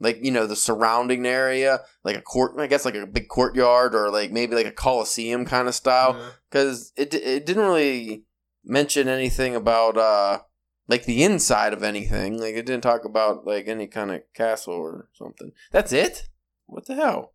like 0.00 0.22
you 0.22 0.30
know 0.30 0.46
the 0.46 0.54
surrounding 0.54 1.26
area 1.26 1.80
like 2.04 2.16
a 2.16 2.22
court 2.22 2.52
i 2.58 2.68
guess 2.68 2.84
like 2.84 2.94
a 2.94 3.04
big 3.04 3.26
courtyard 3.26 3.96
or 3.96 4.12
like 4.12 4.30
maybe 4.30 4.54
like 4.54 4.64
a 4.64 4.70
coliseum 4.70 5.44
kind 5.44 5.66
of 5.66 5.74
style. 5.74 6.14
Yeah. 6.16 6.30
because 6.48 6.92
it, 6.96 7.12
it 7.14 7.44
didn't 7.44 7.64
really 7.64 8.22
mention 8.64 9.08
anything 9.08 9.56
about 9.56 9.96
uh 9.96 10.38
like 10.88 11.04
the 11.04 11.22
inside 11.22 11.72
of 11.72 11.82
anything. 11.82 12.40
Like 12.40 12.54
it 12.54 12.66
didn't 12.66 12.82
talk 12.82 13.04
about 13.04 13.46
like 13.46 13.68
any 13.68 13.86
kind 13.86 14.10
of 14.10 14.22
castle 14.34 14.74
or 14.74 15.08
something. 15.12 15.52
That's 15.70 15.92
it 15.92 16.28
what 16.68 16.86
the 16.86 16.94
hell 16.94 17.32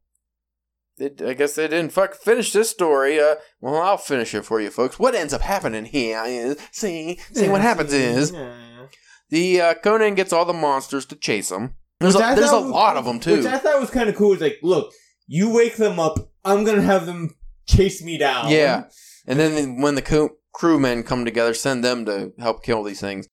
it, 0.98 1.22
I 1.22 1.34
guess 1.34 1.56
they 1.56 1.68
didn't 1.68 1.92
fuck 1.92 2.16
finish 2.16 2.52
this 2.52 2.70
story. 2.70 3.20
Uh, 3.20 3.36
well, 3.62 3.82
I'll 3.82 3.98
finish 3.98 4.34
it 4.34 4.46
for 4.46 4.62
you, 4.62 4.70
folks. 4.70 5.00
What 5.00 5.16
ends 5.16 5.34
up 5.34 5.42
happening 5.42 5.86
here 5.86 6.22
is, 6.26 6.58
see, 6.72 7.20
see, 7.34 7.50
what 7.50 7.62
happens 7.62 7.94
is 7.94 8.32
the 9.30 9.62
uh, 9.62 9.74
Conan 9.76 10.16
gets 10.16 10.34
all 10.34 10.46
the 10.46 10.54
monsters 10.54 11.06
to 11.08 11.16
chase 11.16 11.52
him. 11.52 11.76
There's, 12.00 12.16
a, 12.16 12.20
there's 12.20 12.52
a 12.52 12.62
was- 12.62 12.70
lot 12.70 12.98
of 12.98 13.06
them 13.06 13.20
too. 13.20 13.38
Which 13.38 13.46
I 13.46 13.58
thought 13.58 13.80
was 13.80 13.90
kind 13.90 14.10
of 14.10 14.16
cool. 14.16 14.34
It's 14.34 14.42
like, 14.42 14.60
look, 14.62 14.92
you 15.28 15.52
wake 15.54 15.78
them 15.78 16.00
up, 16.00 16.18
I'm 16.44 16.64
gonna 16.64 16.82
have 16.82 17.06
them 17.06 17.36
chase 17.68 18.04
me 18.04 18.18
down. 18.18 18.50
Yeah. 18.50 18.86
And 19.26 19.40
then 19.40 19.82
when 19.82 19.96
the 19.96 20.02
co- 20.02 20.36
crewmen 20.54 21.04
come 21.04 21.26
together, 21.26 21.54
send 21.54 21.84
them 21.84 22.06
to 22.06 22.34
help 22.40 22.64
kill 22.64 22.84
these 22.84 23.00
things. 23.00 23.28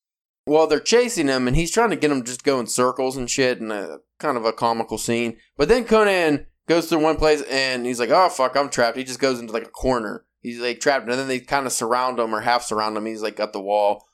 Well, 0.46 0.66
they're 0.66 0.80
chasing 0.80 1.28
him, 1.28 1.46
and 1.46 1.56
he's 1.56 1.70
trying 1.70 1.90
to 1.90 1.96
get 1.96 2.08
them 2.08 2.24
just 2.24 2.44
go 2.44 2.58
in 2.58 2.66
circles 2.66 3.16
and 3.16 3.28
shit, 3.28 3.60
and 3.60 3.70
a 3.70 3.98
kind 4.20 4.36
of 4.36 4.44
a 4.44 4.52
comical 4.52 4.98
scene. 4.98 5.38
But 5.56 5.68
then 5.68 5.84
Conan 5.84 6.46
goes 6.68 6.88
through 6.88 7.02
one 7.02 7.16
place, 7.16 7.42
and 7.50 7.84
he's 7.84 7.98
like, 7.98 8.10
"Oh 8.10 8.28
fuck, 8.28 8.56
I'm 8.56 8.70
trapped." 8.70 8.96
He 8.96 9.04
just 9.04 9.20
goes 9.20 9.40
into 9.40 9.52
like 9.52 9.66
a 9.66 9.70
corner. 9.70 10.24
He's 10.40 10.60
like 10.60 10.80
trapped, 10.80 11.08
and 11.08 11.18
then 11.18 11.28
they 11.28 11.40
kind 11.40 11.66
of 11.66 11.72
surround 11.72 12.18
him 12.18 12.34
or 12.34 12.40
half 12.40 12.62
surround 12.62 12.96
him. 12.96 13.06
He's 13.06 13.22
like 13.22 13.40
at 13.40 13.52
the 13.52 13.60
wall, 13.60 14.06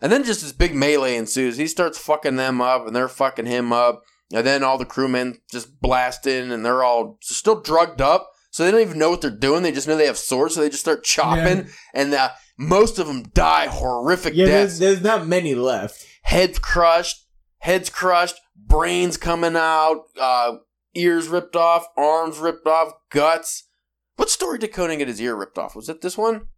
and 0.00 0.12
then 0.12 0.24
just 0.24 0.42
this 0.42 0.52
big 0.52 0.74
melee 0.74 1.16
ensues. 1.16 1.56
He 1.56 1.66
starts 1.66 1.98
fucking 1.98 2.36
them 2.36 2.60
up, 2.60 2.86
and 2.86 2.94
they're 2.94 3.08
fucking 3.08 3.46
him 3.46 3.72
up. 3.72 4.02
And 4.32 4.46
then 4.46 4.62
all 4.62 4.76
the 4.76 4.84
crewmen 4.84 5.38
just 5.50 5.80
blast 5.80 6.26
in, 6.26 6.52
and 6.52 6.64
they're 6.64 6.82
all 6.84 7.18
still 7.22 7.60
drugged 7.62 8.00
up. 8.02 8.30
So 8.50 8.64
they 8.64 8.70
don't 8.70 8.80
even 8.82 8.98
know 8.98 9.10
what 9.10 9.20
they're 9.22 9.30
doing. 9.30 9.62
They 9.62 9.72
just 9.72 9.88
know 9.88 9.96
they 9.96 10.06
have 10.06 10.18
swords, 10.18 10.54
so 10.54 10.60
they 10.60 10.68
just 10.68 10.82
start 10.82 11.02
chopping. 11.04 11.68
And 11.94 12.12
uh, 12.12 12.30
most 12.58 12.98
of 12.98 13.06
them 13.06 13.22
die 13.34 13.66
horrific 13.68 14.34
Yeah, 14.34 14.46
deaths. 14.46 14.78
there's, 14.78 15.00
there's 15.00 15.02
not 15.02 15.26
many 15.26 15.54
left. 15.54 16.04
Heads 16.22 16.58
crushed, 16.58 17.26
heads 17.58 17.88
crushed, 17.88 18.36
brains 18.68 19.16
coming 19.16 19.56
out, 19.56 20.04
uh, 20.20 20.56
ears 20.94 21.28
ripped 21.28 21.56
off, 21.56 21.86
arms 21.96 22.38
ripped 22.38 22.66
off, 22.66 22.92
guts. 23.10 23.64
What 24.16 24.30
story 24.30 24.58
did 24.58 24.72
Conan 24.72 24.98
get 24.98 25.08
his 25.08 25.20
ear 25.20 25.34
ripped 25.36 25.58
off? 25.58 25.74
Was 25.76 25.88
it 25.88 26.00
this 26.00 26.18
one? 26.18 26.48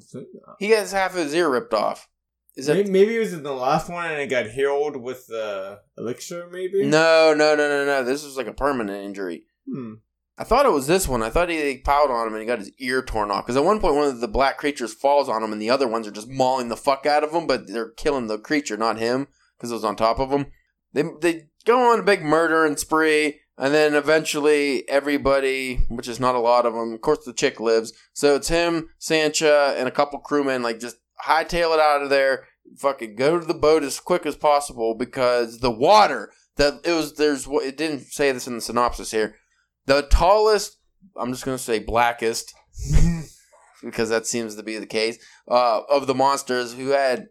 So- 0.00 0.24
He 0.58 0.68
gets 0.68 0.92
half 0.92 1.12
of 1.12 1.18
his 1.24 1.34
ear 1.34 1.48
ripped 1.48 1.74
off. 1.74 2.08
Is 2.56 2.66
that 2.66 2.74
maybe, 2.74 2.90
maybe 2.90 3.16
it 3.16 3.20
was 3.20 3.32
in 3.32 3.44
the 3.44 3.52
last 3.54 3.88
one 3.88 4.10
and 4.10 4.20
it 4.20 4.26
got 4.26 4.46
healed 4.50 4.96
with 4.96 5.26
the 5.28 5.80
elixir, 5.96 6.48
maybe? 6.50 6.84
no, 6.84 7.32
no, 7.32 7.54
no, 7.54 7.68
no, 7.68 7.84
no. 7.86 8.02
This 8.04 8.24
was 8.24 8.36
like 8.36 8.48
a 8.48 8.52
permanent 8.52 9.04
injury. 9.04 9.44
Hmm. 9.70 9.94
I 10.36 10.44
thought 10.44 10.66
it 10.66 10.72
was 10.72 10.86
this 10.86 11.06
one. 11.06 11.22
I 11.22 11.30
thought 11.30 11.48
he, 11.48 11.60
he 11.60 11.78
piled 11.78 12.10
on 12.10 12.26
him 12.26 12.32
and 12.32 12.40
he 12.42 12.46
got 12.46 12.58
his 12.58 12.72
ear 12.78 13.02
torn 13.02 13.30
off. 13.30 13.44
Because 13.44 13.56
at 13.56 13.64
one 13.64 13.78
point, 13.78 13.94
one 13.94 14.08
of 14.08 14.20
the 14.20 14.26
black 14.28 14.58
creatures 14.58 14.92
falls 14.92 15.28
on 15.28 15.42
him, 15.42 15.52
and 15.52 15.60
the 15.62 15.70
other 15.70 15.86
ones 15.86 16.08
are 16.08 16.12
just 16.12 16.28
mauling 16.28 16.68
the 16.68 16.76
fuck 16.76 17.04
out 17.06 17.22
of 17.22 17.30
him, 17.32 17.46
but 17.46 17.68
they're 17.68 17.90
killing 17.90 18.26
the 18.26 18.38
creature, 18.38 18.76
not 18.76 18.98
him, 18.98 19.28
because 19.56 19.70
it 19.70 19.74
was 19.74 19.84
on 19.84 19.96
top 19.96 20.18
of 20.18 20.30
him. 20.30 20.46
They 20.92 21.04
they 21.20 21.48
go 21.64 21.92
on 21.92 22.00
a 22.00 22.04
big 22.04 22.22
murder 22.22 22.64
and 22.64 22.78
spree, 22.78 23.40
and 23.56 23.74
then 23.74 23.94
eventually 23.94 24.88
everybody, 24.88 25.76
which 25.88 26.08
is 26.08 26.20
not 26.20 26.34
a 26.34 26.40
lot 26.40 26.66
of 26.66 26.74
them, 26.74 26.92
of 26.92 27.00
course 27.00 27.24
the 27.24 27.32
chick 27.32 27.60
lives. 27.60 27.92
So 28.12 28.34
it's 28.36 28.48
him, 28.48 28.90
Sancha, 28.98 29.74
and 29.76 29.86
a 29.88 29.92
couple 29.92 30.18
crewmen, 30.18 30.62
like 30.62 30.80
just 30.80 30.96
hightail 31.24 31.74
it 31.74 31.80
out 31.80 32.02
of 32.02 32.10
there. 32.10 32.46
Fucking 32.78 33.16
go 33.16 33.38
to 33.38 33.44
the 33.44 33.54
boat 33.54 33.82
as 33.82 33.98
quick 33.98 34.24
as 34.26 34.36
possible 34.36 34.94
because 34.94 35.58
the 35.58 35.72
water 35.72 36.30
that 36.60 36.80
it 36.84 36.92
was 36.92 37.14
there's 37.14 37.48
what 37.48 37.64
it 37.64 37.76
didn't 37.76 38.00
say 38.00 38.30
this 38.32 38.46
in 38.46 38.54
the 38.54 38.60
synopsis 38.60 39.10
here 39.10 39.34
the 39.86 40.02
tallest 40.02 40.78
i'm 41.16 41.32
just 41.32 41.44
going 41.44 41.56
to 41.56 41.62
say 41.62 41.78
blackest 41.78 42.52
because 43.82 44.10
that 44.10 44.26
seems 44.26 44.54
to 44.54 44.62
be 44.62 44.76
the 44.78 44.86
case 44.86 45.18
uh, 45.48 45.80
of 45.90 46.06
the 46.06 46.14
monsters 46.14 46.74
who 46.74 46.88
had 46.88 47.28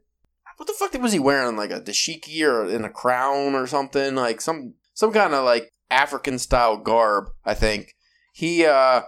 what 0.59 0.67
the 0.67 0.73
fuck 0.73 0.93
was 1.01 1.13
he 1.13 1.19
wearing 1.19 1.55
like 1.55 1.71
a 1.71 1.79
dashiki 1.79 2.41
or 2.45 2.69
in 2.69 2.83
a 2.83 2.89
crown 2.89 3.55
or 3.55 3.65
something? 3.65 4.13
Like 4.15 4.41
some 4.41 4.73
some 4.93 5.13
kind 5.13 5.33
of 5.33 5.45
like 5.45 5.71
african 5.89 6.37
style 6.37 6.75
garb 6.77 7.29
i 7.45 7.53
think. 7.53 7.95
He 8.33 8.65
uh 8.65 9.03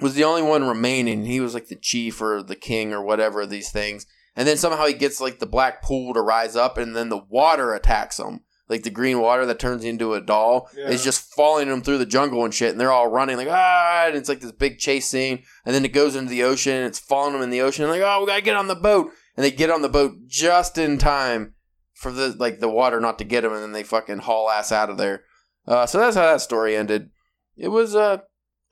was 0.00 0.14
the 0.14 0.24
only 0.24 0.40
one 0.42 0.66
remaining. 0.66 1.26
He 1.26 1.38
was 1.38 1.52
like 1.52 1.68
the 1.68 1.76
chief 1.76 2.20
or 2.22 2.42
the 2.42 2.56
king 2.56 2.94
or 2.94 3.02
whatever 3.04 3.44
these 3.46 3.70
things. 3.70 4.06
And 4.34 4.48
then 4.48 4.56
somehow 4.56 4.86
he 4.86 4.94
gets 4.94 5.20
like 5.20 5.38
the 5.38 5.46
black 5.46 5.82
pool 5.82 6.14
to 6.14 6.20
rise 6.22 6.56
up 6.56 6.78
and 6.78 6.96
then 6.96 7.10
the 7.10 7.22
water 7.28 7.74
attacks 7.74 8.18
him. 8.18 8.40
Like 8.66 8.82
the 8.84 8.90
green 8.90 9.20
water 9.20 9.44
that 9.44 9.58
turns 9.58 9.84
into 9.84 10.14
a 10.14 10.20
doll 10.22 10.70
Yeah. 10.74 10.88
is 10.88 11.04
just 11.04 11.32
following 11.34 11.68
them 11.68 11.82
through 11.82 11.98
the 11.98 12.06
jungle 12.06 12.42
and 12.44 12.54
shit 12.54 12.70
and 12.70 12.80
they're 12.80 12.90
all 12.90 13.08
running 13.08 13.36
like 13.36 13.48
ah! 13.50 14.06
And 14.06 14.16
it's 14.16 14.30
like 14.30 14.40
this 14.40 14.52
big 14.52 14.78
chase 14.78 15.06
scene. 15.06 15.44
And 15.66 15.74
then 15.74 15.84
it 15.84 15.92
goes 15.92 16.16
into 16.16 16.30
the 16.30 16.42
ocean 16.42 16.72
and 16.76 16.86
it's 16.86 16.98
following 16.98 17.34
them 17.34 17.42
in 17.42 17.50
the 17.50 17.60
ocean 17.60 17.86
like 17.88 18.00
oh 18.02 18.20
we 18.20 18.26
gotta 18.26 18.40
get 18.40 18.56
on 18.56 18.68
the 18.68 18.74
boat 18.74 19.10
and 19.36 19.44
they 19.44 19.50
get 19.50 19.70
on 19.70 19.82
the 19.82 19.88
boat 19.88 20.14
just 20.26 20.78
in 20.78 20.98
time 20.98 21.54
for 21.92 22.10
the 22.10 22.34
like 22.38 22.60
the 22.60 22.68
water 22.68 23.00
not 23.00 23.18
to 23.18 23.24
get 23.24 23.42
them 23.42 23.52
and 23.52 23.62
then 23.62 23.72
they 23.72 23.82
fucking 23.82 24.18
haul 24.18 24.50
ass 24.50 24.72
out 24.72 24.90
of 24.90 24.96
there 24.96 25.22
uh, 25.66 25.86
so 25.86 25.98
that's 25.98 26.16
how 26.16 26.26
that 26.26 26.40
story 26.40 26.76
ended 26.76 27.10
it 27.56 27.68
was 27.68 27.94
uh 27.94 28.18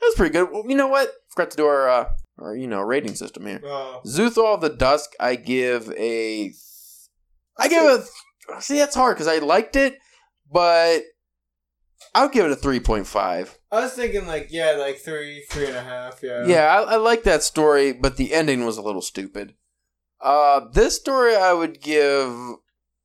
it 0.01 0.05
was 0.05 0.15
pretty 0.15 0.33
good 0.33 0.49
well, 0.51 0.65
you 0.67 0.77
know 0.77 0.89
what 0.89 1.11
forgot 1.33 1.51
to 1.51 1.57
do 1.57 1.67
our 1.67 1.89
uh, 1.89 2.09
or 2.39 2.57
you 2.57 2.67
know 2.67 2.81
rating 2.81 3.15
system 3.15 3.47
here. 3.47 3.61
Oh. 3.65 4.01
Xuthal 4.07 4.61
the 4.61 4.69
Dusk, 4.69 5.13
I 5.19 5.37
give 5.37 5.91
a. 5.93 6.53
I 7.59 7.69
give 7.69 7.85
a. 7.85 8.61
See, 8.61 8.79
that's 8.79 8.95
hard 8.95 9.17
because 9.17 9.29
I 9.29 9.39
liked 9.39 9.77
it, 9.77 9.99
but 10.51 11.03
I 12.15 12.23
would 12.23 12.33
give 12.33 12.47
it 12.47 12.53
a 12.53 12.57
three 12.57 12.81
point 12.81 13.07
five. 13.07 13.59
I 13.71 13.81
was 13.81 13.93
thinking 13.93 14.27
like 14.27 14.49
yeah, 14.51 14.73
like 14.73 14.99
three, 14.99 15.45
three 15.51 15.67
and 15.67 15.77
a 15.77 15.83
half. 15.83 16.23
Yeah. 16.23 16.47
Yeah, 16.47 16.67
I, 16.67 16.95
I 16.95 16.97
like 16.97 17.23
that 17.25 17.43
story, 17.43 17.93
but 17.93 18.17
the 18.17 18.35
ending 18.35 18.65
was 18.65 18.77
a 18.77 18.83
little 18.83 19.03
stupid. 19.03 19.55
Uh, 20.23 20.69
this 20.73 20.97
story 20.97 21.35
I 21.35 21.53
would 21.53 21.81
give. 21.81 22.31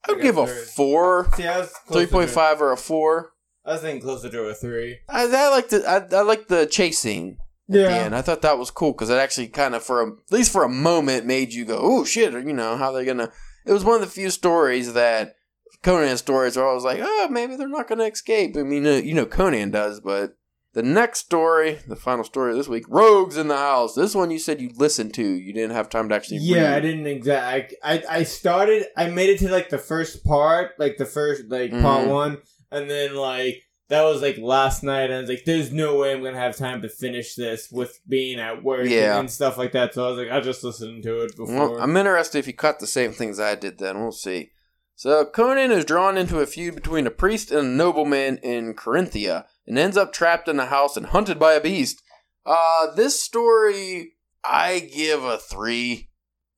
I 0.08 0.12
would 0.12 0.20
a 0.20 0.22
give 0.22 0.38
a 0.38 0.48
four, 0.48 1.30
See, 1.36 1.48
I 1.48 1.60
was 1.60 1.74
three 1.92 2.06
point 2.06 2.30
five, 2.30 2.62
or 2.62 2.72
a 2.72 2.78
four. 2.78 3.34
I 3.66 3.74
was 3.74 3.82
thinking 3.82 4.02
closer 4.02 4.30
to 4.30 4.44
a 4.44 4.54
three. 4.54 5.00
I, 5.10 5.24
I 5.24 5.50
like 5.50 5.70
the 5.70 5.86
I, 5.86 6.16
I 6.16 6.22
like 6.22 6.48
the 6.48 6.66
chase 6.66 7.00
scene. 7.00 7.38
Yeah. 7.68 8.06
And 8.06 8.16
I 8.16 8.22
thought 8.22 8.42
that 8.44 8.58
was 8.58 8.72
cool 8.72 8.94
because 8.94 9.10
it 9.10 9.18
actually 9.18 9.48
kind 9.48 9.76
of, 9.76 9.84
for 9.84 10.02
a, 10.02 10.08
at 10.08 10.32
least 10.32 10.54
for 10.54 10.64
a 10.64 10.70
moment, 10.70 11.26
made 11.26 11.52
you 11.52 11.66
go, 11.66 11.78
"Oh 11.82 12.06
shit!" 12.06 12.34
Or, 12.34 12.40
you 12.40 12.54
know 12.54 12.78
how 12.78 12.92
they're 12.92 13.04
gonna. 13.04 13.32
It 13.66 13.74
was 13.74 13.84
one 13.84 13.96
of 13.96 14.02
the 14.02 14.08
few 14.08 14.30
stories 14.30 14.94
that 14.94 15.36
Conan 15.84 16.18
stories 16.18 16.56
where 16.56 16.68
I 16.68 16.74
was 16.74 16.86
like, 16.86 17.00
"Oh, 17.02 17.28
maybe 17.30 17.58
they're 17.58 17.68
not 17.68 17.90
gonna 17.90 18.06
escape." 18.06 18.56
I 18.56 18.64
mean, 18.64 18.88
uh, 18.88 18.92
you 18.92 19.14
know, 19.14 19.26
Conan 19.26 19.72
does, 19.72 20.00
but 20.00 20.38
the 20.74 20.84
next 20.84 21.20
story, 21.20 21.80
the 21.88 21.96
final 21.96 22.24
story 22.24 22.52
of 22.52 22.58
this 22.58 22.68
week, 22.68 22.86
Rogues 22.88 23.38
in 23.38 23.48
the 23.48 23.58
House. 23.58 23.96
This 23.96 24.14
one 24.14 24.30
you 24.32 24.40
said 24.40 24.62
you 24.62 24.72
listened 24.76 25.14
to. 25.16 25.24
You 25.24 25.54
didn't 25.54 25.76
have 25.76 25.90
time 25.90 26.10
to 26.10 26.16
actually. 26.16 26.38
Yeah, 26.40 26.76
I 26.76 26.80
didn't 26.80 27.08
exactly. 27.08 27.78
I, 27.84 28.04
I 28.10 28.24
started. 28.24 28.86
I 28.96 29.08
made 29.08 29.30
it 29.30 29.40
to 29.40 29.50
like 29.50 29.70
the 29.70 29.78
first 29.78 30.24
part, 30.24 30.72
like 30.78 30.98
the 30.98 31.06
first 31.06 31.46
like 31.50 31.72
part 31.72 32.06
Mhm. 32.08 32.10
one, 32.10 32.38
and 32.72 32.90
then 32.90 33.16
like 33.16 33.64
that 33.90 34.04
was 34.04 34.22
like 34.22 34.38
last 34.38 34.84
night, 34.84 35.06
and 35.06 35.14
I 35.14 35.20
was 35.22 35.30
like, 35.30 35.46
"There's 35.46 35.72
no 35.72 35.98
way 35.98 36.12
I'm 36.12 36.22
gonna 36.22 36.38
have 36.38 36.58
time 36.58 36.82
to 36.82 36.90
finish 36.90 37.36
this 37.36 37.72
with 37.72 38.00
being 38.08 38.38
at 38.40 38.62
work 38.62 38.86
Yeah. 38.88 39.18
and, 39.18 39.32
stuff 39.32 39.58
like 39.58 39.72
that." 39.72 39.94
So 39.94 40.06
I 40.06 40.10
was 40.10 40.18
like, 40.20 40.30
"I 40.32 40.42
just 40.42 40.64
listened 40.64 41.04
to 41.04 41.22
it 41.22 41.38
before." 41.38 41.72
Well, 41.72 41.82
I'm 41.82 41.96
interested 41.96 42.38
if 42.40 42.48
you 42.48 42.54
cut 42.54 42.80
the 42.80 42.88
same 42.88 43.14
things 43.14 43.40
I 43.40 43.56
did. 43.56 43.78
Then 43.80 44.02
we'll 44.02 44.12
see. 44.12 44.52
So 44.96 45.26
Conan 45.26 45.72
is 45.72 45.86
drawn 45.86 46.18
into 46.18 46.40
a 46.40 46.46
feud 46.46 46.76
between 46.76 47.08
a 47.08 47.12
priest 47.12 47.50
and 47.52 47.60
a 47.60 47.64
nobleman 47.64 48.38
in 48.40 48.74
Corinthia, 48.74 49.46
and 49.68 49.78
ends 49.78 49.98
up 49.98 50.14
trapped 50.14 50.48
in 50.48 50.60
a 50.60 50.66
house 50.66 50.96
and 50.98 51.08
hunted 51.08 51.38
by 51.38 51.54
a 51.54 51.62
beast. 51.62 52.02
Uh, 52.46 52.94
this 52.96 53.22
story 53.22 54.14
I 54.44 54.80
give 54.80 55.24
a 55.24 55.38
three. 55.38 56.10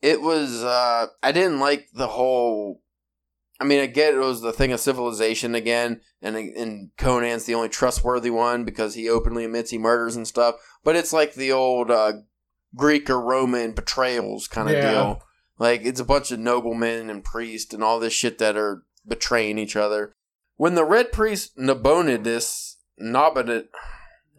It 0.01 0.22
was 0.22 0.64
uh, 0.64 1.07
I 1.24 1.32
didn't 1.32 1.60
like 1.60 1.88
the 1.93 2.07
whole. 2.07 2.82
I 3.60 3.66
mean, 3.66 3.82
I 3.82 3.88
get 3.88 4.14
it 4.14 4.20
was 4.20 4.39
the 4.41 4.53
thing 4.53 4.72
of 4.72 4.80
civilization 4.80 5.55
again, 5.55 6.01
and 6.22 6.36
and 6.38 6.91
Conan's 6.97 7.45
the 7.45 7.55
only 7.55 7.68
trustworthy 7.70 8.30
one 8.30 8.64
because 8.64 8.93
he 8.93 9.10
openly 9.10 9.43
admits 9.43 9.72
he 9.72 9.78
murders 9.78 10.16
and 10.16 10.28
stuff. 10.28 10.55
But 10.84 10.95
it's 10.95 11.12
like 11.12 11.34
the 11.34 11.51
old 11.51 11.91
uh, 11.91 12.14
Greek 12.76 13.10
or 13.10 13.20
Roman 13.20 13.74
betrayals 13.74 14.47
kind 14.47 14.70
of 14.70 14.76
Yeah. 14.76 14.89
deal. 14.91 15.24
Like 15.57 15.82
it's 15.84 15.99
a 15.99 16.05
bunch 16.05 16.32
of 16.32 16.39
noblemen 16.39 17.10
and 17.10 17.22
priests 17.24 17.74
and 17.74 17.84
all 17.84 17.99
this 17.99 18.14
shit 18.14 18.38
that 18.38 18.55
are 18.55 18.84
betraying 19.05 19.57
each 19.57 19.76
other. 19.76 20.14
When 20.55 20.76
the 20.76 20.86
red 20.86 21.12
priest 21.12 21.57
Nabonidus, 21.57 22.78
Nabonid, 23.02 23.68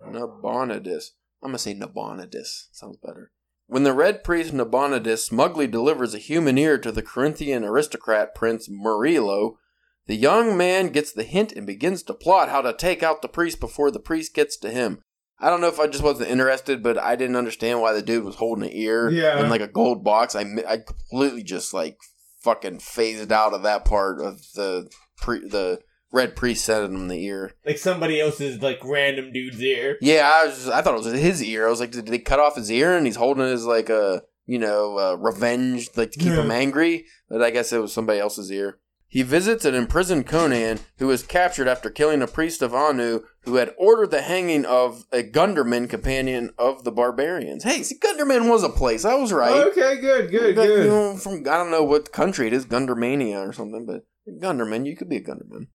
Nabonidus, 0.07 1.13
I'm 1.43 1.49
gonna 1.51 1.59
say 1.59 1.75
Nabonidus, 1.75 2.69
sounds 2.73 2.97
better. 2.97 3.33
When 3.67 3.85
the 3.85 3.93
red 3.93 4.25
priest 4.25 4.53
Nabonidus 4.53 5.25
smugly 5.25 5.67
delivers 5.67 6.15
a 6.15 6.19
human 6.19 6.59
ear 6.59 6.77
to 6.79 6.91
the 6.91 7.03
Corinthian 7.03 7.65
aristocrat 7.65 8.35
Prince 8.35 8.69
Murillo, 8.69 9.59
the 10.07 10.17
young 10.17 10.57
man 10.57 10.89
gets 10.89 11.13
the 11.13 11.23
hint 11.23 11.53
and 11.53 11.67
begins 11.67 12.03
to 12.05 12.15
plot 12.15 12.49
how 12.49 12.63
to 12.63 12.73
take 12.73 13.03
out 13.03 13.23
the 13.23 13.29
priest 13.29 13.61
before 13.61 13.91
the 13.93 14.01
priest 14.01 14.35
gets 14.35 14.57
to 14.59 14.71
him. 14.71 15.03
I 15.39 15.49
don't 15.49 15.61
know 15.61 15.69
if 15.69 15.79
I 15.79 15.87
just 15.87 16.03
wasn't 16.03 16.31
interested, 16.31 16.83
but 16.83 16.99
I 16.99 17.15
didn't 17.17 17.37
understand 17.37 17.81
why 17.81 17.93
the 17.93 18.03
dude 18.03 18.25
was 18.25 18.35
holding 18.37 18.65
an 18.65 18.77
ear 18.77 19.09
Yeah. 19.09 19.41
in 19.43 19.49
like 19.49 19.61
a 19.63 19.69
gold 19.69 20.03
box. 20.05 20.35
I 20.35 20.41
I 20.69 20.79
completely 20.79 21.43
just 21.45 21.73
like 21.73 21.97
fucking 22.41 22.81
phased 22.81 23.31
out 23.33 23.55
of 23.55 23.63
that 23.63 23.85
part 23.85 24.21
of 24.21 24.41
the 24.55 24.91
pre- 25.17 25.49
the 25.49 25.81
red 26.13 26.37
priest 26.37 26.65
sending 26.65 26.99
him 26.99 27.09
the 27.09 27.25
ear. 27.25 27.53
like 27.65 27.79
somebody 27.79 28.21
else's 28.21 28.61
like 28.63 28.81
random 28.85 29.33
dude's 29.33 29.61
ear. 29.63 29.97
Yeah, 30.01 30.31
I 30.33 30.47
was. 30.47 30.69
I 30.69 30.83
thought 30.83 30.95
it 30.95 31.05
was 31.05 31.13
his 31.13 31.43
ear. 31.43 31.67
I 31.67 31.71
was 31.71 31.81
like, 31.81 31.93
did 31.93 32.07
they 32.07 32.19
cut 32.19 32.41
off 32.41 32.57
his 32.57 32.71
ear 32.71 32.97
and 32.97 33.07
he's 33.07 33.17
holding 33.17 33.45
his 33.45 33.65
like 33.67 33.89
a 33.91 34.23
you 34.47 34.59
know 34.59 34.99
uh, 34.99 35.15
revenge, 35.15 35.91
like 35.97 36.13
to 36.13 36.19
keep 36.19 36.33
him 36.33 36.51
angry? 36.51 37.07
But 37.29 37.43
I 37.43 37.51
guess 37.51 37.73
it 37.73 37.81
was 37.81 37.93
somebody 37.93 38.19
else's 38.19 38.51
ear. 38.51 38.79
He 39.13 39.23
visits 39.23 39.65
an 39.65 39.75
imprisoned 39.75 40.29
Conan 40.29 40.79
who 40.99 41.09
was 41.09 41.25
captured 41.25 41.67
after 41.67 41.91
killing 41.91 42.23
a 42.23 42.29
priest 42.29 42.63
of 42.63 42.73
Anu 42.73 43.23
who 43.41 43.57
had 43.57 43.75
ordered 43.77 44.13
the 44.13 44.23
hanging 44.23 44.65
of 44.65 45.05
a 45.13 45.25
Gunderman 45.25 45.91
companion 45.91 46.53
of 46.57 46.85
the 46.85 46.93
barbarians. 46.93 47.65
Hey, 47.65 47.83
see, 47.83 47.99
Gunderman 47.99 48.49
was 48.49 48.63
a 48.63 48.69
place. 48.69 49.05
I 49.05 49.15
was 49.17 49.33
right. 49.33 49.67
Okay, 49.67 50.01
good, 50.01 50.31
good, 50.31 50.55
But, 50.55 50.67
good. 50.67 50.85
You 50.85 50.91
know, 50.91 51.17
from 51.17 51.41
I 51.41 51.57
don't 51.57 51.73
know 51.73 51.83
what 51.83 52.13
country 52.13 52.47
it 52.47 52.53
is, 52.53 52.67
Gundermania 52.67 53.49
or 53.49 53.53
something, 53.53 53.85
but 53.85 54.05
Gunderman, 54.41 54.87
you 54.87 54.97
could 54.97 55.09
be 55.09 55.17
a 55.17 55.25
Gunderman. 55.25 55.67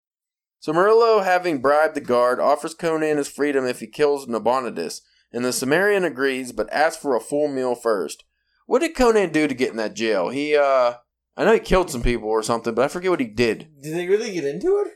So 0.66 0.74
Murillo, 0.74 1.22
having 1.22 1.62
bribed 1.62 1.94
the 1.94 2.02
guard, 2.02 2.40
offers 2.40 2.74
Conan 2.74 3.18
his 3.18 3.28
freedom 3.28 3.68
if 3.68 3.82
he 3.82 3.86
kills 3.86 4.28
Nabonidus, 4.28 5.02
and 5.32 5.46
the 5.46 5.54
Cimmerian 5.54 6.04
agrees, 6.04 6.52
but 6.52 6.74
asks 6.74 7.00
for 7.00 7.16
a 7.16 7.22
full 7.22 7.48
meal 7.48 7.76
first. 7.76 8.24
What 8.66 8.80
did 8.80 8.96
Conan 8.96 9.32
do 9.32 9.48
to 9.48 9.54
get 9.54 9.70
in 9.70 9.78
that 9.78 9.94
jail? 9.94 10.30
He, 10.30 10.58
uh, 10.58 10.94
I 11.38 11.46
know 11.46 11.54
he 11.54 11.60
killed 11.60 11.92
some 11.92 12.02
people 12.02 12.30
or 12.30 12.42
something, 12.42 12.74
but 12.74 12.84
I 12.84 12.88
forget 12.88 13.12
what 13.12 13.20
he 13.20 13.28
did. 13.28 13.68
Did 13.80 13.96
they 13.96 14.08
really 14.08 14.34
get 14.34 14.44
into 14.44 14.84
it? 14.84 14.94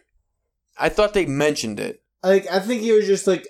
I 0.75 0.89
thought 0.89 1.13
they 1.13 1.27
mentioned 1.27 1.79
it. 1.79 2.01
Like 2.23 2.47
I 2.51 2.61
think 2.61 2.81
he 2.81 2.91
was 2.91 3.05
just 3.05 3.27
like 3.27 3.45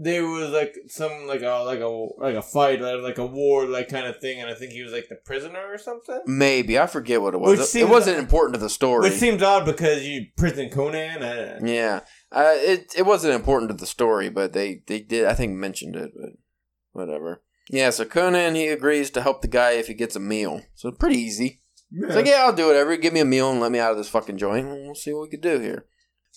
there 0.00 0.24
was 0.26 0.50
like 0.50 0.74
some 0.88 1.26
like 1.26 1.42
a 1.42 1.62
like 1.64 1.80
a 1.80 1.88
like 1.88 2.36
a 2.36 2.42
fight 2.42 2.80
like, 2.80 3.02
like 3.02 3.18
a 3.18 3.26
war 3.26 3.66
like 3.66 3.88
kind 3.88 4.06
of 4.06 4.18
thing, 4.20 4.40
and 4.40 4.48
I 4.48 4.54
think 4.54 4.72
he 4.72 4.82
was 4.82 4.92
like 4.92 5.08
the 5.08 5.16
prisoner 5.16 5.60
or 5.72 5.76
something. 5.78 6.20
Maybe 6.26 6.78
I 6.78 6.86
forget 6.86 7.20
what 7.20 7.34
it 7.34 7.40
was. 7.40 7.58
Which 7.58 7.74
It- 7.74 7.80
it 7.82 7.88
wasn't 7.88 8.18
important 8.18 8.54
to 8.54 8.60
the 8.60 8.70
story. 8.70 9.02
Which 9.08 9.18
seems 9.18 9.42
odd 9.42 9.64
because 9.66 10.06
you 10.06 10.26
prison 10.36 10.70
Conan. 10.70 11.22
I, 11.22 11.58
Yeah, 11.66 12.00
uh, 12.30 12.52
it 12.54 12.94
it 12.96 13.06
wasn't 13.06 13.34
important 13.34 13.70
to 13.70 13.76
the 13.76 13.86
story, 13.86 14.28
but 14.28 14.52
they 14.52 14.82
they 14.86 15.00
did 15.00 15.24
I 15.26 15.34
think 15.34 15.52
mentioned 15.54 15.96
it, 15.96 16.12
but 16.14 16.30
whatever. 16.92 17.42
Yeah, 17.70 17.90
so 17.90 18.04
Conan 18.04 18.54
he 18.54 18.68
agrees 18.68 19.10
to 19.10 19.20
help 19.22 19.42
the 19.42 19.48
guy 19.48 19.72
if 19.72 19.88
he 19.88 19.94
gets 19.94 20.16
a 20.16 20.20
meal. 20.20 20.62
So 20.74 20.90
pretty 20.90 21.18
easy. 21.18 21.60
It's 21.90 22.14
like, 22.14 22.26
yeah, 22.26 22.44
I'll 22.44 22.52
do 22.52 22.66
whatever. 22.66 22.96
Give 22.98 23.14
me 23.14 23.20
a 23.20 23.24
meal 23.24 23.50
and 23.50 23.60
let 23.60 23.72
me 23.72 23.78
out 23.78 23.92
of 23.92 23.96
this 23.98 24.10
fucking 24.10 24.36
joint, 24.36 24.66
we'll 24.68 24.94
see 24.94 25.12
what 25.12 25.22
we 25.22 25.28
can 25.30 25.40
do 25.40 25.58
here. 25.58 25.86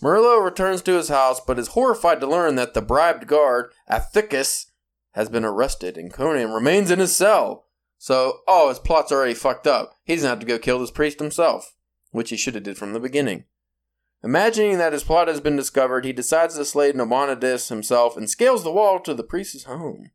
Murillo 0.01 0.37
returns 0.37 0.81
to 0.81 0.93
his 0.93 1.09
house, 1.09 1.39
but 1.39 1.59
is 1.59 1.69
horrified 1.69 2.19
to 2.19 2.27
learn 2.27 2.55
that 2.55 2.73
the 2.73 2.81
bribed 2.81 3.27
guard, 3.27 3.71
Athicus, 3.89 4.67
has 5.11 5.29
been 5.29 5.45
arrested, 5.45 5.97
and 5.97 6.11
Conan 6.11 6.51
remains 6.51 6.89
in 6.89 6.99
his 6.99 7.15
cell. 7.15 7.67
So, 7.97 8.39
oh, 8.47 8.69
his 8.69 8.79
plot's 8.79 9.11
already 9.11 9.35
fucked 9.35 9.67
up. 9.67 9.99
He 10.03 10.15
doesn't 10.15 10.29
have 10.29 10.39
to 10.39 10.45
go 10.45 10.57
kill 10.57 10.79
this 10.79 10.89
priest 10.89 11.19
himself, 11.19 11.75
which 12.09 12.31
he 12.31 12.37
should 12.37 12.55
have 12.55 12.63
did 12.63 12.77
from 12.77 12.93
the 12.93 12.99
beginning. 12.99 13.45
Imagining 14.23 14.77
that 14.77 14.93
his 14.93 15.03
plot 15.03 15.27
has 15.27 15.41
been 15.41 15.55
discovered, 15.55 16.05
he 16.05 16.13
decides 16.13 16.55
to 16.55 16.65
slay 16.65 16.91
Nabonidus 16.91 17.69
himself 17.69 18.17
and 18.17 18.29
scales 18.29 18.63
the 18.63 18.71
wall 18.71 18.99
to 19.01 19.13
the 19.13 19.23
priest's 19.23 19.65
home. 19.65 20.11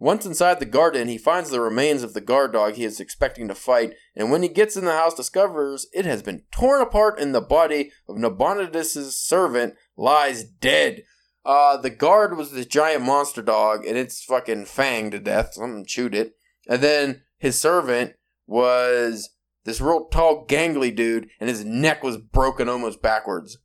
Once 0.00 0.24
inside 0.24 0.60
the 0.60 0.66
garden, 0.66 1.08
he 1.08 1.18
finds 1.18 1.50
the 1.50 1.60
remains 1.60 2.04
of 2.04 2.14
the 2.14 2.20
guard 2.20 2.52
dog 2.52 2.74
he 2.74 2.84
is 2.84 3.00
expecting 3.00 3.48
to 3.48 3.54
fight, 3.54 3.94
and 4.14 4.30
when 4.30 4.42
he 4.42 4.48
gets 4.48 4.76
in 4.76 4.84
the 4.84 4.92
house, 4.92 5.14
discovers 5.14 5.88
it 5.92 6.04
has 6.04 6.22
been 6.22 6.42
torn 6.52 6.80
apart 6.80 7.18
and 7.18 7.34
the 7.34 7.40
body 7.40 7.90
of 8.08 8.16
Nabonidus' 8.16 9.16
servant 9.16 9.74
lies 9.96 10.44
dead. 10.44 11.02
Uh, 11.44 11.76
the 11.76 11.90
guard 11.90 12.36
was 12.36 12.52
this 12.52 12.66
giant 12.66 13.02
monster 13.02 13.42
dog, 13.42 13.84
and 13.84 13.96
it's 13.96 14.22
fucking 14.22 14.64
fanged 14.66 15.12
to 15.12 15.18
death. 15.18 15.54
Someone 15.54 15.84
chewed 15.84 16.14
it. 16.14 16.34
And 16.68 16.82
then 16.82 17.22
his 17.38 17.58
servant 17.58 18.14
was 18.46 19.30
this 19.64 19.80
real 19.80 20.06
tall, 20.06 20.46
gangly 20.46 20.94
dude, 20.94 21.28
and 21.40 21.48
his 21.48 21.64
neck 21.64 22.02
was 22.02 22.18
broken 22.18 22.68
almost 22.68 23.02
backwards. 23.02 23.58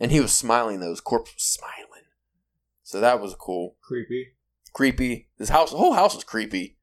And 0.00 0.10
he 0.10 0.20
was 0.20 0.32
smiling, 0.32 0.80
though. 0.80 0.90
His 0.90 1.00
corpse 1.00 1.34
was 1.34 1.42
smiling. 1.42 2.04
So 2.82 3.00
that 3.00 3.20
was 3.20 3.34
cool 3.34 3.76
creepy. 3.82 4.35
Creepy. 4.76 5.26
This 5.38 5.48
house, 5.48 5.70
the 5.70 5.78
whole 5.78 5.94
house 5.94 6.14
was 6.14 6.22
creepy. 6.22 6.76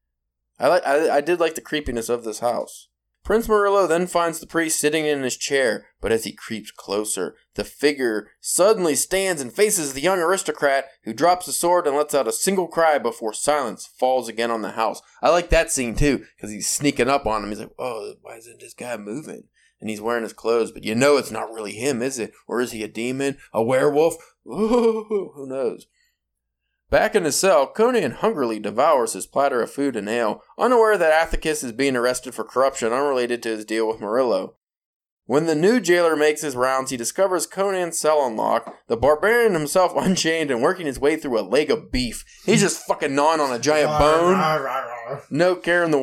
I 0.58 0.66
like, 0.66 0.84
I, 0.84 1.16
I 1.16 1.20
did 1.20 1.38
like 1.38 1.54
the 1.54 1.60
creepiness 1.60 2.08
of 2.08 2.24
this 2.24 2.40
house. 2.40 2.88
Prince 3.22 3.48
Murillo 3.48 3.86
then 3.86 4.08
finds 4.08 4.40
the 4.40 4.48
priest 4.48 4.80
sitting 4.80 5.06
in 5.06 5.22
his 5.22 5.36
chair, 5.36 5.86
but 6.00 6.10
as 6.10 6.24
he 6.24 6.32
creeps 6.32 6.72
closer, 6.72 7.36
the 7.54 7.62
figure 7.62 8.28
suddenly 8.40 8.96
stands 8.96 9.40
and 9.40 9.52
faces 9.52 9.92
the 9.92 10.00
young 10.00 10.18
aristocrat, 10.18 10.86
who 11.04 11.14
drops 11.14 11.46
the 11.46 11.52
sword 11.52 11.86
and 11.86 11.96
lets 11.96 12.14
out 12.14 12.26
a 12.26 12.32
single 12.32 12.66
cry 12.66 12.98
before 12.98 13.32
silence 13.32 13.86
falls 13.86 14.28
again 14.28 14.50
on 14.50 14.62
the 14.62 14.72
house. 14.72 15.00
I 15.22 15.30
like 15.30 15.50
that 15.50 15.70
scene 15.70 15.94
too, 15.94 16.24
because 16.36 16.50
he's 16.50 16.68
sneaking 16.68 17.08
up 17.08 17.26
on 17.26 17.44
him. 17.44 17.50
He's 17.50 17.60
like, 17.60 17.74
"Oh, 17.78 18.14
why 18.22 18.36
isn't 18.36 18.60
this 18.60 18.74
guy 18.74 18.96
moving?" 18.96 19.44
And 19.80 19.88
he's 19.88 20.00
wearing 20.00 20.24
his 20.24 20.32
clothes, 20.32 20.72
but 20.72 20.82
you 20.82 20.96
know 20.96 21.16
it's 21.16 21.30
not 21.30 21.52
really 21.52 21.72
him, 21.72 22.02
is 22.02 22.18
it? 22.18 22.32
Or 22.48 22.60
is 22.60 22.72
he 22.72 22.82
a 22.82 22.88
demon, 22.88 23.38
a 23.52 23.62
werewolf? 23.62 24.16
Ooh, 24.46 25.32
who 25.34 25.46
knows? 25.46 25.86
Back 26.94 27.16
in 27.16 27.24
his 27.24 27.34
cell, 27.34 27.66
Conan 27.66 28.12
hungrily 28.12 28.60
devours 28.60 29.14
his 29.14 29.26
platter 29.26 29.60
of 29.60 29.72
food 29.72 29.96
and 29.96 30.08
ale, 30.08 30.44
unaware 30.56 30.96
that 30.96 31.28
Athicus 31.28 31.64
is 31.64 31.72
being 31.72 31.96
arrested 31.96 32.36
for 32.36 32.44
corruption 32.44 32.92
unrelated 32.92 33.42
to 33.42 33.48
his 33.48 33.64
deal 33.64 33.88
with 33.88 33.98
Murillo. 33.98 34.54
When 35.26 35.46
the 35.46 35.56
new 35.56 35.80
jailer 35.80 36.14
makes 36.14 36.42
his 36.42 36.54
rounds, 36.54 36.92
he 36.92 36.96
discovers 36.96 37.48
Conan's 37.48 37.98
cell 37.98 38.24
unlocked, 38.24 38.70
the 38.86 38.96
barbarian 38.96 39.54
himself 39.54 39.92
unchained 39.96 40.52
and 40.52 40.62
working 40.62 40.86
his 40.86 41.00
way 41.00 41.16
through 41.16 41.40
a 41.40 41.42
leg 41.42 41.68
of 41.68 41.90
beef. 41.90 42.24
He's 42.46 42.60
just 42.60 42.86
fucking 42.86 43.12
gnawing 43.12 43.40
on 43.40 43.52
a 43.52 43.58
giant 43.58 43.98
bone. 43.98 44.38
No 45.30 45.56
care 45.56 45.82
in 45.82 45.90
the 45.90 45.98
world. 45.98 46.02